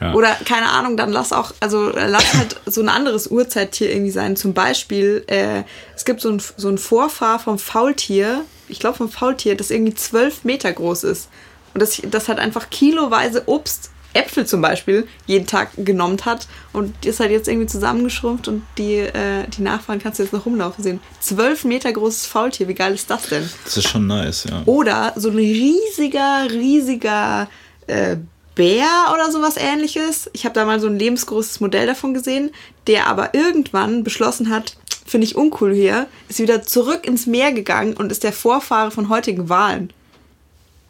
Ja. 0.00 0.14
Oder 0.14 0.36
keine 0.44 0.70
Ahnung, 0.70 0.96
dann 0.96 1.10
lass 1.10 1.32
auch, 1.32 1.52
also 1.60 1.90
lass 1.90 2.34
halt 2.34 2.60
so 2.66 2.80
ein 2.80 2.88
anderes 2.88 3.26
Urzeittier 3.26 3.90
irgendwie 3.90 4.12
sein. 4.12 4.36
Zum 4.36 4.54
Beispiel, 4.54 5.24
äh, 5.26 5.62
es 5.96 6.04
gibt 6.04 6.20
so 6.20 6.30
ein, 6.30 6.42
so 6.56 6.68
ein 6.68 6.78
Vorfahr 6.78 7.38
vom 7.38 7.58
Faultier, 7.58 8.44
ich 8.68 8.78
glaube 8.78 8.96
vom 8.96 9.10
Faultier, 9.10 9.56
das 9.56 9.70
irgendwie 9.70 9.94
zwölf 9.94 10.44
Meter 10.44 10.72
groß 10.72 11.04
ist. 11.04 11.28
Und 11.74 11.80
das, 11.80 12.00
das 12.10 12.28
hat 12.28 12.38
einfach 12.38 12.70
kiloweise 12.70 13.44
Obst 13.46 13.90
Äpfel 14.14 14.46
zum 14.46 14.62
Beispiel 14.62 15.06
jeden 15.26 15.46
Tag 15.46 15.70
genommen 15.76 16.18
hat 16.24 16.48
und 16.72 16.94
die 17.04 17.08
ist 17.08 17.20
halt 17.20 17.30
jetzt 17.30 17.46
irgendwie 17.46 17.66
zusammengeschrumpft 17.66 18.48
und 18.48 18.62
die, 18.78 18.96
äh, 18.96 19.46
die 19.48 19.62
Nachfahren 19.62 20.00
kannst 20.00 20.18
du 20.18 20.22
jetzt 20.22 20.32
noch 20.32 20.46
rumlaufen 20.46 20.82
sehen. 20.82 21.00
Zwölf 21.20 21.64
Meter 21.64 21.92
großes 21.92 22.26
Faultier, 22.26 22.68
wie 22.68 22.74
geil 22.74 22.94
ist 22.94 23.10
das 23.10 23.28
denn? 23.28 23.48
Das 23.64 23.76
ist 23.76 23.88
schon 23.88 24.06
nice, 24.06 24.46
ja. 24.50 24.62
Oder 24.64 25.12
so 25.16 25.28
ein 25.28 25.36
riesiger, 25.36 26.46
riesiger 26.50 27.48
äh, 27.86 28.16
Bär 28.58 29.14
oder 29.14 29.30
sowas 29.30 29.54
ähnliches. 29.56 30.28
Ich 30.32 30.44
habe 30.44 30.52
da 30.52 30.64
mal 30.64 30.80
so 30.80 30.88
ein 30.88 30.98
lebensgroßes 30.98 31.60
Modell 31.60 31.86
davon 31.86 32.12
gesehen, 32.12 32.50
der 32.88 33.06
aber 33.06 33.32
irgendwann 33.32 34.02
beschlossen 34.02 34.50
hat, 34.50 34.76
finde 35.06 35.26
ich 35.26 35.36
uncool 35.36 35.72
hier, 35.72 36.08
ist 36.28 36.40
wieder 36.40 36.62
zurück 36.64 37.06
ins 37.06 37.26
Meer 37.26 37.52
gegangen 37.52 37.94
und 37.94 38.10
ist 38.10 38.24
der 38.24 38.32
Vorfahre 38.32 38.90
von 38.90 39.08
heutigen 39.08 39.48
Wahlen. 39.48 39.92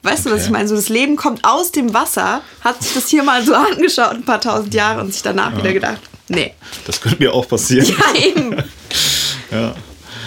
Weißt 0.02 0.20
okay. 0.20 0.30
du, 0.30 0.34
was 0.34 0.46
ich 0.46 0.50
meine? 0.50 0.66
So, 0.66 0.76
das 0.76 0.88
Leben 0.88 1.16
kommt 1.16 1.44
aus 1.44 1.70
dem 1.70 1.92
Wasser, 1.92 2.40
hat 2.62 2.82
sich 2.82 2.94
das 2.94 3.08
hier 3.08 3.22
mal 3.22 3.44
so 3.44 3.54
angeschaut, 3.54 4.12
ein 4.12 4.24
paar 4.24 4.40
tausend 4.40 4.72
Jahre 4.72 5.02
und 5.02 5.12
sich 5.12 5.22
danach 5.22 5.52
ja. 5.52 5.58
wieder 5.58 5.72
gedacht, 5.74 6.00
nee. 6.28 6.54
Das 6.86 7.02
könnte 7.02 7.18
mir 7.18 7.34
auch 7.34 7.46
passieren. 7.46 7.86
Ja, 7.86 8.18
eben. 8.18 8.56
ja. 9.50 9.74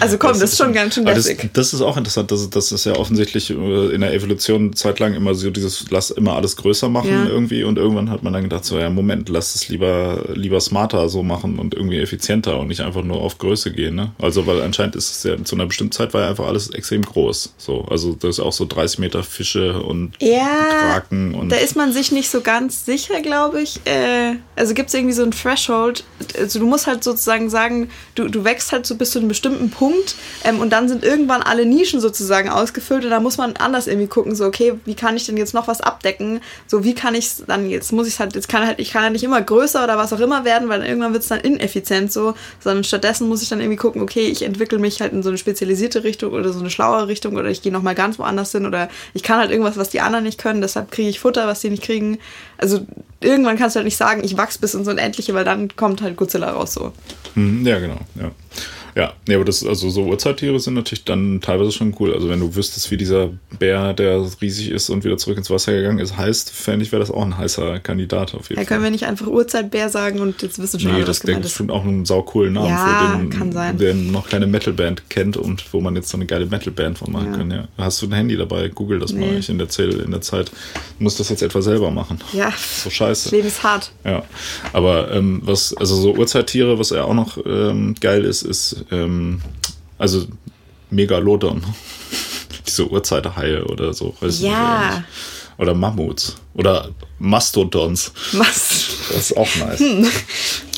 Also 0.02 0.18
komm, 0.18 0.30
das, 0.30 0.40
das 0.40 0.52
ist 0.52 0.58
schon 0.58 0.72
ganz 0.72 0.94
schön 0.94 1.04
lässig. 1.04 1.38
Das, 1.38 1.52
das, 1.52 1.74
ist 1.74 1.80
auch 1.80 1.96
interessant, 1.96 2.30
dass 2.32 2.50
das 2.50 2.72
ist 2.72 2.84
ja 2.84 2.96
offensichtlich 2.96 3.50
äh, 3.50 3.94
in 3.94 4.00
der 4.00 4.12
Evolution 4.12 4.74
zeitlang 4.74 5.14
immer 5.14 5.34
so 5.34 5.50
dieses, 5.50 5.90
lass 5.90 6.10
immer 6.10 6.34
alles 6.34 6.56
größer 6.56 6.88
machen 6.88 7.10
ja. 7.10 7.26
irgendwie 7.26 7.62
und 7.62 7.78
irgendwann 7.78 8.10
hat 8.10 8.24
man 8.24 8.32
dann 8.32 8.42
gedacht, 8.42 8.64
so 8.64 8.78
ja, 8.78 8.90
Moment, 8.90 9.28
lass 9.28 9.54
es 9.54 9.68
lieber, 9.68 10.24
lieber 10.34 10.60
smarter 10.60 11.08
so 11.08 11.22
machen 11.22 11.60
und 11.60 11.74
irgendwie 11.74 12.00
effizienter 12.00 12.58
und 12.58 12.66
nicht 12.66 12.80
einfach 12.80 13.04
nur 13.04 13.20
auf 13.20 13.38
Größe 13.38 13.70
gehen, 13.70 13.94
ne? 13.94 14.10
Also, 14.20 14.46
weil 14.46 14.60
anscheinend 14.62 14.96
ist 14.96 15.10
es 15.10 15.22
ja, 15.22 15.42
zu 15.44 15.54
einer 15.54 15.66
bestimmten 15.66 15.92
Zeit 15.92 16.14
war 16.14 16.22
ja 16.22 16.30
einfach 16.30 16.46
alles 16.46 16.70
extrem 16.70 17.02
groß, 17.02 17.54
so. 17.56 17.82
Also, 17.82 18.16
da 18.18 18.28
ist 18.28 18.40
auch 18.40 18.52
so 18.52 18.66
30 18.66 18.98
Meter 18.98 19.22
Fische 19.22 19.80
und 19.82 20.14
ja, 20.20 20.48
Kraken 20.80 21.34
und. 21.34 21.50
Da 21.50 21.56
ist 21.56 21.76
man 21.76 21.92
sich 21.92 22.10
nicht 22.10 22.28
so 22.28 22.40
ganz 22.40 22.84
sicher, 22.84 23.20
glaube 23.20 23.62
ich. 23.62 23.80
Äh, 23.84 24.36
also 24.56 24.74
gibt 24.74 24.88
es 24.88 24.94
irgendwie 24.94 25.14
so 25.14 25.22
ein 25.22 25.30
Threshold, 25.30 26.04
also 26.38 26.58
du 26.58 26.66
musst 26.66 26.86
halt 26.86 27.04
sozusagen 27.04 27.50
sagen, 27.50 27.88
du, 28.16 28.28
du 28.28 28.44
wächst 28.44 28.72
halt 28.72 28.84
so 28.86 28.96
bis 28.96 29.12
zu 29.12 29.18
einem 29.18 29.28
bestimmten 29.28 29.70
Punkt 29.70 29.91
Punkt. 29.92 30.16
Ähm, 30.44 30.60
und 30.60 30.70
dann 30.70 30.88
sind 30.88 31.04
irgendwann 31.04 31.42
alle 31.42 31.66
Nischen 31.66 32.00
sozusagen 32.00 32.48
ausgefüllt 32.48 33.04
und 33.04 33.10
da 33.10 33.20
muss 33.20 33.38
man 33.38 33.56
anders 33.56 33.86
irgendwie 33.86 34.08
gucken, 34.08 34.34
so, 34.34 34.44
okay, 34.44 34.74
wie 34.84 34.94
kann 34.94 35.16
ich 35.16 35.26
denn 35.26 35.36
jetzt 35.36 35.54
noch 35.54 35.68
was 35.68 35.80
abdecken? 35.80 36.40
So, 36.66 36.84
wie 36.84 36.94
kann 36.94 37.14
ich 37.14 37.26
es 37.26 37.44
dann, 37.46 37.68
jetzt 37.68 37.92
muss 37.92 38.08
ich 38.08 38.18
halt, 38.18 38.34
jetzt 38.34 38.48
kann 38.48 38.66
halt, 38.66 38.78
ich 38.80 38.92
kann 38.92 39.02
halt 39.02 39.12
nicht 39.12 39.24
immer 39.24 39.40
größer 39.40 39.84
oder 39.84 39.98
was 39.98 40.12
auch 40.12 40.20
immer 40.20 40.44
werden, 40.44 40.68
weil 40.68 40.84
irgendwann 40.84 41.12
wird 41.12 41.22
es 41.22 41.28
dann 41.28 41.40
ineffizient 41.40 42.12
so, 42.12 42.34
sondern 42.60 42.84
stattdessen 42.84 43.28
muss 43.28 43.42
ich 43.42 43.48
dann 43.48 43.60
irgendwie 43.60 43.76
gucken, 43.76 44.02
okay, 44.02 44.26
ich 44.26 44.42
entwickle 44.42 44.78
mich 44.78 45.00
halt 45.00 45.12
in 45.12 45.22
so 45.22 45.28
eine 45.28 45.38
spezialisierte 45.38 46.04
Richtung 46.04 46.32
oder 46.32 46.52
so 46.52 46.60
eine 46.60 46.70
schlauere 46.70 47.08
Richtung 47.08 47.36
oder 47.36 47.50
ich 47.50 47.62
gehe 47.62 47.72
nochmal 47.72 47.94
ganz 47.94 48.18
woanders 48.18 48.52
hin 48.52 48.66
oder 48.66 48.88
ich 49.14 49.22
kann 49.22 49.38
halt 49.38 49.50
irgendwas, 49.50 49.76
was 49.76 49.90
die 49.90 50.00
anderen 50.00 50.24
nicht 50.24 50.38
können, 50.38 50.60
deshalb 50.60 50.90
kriege 50.90 51.08
ich 51.08 51.20
Futter, 51.20 51.46
was 51.46 51.60
die 51.60 51.70
nicht 51.70 51.82
kriegen. 51.82 52.18
Also 52.58 52.86
irgendwann 53.20 53.58
kannst 53.58 53.76
du 53.76 53.78
halt 53.78 53.84
nicht 53.84 53.96
sagen, 53.96 54.22
ich 54.24 54.36
wachse 54.36 54.58
bis 54.58 54.74
ins 54.74 54.88
Unendliche, 54.88 55.34
weil 55.34 55.44
dann 55.44 55.74
kommt 55.76 56.02
halt 56.02 56.16
Godzilla 56.16 56.50
raus 56.50 56.74
so. 56.74 56.92
Mhm, 57.34 57.66
ja, 57.66 57.78
genau, 57.78 57.98
ja. 58.14 58.30
Ja, 58.94 59.14
nee, 59.26 59.34
aber 59.34 59.44
das, 59.44 59.64
also 59.64 59.88
so 59.88 60.04
Urzeittiere 60.04 60.60
sind 60.60 60.74
natürlich 60.74 61.04
dann 61.04 61.40
teilweise 61.40 61.72
schon 61.72 61.94
cool. 61.98 62.12
Also 62.12 62.28
wenn 62.28 62.40
du 62.40 62.54
wüsstest, 62.54 62.90
wie 62.90 62.98
dieser 62.98 63.30
Bär, 63.58 63.94
der 63.94 64.26
riesig 64.40 64.70
ist 64.70 64.90
und 64.90 65.04
wieder 65.04 65.16
zurück 65.16 65.38
ins 65.38 65.48
Wasser 65.48 65.72
gegangen 65.72 65.98
ist, 65.98 66.16
heißt, 66.16 66.50
fände 66.50 66.84
ich, 66.84 66.92
wäre 66.92 67.00
das 67.00 67.10
auch 67.10 67.22
ein 67.22 67.38
heißer 67.38 67.80
Kandidat 67.80 68.34
auf 68.34 68.50
jeden 68.50 68.60
ja, 68.60 68.66
Fall. 68.66 68.66
können 68.66 68.84
wir 68.84 68.90
nicht 68.90 69.04
einfach 69.04 69.28
Urzeitbär 69.28 69.88
sagen 69.88 70.20
und 70.20 70.42
jetzt 70.42 70.58
wissen 70.58 70.78
schon 70.78 70.90
nee, 70.90 70.96
alle, 70.98 71.06
das 71.06 71.20
denke 71.20 71.46
ich 71.46 71.52
schon 71.52 71.70
auch 71.70 71.84
einen 71.84 72.04
saucoolen 72.04 72.52
Namen 72.52 72.68
ja, 72.68 73.12
für 73.12 73.18
den, 73.18 73.30
kann 73.30 73.52
sein. 73.52 73.78
der 73.78 73.94
noch 73.94 74.28
keine 74.28 74.46
Metalband 74.46 75.08
kennt 75.08 75.38
und 75.38 75.72
wo 75.72 75.80
man 75.80 75.96
jetzt 75.96 76.10
so 76.10 76.18
eine 76.18 76.26
geile 76.26 76.44
Metalband 76.46 76.98
von 76.98 77.12
machen 77.12 77.32
ja. 77.32 77.38
kann. 77.38 77.50
Ja. 77.50 77.68
Hast 77.78 78.02
du 78.02 78.06
ein 78.06 78.12
Handy 78.12 78.36
dabei? 78.36 78.68
Google 78.68 78.98
das 78.98 79.12
nee. 79.12 79.26
mal. 79.26 79.38
Ich 79.38 79.48
in 79.48 79.58
der, 79.58 79.68
Zeit, 79.70 79.94
in 79.94 80.10
der 80.10 80.20
Zeit 80.20 80.50
muss 80.98 81.16
das 81.16 81.30
jetzt 81.30 81.42
etwa 81.42 81.62
selber 81.62 81.90
machen. 81.90 82.18
Ja. 82.32 82.52
So 82.52 82.90
scheiße. 82.90 83.24
Das 83.24 83.32
Leben 83.32 83.48
ist 83.48 83.62
hart. 83.62 83.90
Ja. 84.04 84.22
Aber 84.72 85.12
ähm, 85.12 85.40
was, 85.44 85.74
also 85.74 85.96
so 85.96 86.14
Urzeittiere, 86.14 86.78
was 86.78 86.90
ja 86.90 87.04
auch 87.04 87.14
noch 87.14 87.38
ähm, 87.46 87.94
geil 88.00 88.24
ist, 88.24 88.42
ist 88.42 88.81
ähm, 88.90 89.40
also 89.98 90.26
Megalodon. 90.90 91.62
Diese 92.66 92.88
Urzeithaie 92.88 93.64
oder 93.64 93.92
so. 93.92 94.14
ja. 94.20 95.04
Oder 95.58 95.74
Mammuts. 95.74 96.36
Oder 96.54 96.90
Mastodons. 97.18 98.12
Mast 98.32 98.88
das 99.10 99.30
ist 99.30 99.36
auch 99.36 99.54
nice. 99.56 99.80
Hm. 99.80 100.06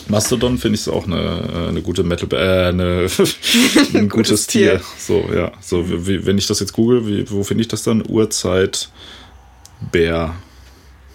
Mastodon 0.08 0.58
finde 0.58 0.78
ich 0.78 0.88
auch 0.88 1.06
eine, 1.06 1.68
eine 1.68 1.80
gute 1.82 2.02
Metal, 2.02 2.28
äh, 2.32 2.68
eine, 2.68 3.06
ein 3.94 4.08
gutes 4.08 4.46
Tier. 4.46 4.72
Tier. 4.72 4.80
So, 4.98 5.28
ja. 5.32 5.52
So, 5.60 6.06
wie, 6.06 6.26
wenn 6.26 6.36
ich 6.36 6.46
das 6.46 6.60
jetzt 6.60 6.72
google, 6.72 7.06
wie, 7.06 7.30
wo 7.30 7.42
finde 7.42 7.62
ich 7.62 7.68
das 7.68 7.82
dann? 7.82 8.02
Urzeitbär. 8.06 8.90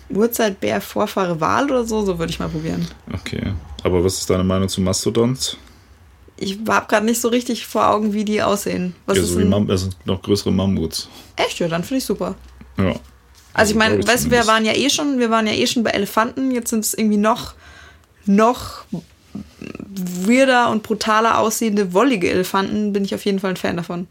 Urzeitbär, 0.10 0.82
Vorfahre 0.82 1.40
Wal 1.40 1.66
oder 1.66 1.86
so? 1.86 2.04
So 2.04 2.18
würde 2.18 2.32
ich 2.32 2.40
mal 2.40 2.50
probieren. 2.50 2.88
Okay. 3.14 3.54
Aber 3.84 4.04
was 4.04 4.18
ist 4.18 4.30
deine 4.30 4.44
Meinung 4.44 4.68
zu 4.68 4.82
Mastodons? 4.82 5.58
Ich 6.42 6.58
habe 6.68 6.88
gerade 6.88 7.06
nicht 7.06 7.20
so 7.20 7.28
richtig 7.28 7.68
vor 7.68 7.90
Augen, 7.90 8.14
wie 8.14 8.24
die 8.24 8.42
aussehen. 8.42 8.96
Was 9.06 9.18
ja, 9.18 9.24
so 9.24 9.40
wie 9.40 9.44
Mam 9.44 9.70
also 9.70 9.90
noch 10.06 10.22
größere 10.22 10.52
Mammuts. 10.52 11.10
Echt? 11.36 11.60
Ja, 11.60 11.68
dann 11.68 11.84
finde 11.84 11.98
ich 11.98 12.06
super. 12.06 12.36
Ja. 12.78 12.86
Also, 12.86 13.00
also 13.54 13.72
ich 13.74 13.78
meine, 13.78 14.08
weißt 14.08 14.26
du, 14.28 14.32
wir 14.32 14.48
waren 14.48 14.64
ja 14.64 14.74
eh 14.74 14.90
schon, 14.90 15.20
wir 15.20 15.30
waren 15.30 15.48
ja 15.48 15.54
eh 15.54 15.68
schon 15.68 15.84
bei 15.84 15.90
Elefanten, 15.92 16.52
jetzt 16.52 16.70
sind 16.70 16.86
es 16.86 16.94
irgendwie 16.94 17.18
noch, 17.18 17.56
noch 18.26 18.86
weirder 19.90 20.70
und 20.70 20.84
brutaler 20.84 21.40
aussehende, 21.40 21.94
wollige 21.94 22.30
Elefanten, 22.30 22.94
bin 22.94 23.04
ich 23.04 23.14
auf 23.14 23.26
jeden 23.26 23.40
Fall 23.40 23.52
ein 23.52 23.58
Fan 23.58 23.76
davon. 23.76 24.08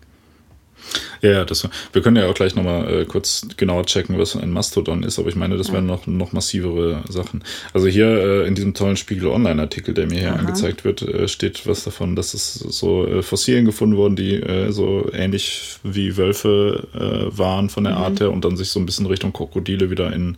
Ja, 1.20 1.44
das, 1.44 1.68
wir 1.92 2.02
können 2.02 2.16
ja 2.16 2.26
auch 2.26 2.34
gleich 2.34 2.54
nochmal 2.54 3.02
äh, 3.02 3.04
kurz 3.04 3.46
genauer 3.56 3.86
checken, 3.86 4.18
was 4.18 4.36
ein 4.36 4.50
Mastodon 4.50 5.02
ist, 5.02 5.18
aber 5.18 5.28
ich 5.28 5.36
meine, 5.36 5.56
das 5.56 5.72
wären 5.72 5.86
noch, 5.86 6.06
noch 6.06 6.32
massivere 6.32 7.02
Sachen. 7.08 7.42
Also 7.72 7.88
hier 7.88 8.06
äh, 8.06 8.46
in 8.46 8.54
diesem 8.54 8.74
tollen 8.74 8.96
Spiegel 8.96 9.28
Online-Artikel, 9.28 9.94
der 9.94 10.06
mir 10.06 10.20
hier 10.20 10.32
Aha. 10.32 10.38
angezeigt 10.38 10.84
wird, 10.84 11.02
äh, 11.02 11.28
steht 11.28 11.66
was 11.66 11.84
davon, 11.84 12.16
dass 12.16 12.34
es 12.34 12.54
so 12.54 13.06
äh, 13.06 13.22
Fossilien 13.22 13.64
gefunden 13.64 13.96
wurden, 13.96 14.16
die 14.16 14.34
äh, 14.34 14.70
so 14.70 15.10
ähnlich 15.12 15.78
wie 15.82 16.16
Wölfe 16.16 16.88
äh, 16.94 17.36
waren 17.36 17.68
von 17.68 17.84
der 17.84 17.94
mhm. 17.94 18.02
Art 18.02 18.20
her 18.20 18.30
und 18.30 18.44
dann 18.44 18.56
sich 18.56 18.70
so 18.70 18.80
ein 18.80 18.86
bisschen 18.86 19.06
Richtung 19.06 19.32
Krokodile 19.32 19.90
wieder 19.90 20.12
in, 20.12 20.36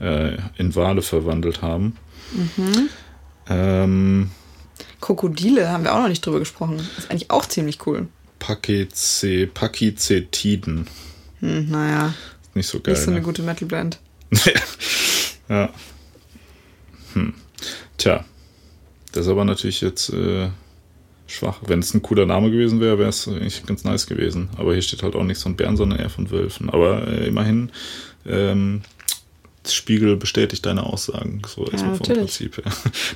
äh, 0.00 0.36
in 0.56 0.74
Wale 0.74 1.02
verwandelt 1.02 1.62
haben. 1.62 1.96
Mhm. 2.32 2.88
Ähm, 3.48 4.30
Krokodile 5.00 5.68
haben 5.68 5.84
wir 5.84 5.94
auch 5.94 6.00
noch 6.00 6.08
nicht 6.08 6.24
drüber 6.24 6.38
gesprochen. 6.38 6.78
Das 6.78 7.04
ist 7.04 7.10
eigentlich 7.10 7.30
auch 7.30 7.46
ziemlich 7.46 7.86
cool. 7.86 8.08
Pakize, 8.44 9.46
Pakizetiden. 9.46 10.86
Hm, 11.40 11.70
naja. 11.70 12.14
Nicht 12.52 12.66
so 12.66 12.78
geil. 12.78 12.92
Nicht 12.92 13.02
so 13.02 13.10
eine 13.10 13.20
ne? 13.20 13.24
gute 13.24 13.42
Metalband. 13.42 13.98
ja. 15.48 15.70
Hm. 17.14 17.32
Tja. 17.96 18.22
Das 19.12 19.24
ist 19.24 19.32
aber 19.32 19.46
natürlich 19.46 19.80
jetzt 19.80 20.10
äh, 20.10 20.50
schwach. 21.26 21.62
Wenn 21.66 21.78
es 21.78 21.94
ein 21.94 22.02
cooler 22.02 22.26
Name 22.26 22.50
gewesen 22.50 22.80
wäre, 22.80 22.98
wäre 22.98 23.08
es 23.08 23.26
eigentlich 23.26 23.64
ganz 23.64 23.82
nice 23.84 24.06
gewesen. 24.06 24.50
Aber 24.58 24.74
hier 24.74 24.82
steht 24.82 25.02
halt 25.02 25.14
auch 25.14 25.24
nichts 25.24 25.42
von 25.42 25.56
Bären, 25.56 25.78
sondern 25.78 25.98
eher 25.98 26.10
von 26.10 26.30
Wölfen. 26.30 26.68
Aber 26.68 27.08
äh, 27.08 27.26
immerhin 27.26 27.72
ähm, 28.26 28.82
Spiegel 29.72 30.16
bestätigt 30.16 30.66
deine 30.66 30.84
Aussagen. 30.84 31.42
So 31.46 31.66
erstmal 31.66 31.92
ja, 31.92 31.96
vom 31.96 32.06
Prinzip 32.06 32.56
her. 32.56 32.64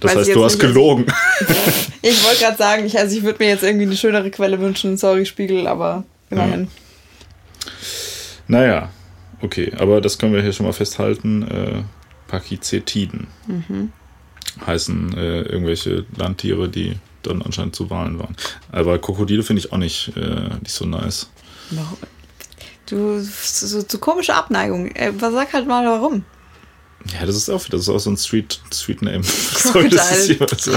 Das 0.01 0.13
Weiß 0.13 0.19
heißt, 0.19 0.35
du 0.35 0.45
hast 0.45 0.59
gelogen. 0.59 1.07
ich 2.03 2.25
wollte 2.25 2.41
gerade 2.41 2.57
sagen, 2.57 2.87
ich, 2.87 2.99
also 2.99 3.17
ich 3.17 3.23
würde 3.23 3.43
mir 3.43 3.51
jetzt 3.51 3.63
irgendwie 3.63 3.87
eine 3.87 3.97
schönere 3.97 4.31
Quelle 4.31 4.61
wünschen. 4.61 4.97
Sorry, 4.97 5.27
Spiegel, 5.27 5.67
aber 5.67 6.05
immerhin. 6.31 6.65
Ja. 6.65 7.73
Naja, 8.49 8.91
okay. 9.43 9.73
Aber 9.77 10.01
das 10.01 10.19
können 10.19 10.33
wir 10.33 10.43
hier 10.43 10.53
schon 10.53 10.67
mal 10.67 10.73
festhalten. 10.73 11.43
Äh, 11.43 11.83
Pakizetiden 12.29 13.27
mhm. 13.47 13.93
heißen 14.67 15.17
äh, 15.17 15.41
irgendwelche 15.43 16.05
Landtiere, 16.17 16.69
die 16.69 16.97
dann 17.23 17.43
anscheinend 17.43 17.75
zu 17.75 17.91
Wahlen 17.91 18.19
waren. 18.19 18.37
Aber 18.71 18.99
Krokodile 18.99 19.43
finde 19.43 19.61
ich 19.61 19.73
auch 19.73 19.79
nicht, 19.79 20.13
äh, 20.17 20.51
nicht 20.61 20.73
so 20.73 20.87
nice. 20.87 21.31
Du, 22.87 23.21
so, 23.21 23.81
so 23.87 23.99
komische 23.99 24.35
Abneigung. 24.35 24.91
Äh, 24.93 25.13
sag 25.19 25.53
halt 25.53 25.67
mal 25.67 25.85
warum. 25.85 26.25
Ja, 27.15 27.25
das 27.25 27.37
ist 27.37 27.49
auch, 27.49 27.65
das 27.69 27.83
ist 27.83 27.89
auch 27.89 27.99
so 27.99 28.11
ein 28.11 28.17
Street, 28.17 28.61
Street 28.73 29.03
Name. 29.03 29.23
Sorry, 29.55 29.89
das 29.89 30.29
ist 30.29 30.63
so, 30.63 30.73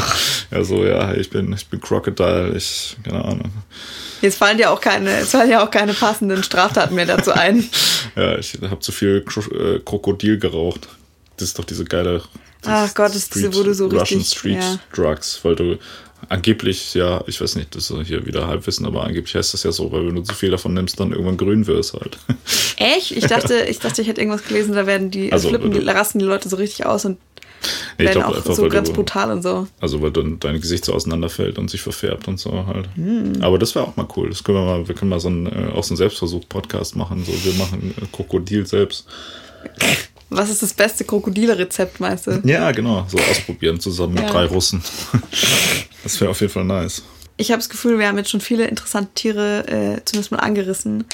ja, 0.51 0.63
so, 0.63 0.85
ja, 0.85 1.13
ich 1.13 1.29
bin, 1.29 1.51
ich 1.53 1.67
bin 1.67 1.81
Crocodile, 1.81 2.55
ich, 2.55 2.95
keine 3.03 3.25
Ahnung. 3.25 3.51
Jetzt 4.21 4.37
fallen 4.37 4.59
ja 4.59 4.69
auch 4.69 4.79
keine, 4.79 5.17
es 5.17 5.31
fallen 5.31 5.49
ja 5.49 5.65
auch 5.65 5.71
keine 5.71 5.93
passenden 5.93 6.43
Straftaten 6.43 6.93
mehr 6.93 7.07
dazu 7.07 7.31
ein. 7.31 7.67
ja, 8.15 8.37
ich 8.37 8.57
habe 8.61 8.79
zu 8.79 8.91
viel 8.91 9.25
äh, 9.51 9.79
Krokodil 9.79 10.37
geraucht. 10.37 10.87
Das 11.37 11.49
ist 11.49 11.59
doch 11.59 11.65
diese 11.65 11.85
geile. 11.85 12.21
Ach 12.65 12.93
Gott, 12.93 13.09
das 13.09 13.15
ist 13.15 13.35
diese, 13.35 13.55
wo 13.55 13.63
du 13.63 13.73
so 13.73 13.85
Russian 13.85 14.19
richtig, 14.19 14.37
Street 14.37 14.61
ja. 14.61 14.79
Drugs, 14.93 15.39
weil 15.43 15.55
du 15.55 15.79
angeblich, 16.31 16.93
ja, 16.93 17.23
ich 17.27 17.41
weiß 17.41 17.55
nicht, 17.55 17.75
das 17.75 17.91
ist 17.91 18.07
hier 18.07 18.25
wieder 18.25 18.47
Halbwissen, 18.47 18.85
aber 18.85 19.03
angeblich 19.03 19.35
heißt 19.35 19.53
das 19.53 19.63
ja 19.63 19.71
so, 19.71 19.91
weil 19.91 20.07
wenn 20.07 20.15
du 20.15 20.21
zu 20.21 20.33
viel 20.33 20.49
davon 20.49 20.73
nimmst, 20.73 20.99
dann 20.99 21.11
irgendwann 21.11 21.37
grün 21.37 21.67
wirst 21.67 21.93
halt. 21.93 22.17
Echt? 22.77 23.11
Ich 23.11 23.25
dachte, 23.25 23.65
ich 23.69 23.79
dachte, 23.79 24.01
ich 24.01 24.07
hätte 24.07 24.21
irgendwas 24.21 24.45
gelesen, 24.47 24.73
da 24.73 24.87
werden 24.87 25.11
die, 25.11 25.31
also, 25.31 25.49
flippen, 25.49 25.71
die, 25.71 25.79
rasten 25.79 26.19
die 26.19 26.25
Leute 26.25 26.47
so 26.47 26.55
richtig 26.55 26.85
aus 26.85 27.03
und 27.03 27.17
nee, 27.97 28.05
werden 28.05 28.21
glaub, 28.21 28.31
auch 28.31 28.37
einfach, 28.37 28.55
so 28.55 28.69
ganz 28.69 28.87
du, 28.89 28.95
brutal 28.95 29.31
und 29.31 29.41
so. 29.43 29.67
Also 29.81 30.01
weil 30.01 30.11
dann 30.11 30.39
dein 30.39 30.61
Gesicht 30.61 30.85
so 30.85 30.93
auseinanderfällt 30.93 31.59
und 31.59 31.69
sich 31.69 31.81
verfärbt 31.81 32.29
und 32.29 32.39
so 32.39 32.65
halt. 32.65 32.87
Hm. 32.95 33.41
Aber 33.41 33.59
das 33.59 33.75
wäre 33.75 33.85
auch 33.85 33.97
mal 33.97 34.07
cool. 34.15 34.29
Das 34.29 34.43
können 34.43 34.57
wir 34.57 34.65
mal, 34.65 34.87
wir 34.87 34.95
können 34.95 35.09
mal 35.09 35.19
so 35.19 35.27
einen, 35.27 35.47
äh, 35.47 35.71
auch 35.75 35.83
so 35.83 35.91
einen 35.91 35.97
Selbstversuch-Podcast 35.97 36.95
machen. 36.95 37.25
So, 37.25 37.33
wir 37.43 37.53
machen 37.55 37.93
Krokodil 38.13 38.65
selbst. 38.65 39.05
Was 40.33 40.49
ist 40.49 40.63
das 40.63 40.73
beste 40.73 41.03
Krokodile-Rezept, 41.03 41.99
meinst 41.99 42.25
du? 42.25 42.41
Ja, 42.45 42.71
genau. 42.71 43.05
So 43.09 43.17
ausprobieren 43.17 43.81
zusammen 43.81 44.15
ja. 44.15 44.23
mit 44.23 44.33
drei 44.33 44.45
Russen. 44.45 44.81
Das 46.03 46.19
wäre 46.19 46.31
auf 46.31 46.41
jeden 46.41 46.51
Fall 46.51 46.65
nice. 46.65 47.03
Ich 47.37 47.51
habe 47.51 47.59
das 47.59 47.69
Gefühl, 47.69 47.99
wir 47.99 48.07
haben 48.07 48.17
jetzt 48.17 48.31
schon 48.31 48.41
viele 48.41 48.65
interessante 48.65 49.11
Tiere 49.13 49.67
äh, 49.67 50.03
zumindest 50.03 50.31
mal 50.31 50.39
angerissen. 50.39 51.05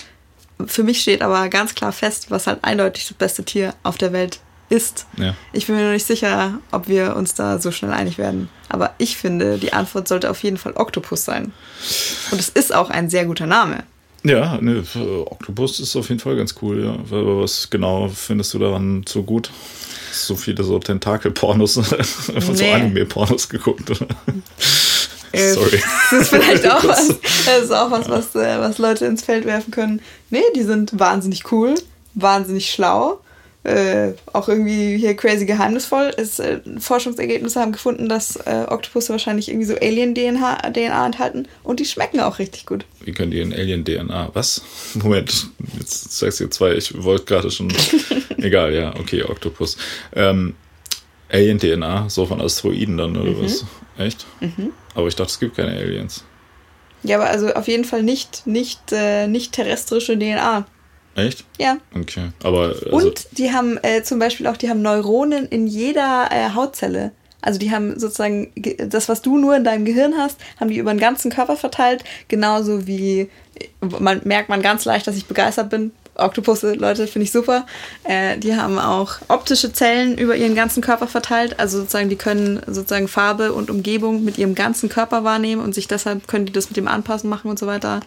Für 0.65 0.84
mich 0.84 1.01
steht 1.01 1.22
aber 1.22 1.49
ganz 1.49 1.76
klar 1.76 1.91
fest, 1.91 2.32
was 2.32 2.47
halt 2.47 2.63
eindeutig 2.63 3.05
das 3.05 3.18
beste 3.18 3.43
Tier 3.43 3.74
auf 3.84 3.97
der 3.97 4.13
Welt 4.13 4.39
ist. 4.70 5.05
Ja. 5.18 5.36
Ich 5.51 5.68
bin 5.68 5.76
mir 5.76 5.84
noch 5.84 5.91
nicht 5.91 6.07
sicher, 6.07 6.59
ob 6.72 6.88
wir 6.88 7.18
uns 7.18 7.34
da 7.34 7.59
so 7.59 7.72
schnell 7.72 7.91
einig 7.91 8.18
werden. 8.18 8.47
Aber 8.70 8.93
ich 8.97 9.18
finde, 9.18 9.57
die 9.57 9.74
Antwort 9.74 10.07
sollte 10.07 10.30
auf 10.30 10.41
jeden 10.41 10.57
Fall 10.57 10.74
Oktopus 10.76 11.26
sein. 11.26 11.51
Und 12.32 12.39
es 12.39 12.47
ist 12.47 12.74
auch 12.74 12.89
ein 12.89 13.09
sehr 13.09 13.26
guter 13.26 13.45
Name. 13.45 13.84
Ja, 14.28 14.59
ne, 14.61 14.84
Octopus 15.25 15.80
ist 15.80 15.95
auf 15.95 16.09
jeden 16.09 16.19
Fall 16.19 16.36
ganz 16.36 16.55
cool, 16.61 16.84
ja. 16.84 16.97
Was 17.09 17.69
genau 17.69 18.09
findest 18.09 18.53
du 18.53 18.59
daran 18.59 19.05
so 19.07 19.23
gut? 19.23 19.49
So 20.11 20.36
viele 20.36 20.63
so 20.63 20.80
Tentakel-Pornos, 20.80 21.78
nee. 22.32 22.41
so 22.41 22.65
Anime-Pornos 22.65 23.47
geguckt, 23.47 23.89
oder? 23.89 24.07
Äh, 25.32 25.53
Sorry. 25.53 25.82
Das 26.11 26.21
ist 26.21 26.30
vielleicht 26.30 26.67
auch 26.71 26.84
was, 26.84 27.07
das 27.07 27.63
ist 27.63 27.71
auch 27.71 27.91
was, 27.91 28.09
was, 28.09 28.36
äh, 28.36 28.59
was 28.59 28.78
Leute 28.80 29.05
ins 29.05 29.23
Feld 29.23 29.45
werfen 29.45 29.71
können. 29.71 30.01
Nee, 30.30 30.43
die 30.55 30.63
sind 30.63 30.99
wahnsinnig 30.99 31.51
cool, 31.51 31.75
wahnsinnig 32.13 32.71
schlau 32.71 33.19
äh, 33.68 34.13
auch 34.32 34.47
irgendwie 34.47 34.97
hier 34.97 35.13
crazy 35.15 35.45
geheimnisvoll. 35.45 36.13
Ist, 36.15 36.39
äh, 36.39 36.61
Forschungsergebnisse 36.80 37.59
haben 37.59 37.74
gefunden, 37.74 38.07
dass 38.07 38.38
äh, 38.38 38.65
Oktopusse 38.68 39.09
wahrscheinlich 39.09 39.49
irgendwie 39.49 39.68
so 39.68 39.76
Alien-DNA 39.76 40.72
DNA 40.72 41.05
enthalten 41.05 41.47
und 41.63 41.82
die 41.82 41.86
schmecken 41.86 42.22
auch 42.22 42.39
richtig 42.39 42.65
gut. 42.65 42.86
Wie 43.01 43.11
können 43.11 43.32
die 43.32 43.41
in 43.41 43.53
Alien-DNA? 43.53 44.30
Was? 44.34 44.61
Moment, 44.93 45.47
jetzt 45.78 46.18
sagst 46.18 46.39
du 46.39 46.49
zwei, 46.49 46.76
ich 46.76 47.03
wollte 47.03 47.26
gerade 47.26 47.51
schon. 47.51 47.74
Egal, 48.38 48.74
ja, 48.74 48.95
okay, 48.97 49.24
Oktopus. 49.24 49.78
Ähm, 50.15 50.55
Alien-DNA, 51.30 52.09
so 52.09 52.26
von 52.26 52.39
Asteroiden 52.39 52.97
dann, 52.97 53.18
oder 53.18 53.32
mhm. 53.32 53.43
was? 53.43 53.65
Echt? 53.97 54.26
Mhm. 54.39 54.72
Aber 54.95 55.07
ich 55.07 55.15
dachte, 55.15 55.32
es 55.32 55.39
gibt 55.39 55.57
keine 55.57 55.72
Aliens. 55.72 56.24
Ja, 57.03 57.18
aber 57.18 57.30
also 57.30 57.53
auf 57.53 57.68
jeden 57.68 57.84
Fall 57.84 58.03
nicht, 58.03 58.47
nicht, 58.47 58.80
äh, 58.91 59.28
nicht 59.28 59.51
terrestrische 59.51 60.18
DNA. 60.18 60.65
Echt? 61.18 61.43
Ja. 61.59 61.78
Okay. 61.93 62.30
Aber. 62.43 62.70
Also, 62.70 62.89
Und 62.91 63.28
die 63.38 63.51
haben 63.51 63.78
äh, 63.82 64.03
zum 64.03 64.20
Beispiel 64.20 64.47
auch, 64.47 64.55
die 64.55 64.70
haben 64.70 64.82
Neuronen 64.82 65.47
in 65.47 65.68
jeder 65.68 66.30
äh, 66.32 66.53
Hautzelle. 66.55 67.11
Also 67.41 67.59
die 67.59 67.72
haben 67.72 67.99
sozusagen 67.99 68.51
ge- 68.55 68.88
das, 68.88 69.09
was 69.09 69.22
du 69.22 69.38
nur 69.38 69.55
in 69.55 69.63
deinem 69.63 69.86
Gehirn 69.86 70.15
hast, 70.18 70.38
haben 70.59 70.70
die 70.70 70.78
über 70.78 70.91
den 70.93 70.99
ganzen 70.99 71.32
Körper 71.32 71.55
verteilt. 71.55 72.03
Genauso 72.28 72.88
wie, 72.88 73.30
man 73.99 74.22
merkt 74.26 74.49
man 74.49 74.61
ganz 74.61 74.86
leicht, 74.86 75.05
dass 75.07 75.15
ich 75.18 75.26
begeistert 75.28 75.70
bin. 75.70 75.91
Oktopusse, 76.18 76.74
Leute, 76.74 77.07
finde 77.07 77.24
ich 77.24 77.32
super. 77.32 77.65
Äh, 78.03 78.38
die 78.38 78.55
haben 78.55 78.80
auch 78.80 79.15
optische 79.28 79.72
Zellen 79.72 80.18
über 80.18 80.36
ihren 80.36 80.55
ganzen 80.55 80.82
Körper 80.82 81.07
verteilt. 81.07 81.59
Also 81.59 81.80
sozusagen, 81.80 82.09
die 82.09 82.15
können 82.15 82.61
sozusagen 82.68 83.07
Farbe 83.07 83.53
und 83.53 83.70
Umgebung 83.70 84.24
mit 84.24 84.38
ihrem 84.38 84.55
ganzen 84.55 84.89
Körper 84.89 85.24
wahrnehmen 85.24 85.61
und 85.61 85.76
sich 85.76 85.88
deshalb 85.88 86.28
können 86.28 86.45
die 86.45 86.53
das 86.53 86.70
mit 86.70 86.78
dem 86.78 86.88
Anpassen 86.88 87.30
machen 87.30 87.49
und 87.49 87.59
so 87.59 87.68
weiter. 87.68 88.01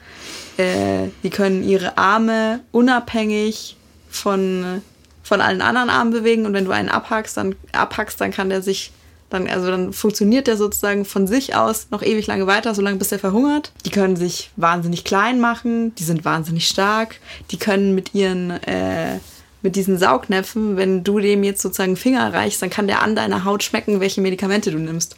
Äh, 0.56 1.08
die 1.22 1.30
können 1.30 1.62
ihre 1.62 1.96
Arme 1.96 2.60
unabhängig 2.72 3.76
von, 4.10 4.82
von 5.22 5.40
allen 5.40 5.62
anderen 5.62 5.90
Armen 5.90 6.12
bewegen 6.12 6.46
und 6.46 6.52
wenn 6.52 6.64
du 6.64 6.72
einen 6.72 6.88
abhackst, 6.88 7.36
dann 7.36 7.54
abhackst, 7.72 8.20
dann 8.20 8.32
kann 8.32 8.50
der 8.50 8.62
sich 8.62 8.92
dann, 9.30 9.46
also 9.46 9.70
dann 9.70 9.92
funktioniert 9.92 10.46
der 10.46 10.56
sozusagen 10.56 11.04
von 11.04 11.26
sich 11.26 11.54
aus 11.54 11.86
noch 11.90 12.02
ewig 12.02 12.26
lange 12.26 12.46
weiter, 12.46 12.74
solange 12.74 12.98
bis 12.98 13.12
er 13.12 13.18
verhungert. 13.18 13.72
Die 13.84 13.90
können 13.90 14.16
sich 14.16 14.50
wahnsinnig 14.56 15.04
klein 15.04 15.40
machen, 15.40 15.94
die 15.94 16.02
sind 16.02 16.24
wahnsinnig 16.24 16.68
stark, 16.68 17.16
die 17.50 17.58
können 17.58 17.94
mit 17.94 18.14
ihren, 18.14 18.50
äh, 18.50 19.18
mit 19.62 19.76
diesen 19.76 19.98
Saugnäpfen, 19.98 20.76
wenn 20.76 21.04
du 21.04 21.20
dem 21.20 21.44
jetzt 21.44 21.62
sozusagen 21.62 21.96
Finger 21.96 22.32
reichst, 22.32 22.60
dann 22.60 22.70
kann 22.70 22.86
der 22.86 23.02
an 23.02 23.14
deiner 23.14 23.44
Haut 23.44 23.62
schmecken, 23.62 24.00
welche 24.00 24.20
Medikamente 24.20 24.70
du 24.70 24.78
nimmst. 24.78 25.16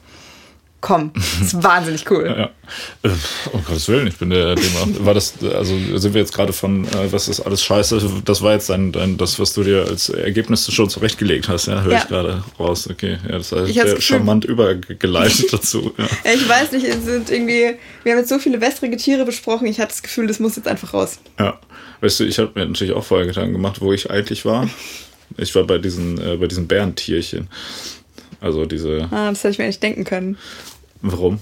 Komm, 0.82 1.12
das 1.14 1.54
ist 1.54 1.62
wahnsinnig 1.62 2.10
cool. 2.10 2.26
Ja. 2.26 2.50
Äh, 3.08 3.14
Um 3.52 3.64
Gottes 3.64 3.86
Willen, 3.88 4.08
ich 4.08 4.16
bin 4.16 4.30
der 4.30 4.56
Thema. 4.56 5.06
War 5.06 5.14
das, 5.14 5.34
also 5.40 5.74
sind 5.96 6.12
wir 6.12 6.20
jetzt 6.20 6.34
gerade 6.34 6.52
von, 6.52 6.84
äh, 6.86 7.10
was 7.12 7.28
ist 7.28 7.40
alles 7.40 7.62
scheiße? 7.62 8.02
Das 8.24 8.42
war 8.42 8.52
jetzt 8.52 8.68
dein, 8.68 8.90
dein, 8.90 9.16
das, 9.16 9.38
was 9.38 9.52
du 9.54 9.62
dir 9.62 9.86
als 9.88 10.08
Ergebnis 10.08 10.70
schon 10.72 10.90
zurechtgelegt 10.90 11.48
hast, 11.48 11.66
ja, 11.68 11.82
höre 11.82 11.92
Ja. 11.92 11.98
ich 11.98 12.08
gerade 12.08 12.42
raus. 12.58 12.90
Okay, 12.90 13.16
ja, 13.28 13.38
das 13.38 13.52
heißt, 13.52 13.70
Ich 13.70 13.76
sehr 13.76 14.00
charmant 14.00 14.44
übergeleitet 14.44 15.52
dazu. 15.52 15.94
Ja. 15.96 16.04
Ja, 16.24 16.32
Ich 16.34 16.48
weiß 16.48 16.72
nicht, 16.72 16.84
es 16.84 17.04
sind 17.04 17.30
irgendwie, 17.30 17.76
wir 18.02 18.12
haben 18.12 18.18
jetzt 18.18 18.28
so 18.28 18.40
viele 18.40 18.60
wässrige 18.60 18.96
Tiere 18.96 19.24
besprochen, 19.24 19.68
ich 19.68 19.78
hatte 19.78 19.90
das 19.92 20.02
Gefühl, 20.02 20.26
das 20.26 20.40
muss 20.40 20.56
jetzt 20.56 20.66
einfach 20.68 20.92
raus. 20.92 21.18
ja. 21.38 21.58
Weißt 22.00 22.18
du, 22.18 22.24
ich 22.24 22.40
habe 22.40 22.50
mir 22.56 22.66
natürlich 22.66 22.92
auch 22.92 23.04
vorher 23.04 23.28
Gedanken 23.28 23.52
gemacht, 23.52 23.80
wo 23.80 23.92
ich 23.92 24.10
eigentlich 24.10 24.44
war. 24.44 24.68
Ich 25.36 25.54
war 25.54 25.62
bei 25.62 25.78
diesen, 25.78 26.18
äh, 26.20 26.36
bei 26.36 26.48
diesen 26.48 26.66
Bärentierchen. 26.66 27.48
Also 28.40 28.64
diese, 28.66 29.06
Ah, 29.12 29.30
das 29.30 29.38
hätte 29.44 29.50
ich 29.52 29.58
mir 29.58 29.66
nicht 29.68 29.80
denken 29.84 30.02
können. 30.02 30.36
Warum? 31.02 31.38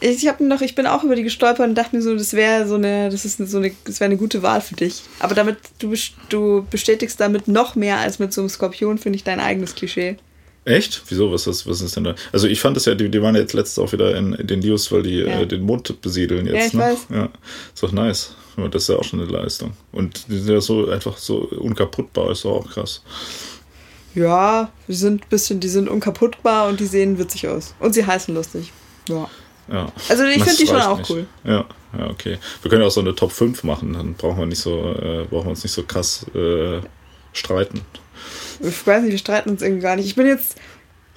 Ich 0.00 0.28
habe 0.28 0.44
noch, 0.44 0.60
ich 0.60 0.76
bin 0.76 0.86
auch 0.86 1.02
über 1.02 1.16
die 1.16 1.24
gestolpert 1.24 1.68
und 1.68 1.74
dachte 1.74 1.96
mir 1.96 2.02
so, 2.02 2.14
das 2.14 2.32
wäre 2.32 2.68
so 2.68 2.76
eine, 2.76 3.10
das 3.10 3.24
ist 3.24 3.38
so 3.38 3.58
eine, 3.58 3.72
das 3.84 3.98
wäre 3.98 4.06
eine 4.06 4.16
gute 4.16 4.42
Wahl 4.42 4.60
für 4.60 4.76
dich. 4.76 5.02
Aber 5.18 5.34
damit 5.34 5.58
du 5.80 5.92
du 6.28 6.64
bestätigst 6.70 7.18
damit 7.20 7.48
noch 7.48 7.74
mehr 7.74 7.98
als 7.98 8.20
mit 8.20 8.32
so 8.32 8.40
einem 8.40 8.48
Skorpion, 8.48 8.98
finde 8.98 9.16
ich 9.16 9.24
dein 9.24 9.40
eigenes 9.40 9.74
Klischee. 9.74 10.16
Echt? 10.64 11.02
Wieso? 11.08 11.32
Was 11.32 11.46
ist, 11.46 11.66
was 11.66 11.80
ist 11.80 11.96
denn 11.96 12.04
da? 12.04 12.14
Also 12.32 12.46
ich 12.46 12.60
fand 12.60 12.76
es 12.76 12.84
ja, 12.84 12.94
die, 12.94 13.08
die 13.08 13.22
waren 13.22 13.34
ja 13.34 13.40
jetzt 13.40 13.54
letztens 13.54 13.84
auch 13.84 13.92
wieder 13.92 14.14
in, 14.16 14.34
in 14.34 14.46
den 14.46 14.60
News, 14.60 14.92
weil 14.92 15.02
die 15.02 15.20
Ja. 15.20 15.40
äh, 15.40 15.46
den 15.46 15.62
Mond 15.62 16.00
besiedeln 16.00 16.46
jetzt. 16.46 16.74
Ja, 16.74 16.78
ne? 16.78 16.84
weiß. 16.92 16.98
Ja, 17.10 17.28
ist 17.74 17.82
doch 17.82 17.92
nice. 17.92 18.36
Das 18.70 18.82
ist 18.82 18.88
ja 18.88 18.96
auch 18.96 19.04
schon 19.04 19.20
eine 19.20 19.30
Leistung. 19.30 19.72
Und 19.92 20.28
die 20.28 20.36
sind 20.38 20.52
ja 20.52 20.60
so 20.60 20.88
einfach 20.90 21.16
so 21.16 21.38
unkaputtbar, 21.38 22.30
ist 22.32 22.44
doch 22.44 22.52
auch 22.56 22.68
krass. 22.70 23.02
Ja, 24.14 24.70
die 24.88 24.94
sind 24.94 25.22
ein 25.22 25.28
bisschen, 25.28 25.60
die 25.60 25.68
sind 25.68 25.88
unkaputtbar 25.88 26.68
und 26.68 26.80
die 26.80 26.86
sehen 26.86 27.18
witzig 27.18 27.46
aus. 27.48 27.74
Und 27.78 27.94
sie 27.94 28.04
heißen 28.04 28.34
lustig. 28.34 28.72
Ja. 29.08 29.28
Ja. 29.70 29.92
Also 30.08 30.24
ich 30.24 30.42
finde 30.42 30.56
die 30.56 30.66
schon 30.66 30.80
auch 30.80 30.98
nicht. 30.98 31.10
cool. 31.10 31.26
Ja, 31.44 31.64
ja, 31.98 32.06
okay. 32.10 32.38
Wir 32.62 32.70
können 32.70 32.82
ja 32.82 32.88
auch 32.88 32.92
so 32.92 33.00
eine 33.00 33.14
Top 33.14 33.32
5 33.32 33.64
machen, 33.64 33.92
dann 33.92 34.14
brauchen 34.14 34.38
wir 34.38 34.46
nicht 34.46 34.60
so, 34.60 34.78
äh, 34.92 35.26
brauchen 35.28 35.46
wir 35.46 35.50
uns 35.50 35.62
nicht 35.62 35.72
so 35.72 35.82
krass 35.82 36.24
äh, 36.34 36.80
streiten. 37.32 37.82
Ich 38.60 38.86
weiß 38.86 39.02
nicht, 39.02 39.12
wir 39.12 39.18
streiten 39.18 39.50
uns 39.50 39.62
irgendwie 39.62 39.82
gar 39.82 39.96
nicht. 39.96 40.06
Ich 40.06 40.14
bin 40.14 40.26
jetzt 40.26 40.56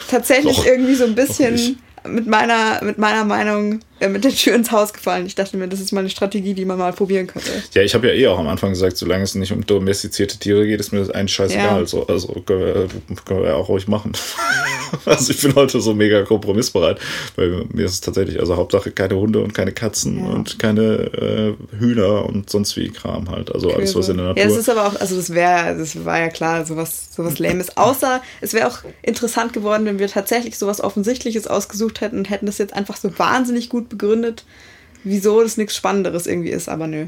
tatsächlich 0.10 0.58
Doch. 0.58 0.66
irgendwie 0.66 0.96
so 0.96 1.06
ein 1.06 1.16
bisschen 1.16 1.82
mit 2.06 2.28
meiner, 2.28 2.84
mit 2.84 2.98
meiner 2.98 3.26
Meinung 3.26 3.80
äh, 4.02 4.10
mit 4.10 4.24
der 4.24 4.32
Tür 4.32 4.56
ins 4.56 4.72
Haus 4.72 4.94
gefallen. 4.94 5.26
Ich 5.26 5.36
dachte 5.36 5.56
mir, 5.58 5.68
das 5.68 5.80
ist 5.80 5.92
mal 5.92 6.00
eine 6.00 6.10
Strategie, 6.10 6.54
die 6.54 6.66
man 6.66 6.78
mal 6.78 6.92
probieren 6.92 7.28
könnte. 7.28 7.52
Ja, 7.74 7.84
ich 7.84 7.94
habe 7.94 8.08
ja 8.08 8.14
eh 8.14 8.28
auch 8.28 8.40
am 8.40 8.48
Anfang 8.48 8.72
gesagt, 8.72 8.98
solange 8.98 9.24
es 9.24 9.36
nicht 9.36 9.52
um 9.52 9.66
domestizierte 9.66 10.38
Tiere 10.38 10.66
geht, 10.66 10.80
ist 10.80 10.92
mir 10.92 11.00
das 11.00 11.12
eigentlich 11.12 11.34
scheißegal. 11.34 11.66
Ja. 11.66 11.76
Also, 11.76 12.08
also 12.08 12.28
können, 12.46 12.60
wir, 12.60 12.88
können 13.26 13.42
wir 13.42 13.50
ja 13.50 13.56
auch 13.56 13.70
ruhig 13.70 13.88
machen. 13.88 14.14
also 15.06 15.32
ich 15.32 15.42
bin 15.42 15.54
heute 15.56 15.80
so 15.82 15.94
mega 15.94 16.24
kompromissbereit, 16.24 17.00
weil 17.36 17.66
mir 17.72 17.86
ist 17.86 17.94
es 17.94 18.02
tatsächlich, 18.02 18.40
also 18.40 18.58
Hauptsache 18.58 18.92
keine 18.92 19.16
Hunde 19.16 19.40
und 19.40 19.54
keine 19.54 19.72
Katzen 19.72 20.18
Ja. 20.18 20.26
und 20.26 20.58
keine 20.58 20.82
äh, 20.82 21.78
Hühner 21.78 22.26
und 22.26 22.50
sonst 22.50 22.76
wie 22.78 22.90
Kram 22.90 23.30
halt. 23.30 23.54
Also 23.54 23.72
alles, 23.72 23.96
was 23.96 24.10
in 24.10 24.18
der 24.18 24.28
Natur. 24.28 24.42
Ja, 24.42 24.50
das 24.50 24.58
ist 24.58 24.70
aber 24.70 24.88
auch, 24.88 25.00
also 25.00 25.16
das 25.16 25.30
wäre, 25.34 25.78
das 25.78 26.04
war 26.06 26.20
ja 26.20 26.30
klar, 26.30 26.66
sowas, 26.66 27.10
sowas 27.16 27.38
Lames. 27.38 27.68
Außer 27.78 28.22
es 28.42 28.54
wäre 28.54 28.68
auch 28.68 28.80
interessant 29.04 29.54
geworden, 29.54 29.86
wenn 29.86 30.00
wir 30.00 30.08
tatsächlich 30.08 30.58
sowas 30.58 30.82
Offensichtliches 30.82 31.48
ausgesucht 31.48 32.02
hätten 32.02 32.18
und 32.18 32.30
hätten 32.30 32.48
das 32.48 32.58
jetzt 32.58 32.74
einfach 32.74 32.98
so 32.98 33.18
wahnsinnig 33.20 33.70
gut 33.70 33.91
begründet, 33.92 34.44
wieso 35.04 35.42
das 35.44 35.58
nichts 35.58 35.76
Spannenderes 35.76 36.26
irgendwie 36.28 36.50
ist, 36.50 36.68
aber 36.70 36.88
nö. 36.88 37.06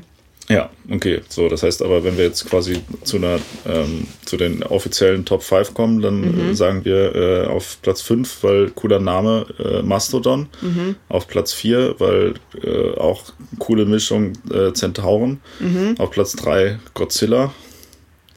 Ja, 0.49 0.69
okay. 0.91 1.21
So, 1.29 1.47
das 1.47 1.63
heißt 1.63 1.81
aber, 1.81 2.03
wenn 2.03 2.17
wir 2.17 2.25
jetzt 2.25 2.49
quasi 2.49 2.81
zu 3.05 3.15
einer 3.15 3.39
ähm, 3.65 4.07
zu 4.25 4.35
den 4.35 4.61
offiziellen 4.61 5.23
Top 5.23 5.41
5 5.41 5.73
kommen, 5.73 6.01
dann 6.01 6.19
Mhm. 6.19 6.51
äh, 6.51 6.53
sagen 6.53 6.83
wir 6.83 7.15
äh, 7.15 7.47
auf 7.47 7.77
Platz 7.81 8.01
5, 8.01 8.43
weil 8.43 8.69
cooler 8.71 8.99
Name, 8.99 9.45
äh, 9.57 9.81
Mastodon. 9.83 10.49
Mhm. 10.61 10.97
Auf 11.07 11.29
Platz 11.29 11.53
4, 11.53 11.95
weil 11.99 12.33
äh, 12.61 12.91
auch 12.99 13.23
coole 13.57 13.85
Mischung 13.85 14.33
äh, 14.53 14.73
Zentauren. 14.73 15.39
Mhm. 15.61 15.95
Auf 15.97 16.11
Platz 16.11 16.33
3 16.33 16.77
Godzilla. 16.93 17.53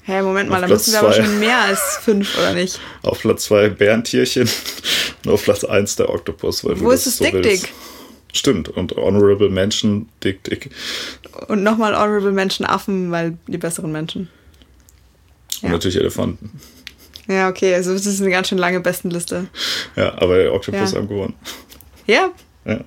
Hä, 0.04 0.22
Moment 0.22 0.48
mal, 0.48 0.60
da 0.60 0.68
müssen 0.68 0.92
wir 0.92 1.00
aber 1.00 1.12
schon 1.12 1.40
mehr 1.40 1.58
als 1.58 1.80
fünf, 2.04 2.38
oder 2.38 2.52
nicht? 2.52 2.78
Auf 3.02 3.18
Platz 3.20 3.46
2 3.46 3.70
Bärentierchen. 3.70 4.48
Und 5.24 5.32
auf 5.32 5.42
Platz 5.42 5.64
1 5.64 5.96
der 5.96 6.08
Oktopus. 6.08 6.64
Weil 6.64 6.78
Wo 6.78 6.92
ist 6.92 7.06
das 7.08 7.18
Dick 7.18 7.34
willst. 7.34 7.66
Stimmt. 8.36 8.68
Und 8.68 8.94
Honorable 8.96 9.48
Mention, 9.48 10.08
Dick 10.22 10.44
Dick. 10.44 10.70
Und 11.48 11.62
nochmal 11.62 11.94
Honorable 11.94 12.32
Menschen 12.32 12.66
Affen, 12.66 13.10
weil 13.10 13.38
die 13.46 13.58
besseren 13.58 13.92
Menschen. 13.92 14.28
Und 15.62 15.68
Ja. 15.68 15.70
natürlich 15.70 15.96
Elefanten. 15.96 16.50
Ja, 17.28 17.48
okay, 17.48 17.74
also 17.74 17.92
das 17.92 18.06
ist 18.06 18.20
eine 18.20 18.30
ganz 18.30 18.48
schön 18.48 18.58
lange 18.58 18.80
Bestenliste. 18.80 19.46
Ja, 19.96 20.14
aber 20.20 20.36
der 20.36 20.52
Oktopus 20.52 20.92
Ja. 20.92 20.98
haben 20.98 21.08
gewonnen. 21.08 21.34
Ja, 22.06 22.30
Ja. 22.64 22.80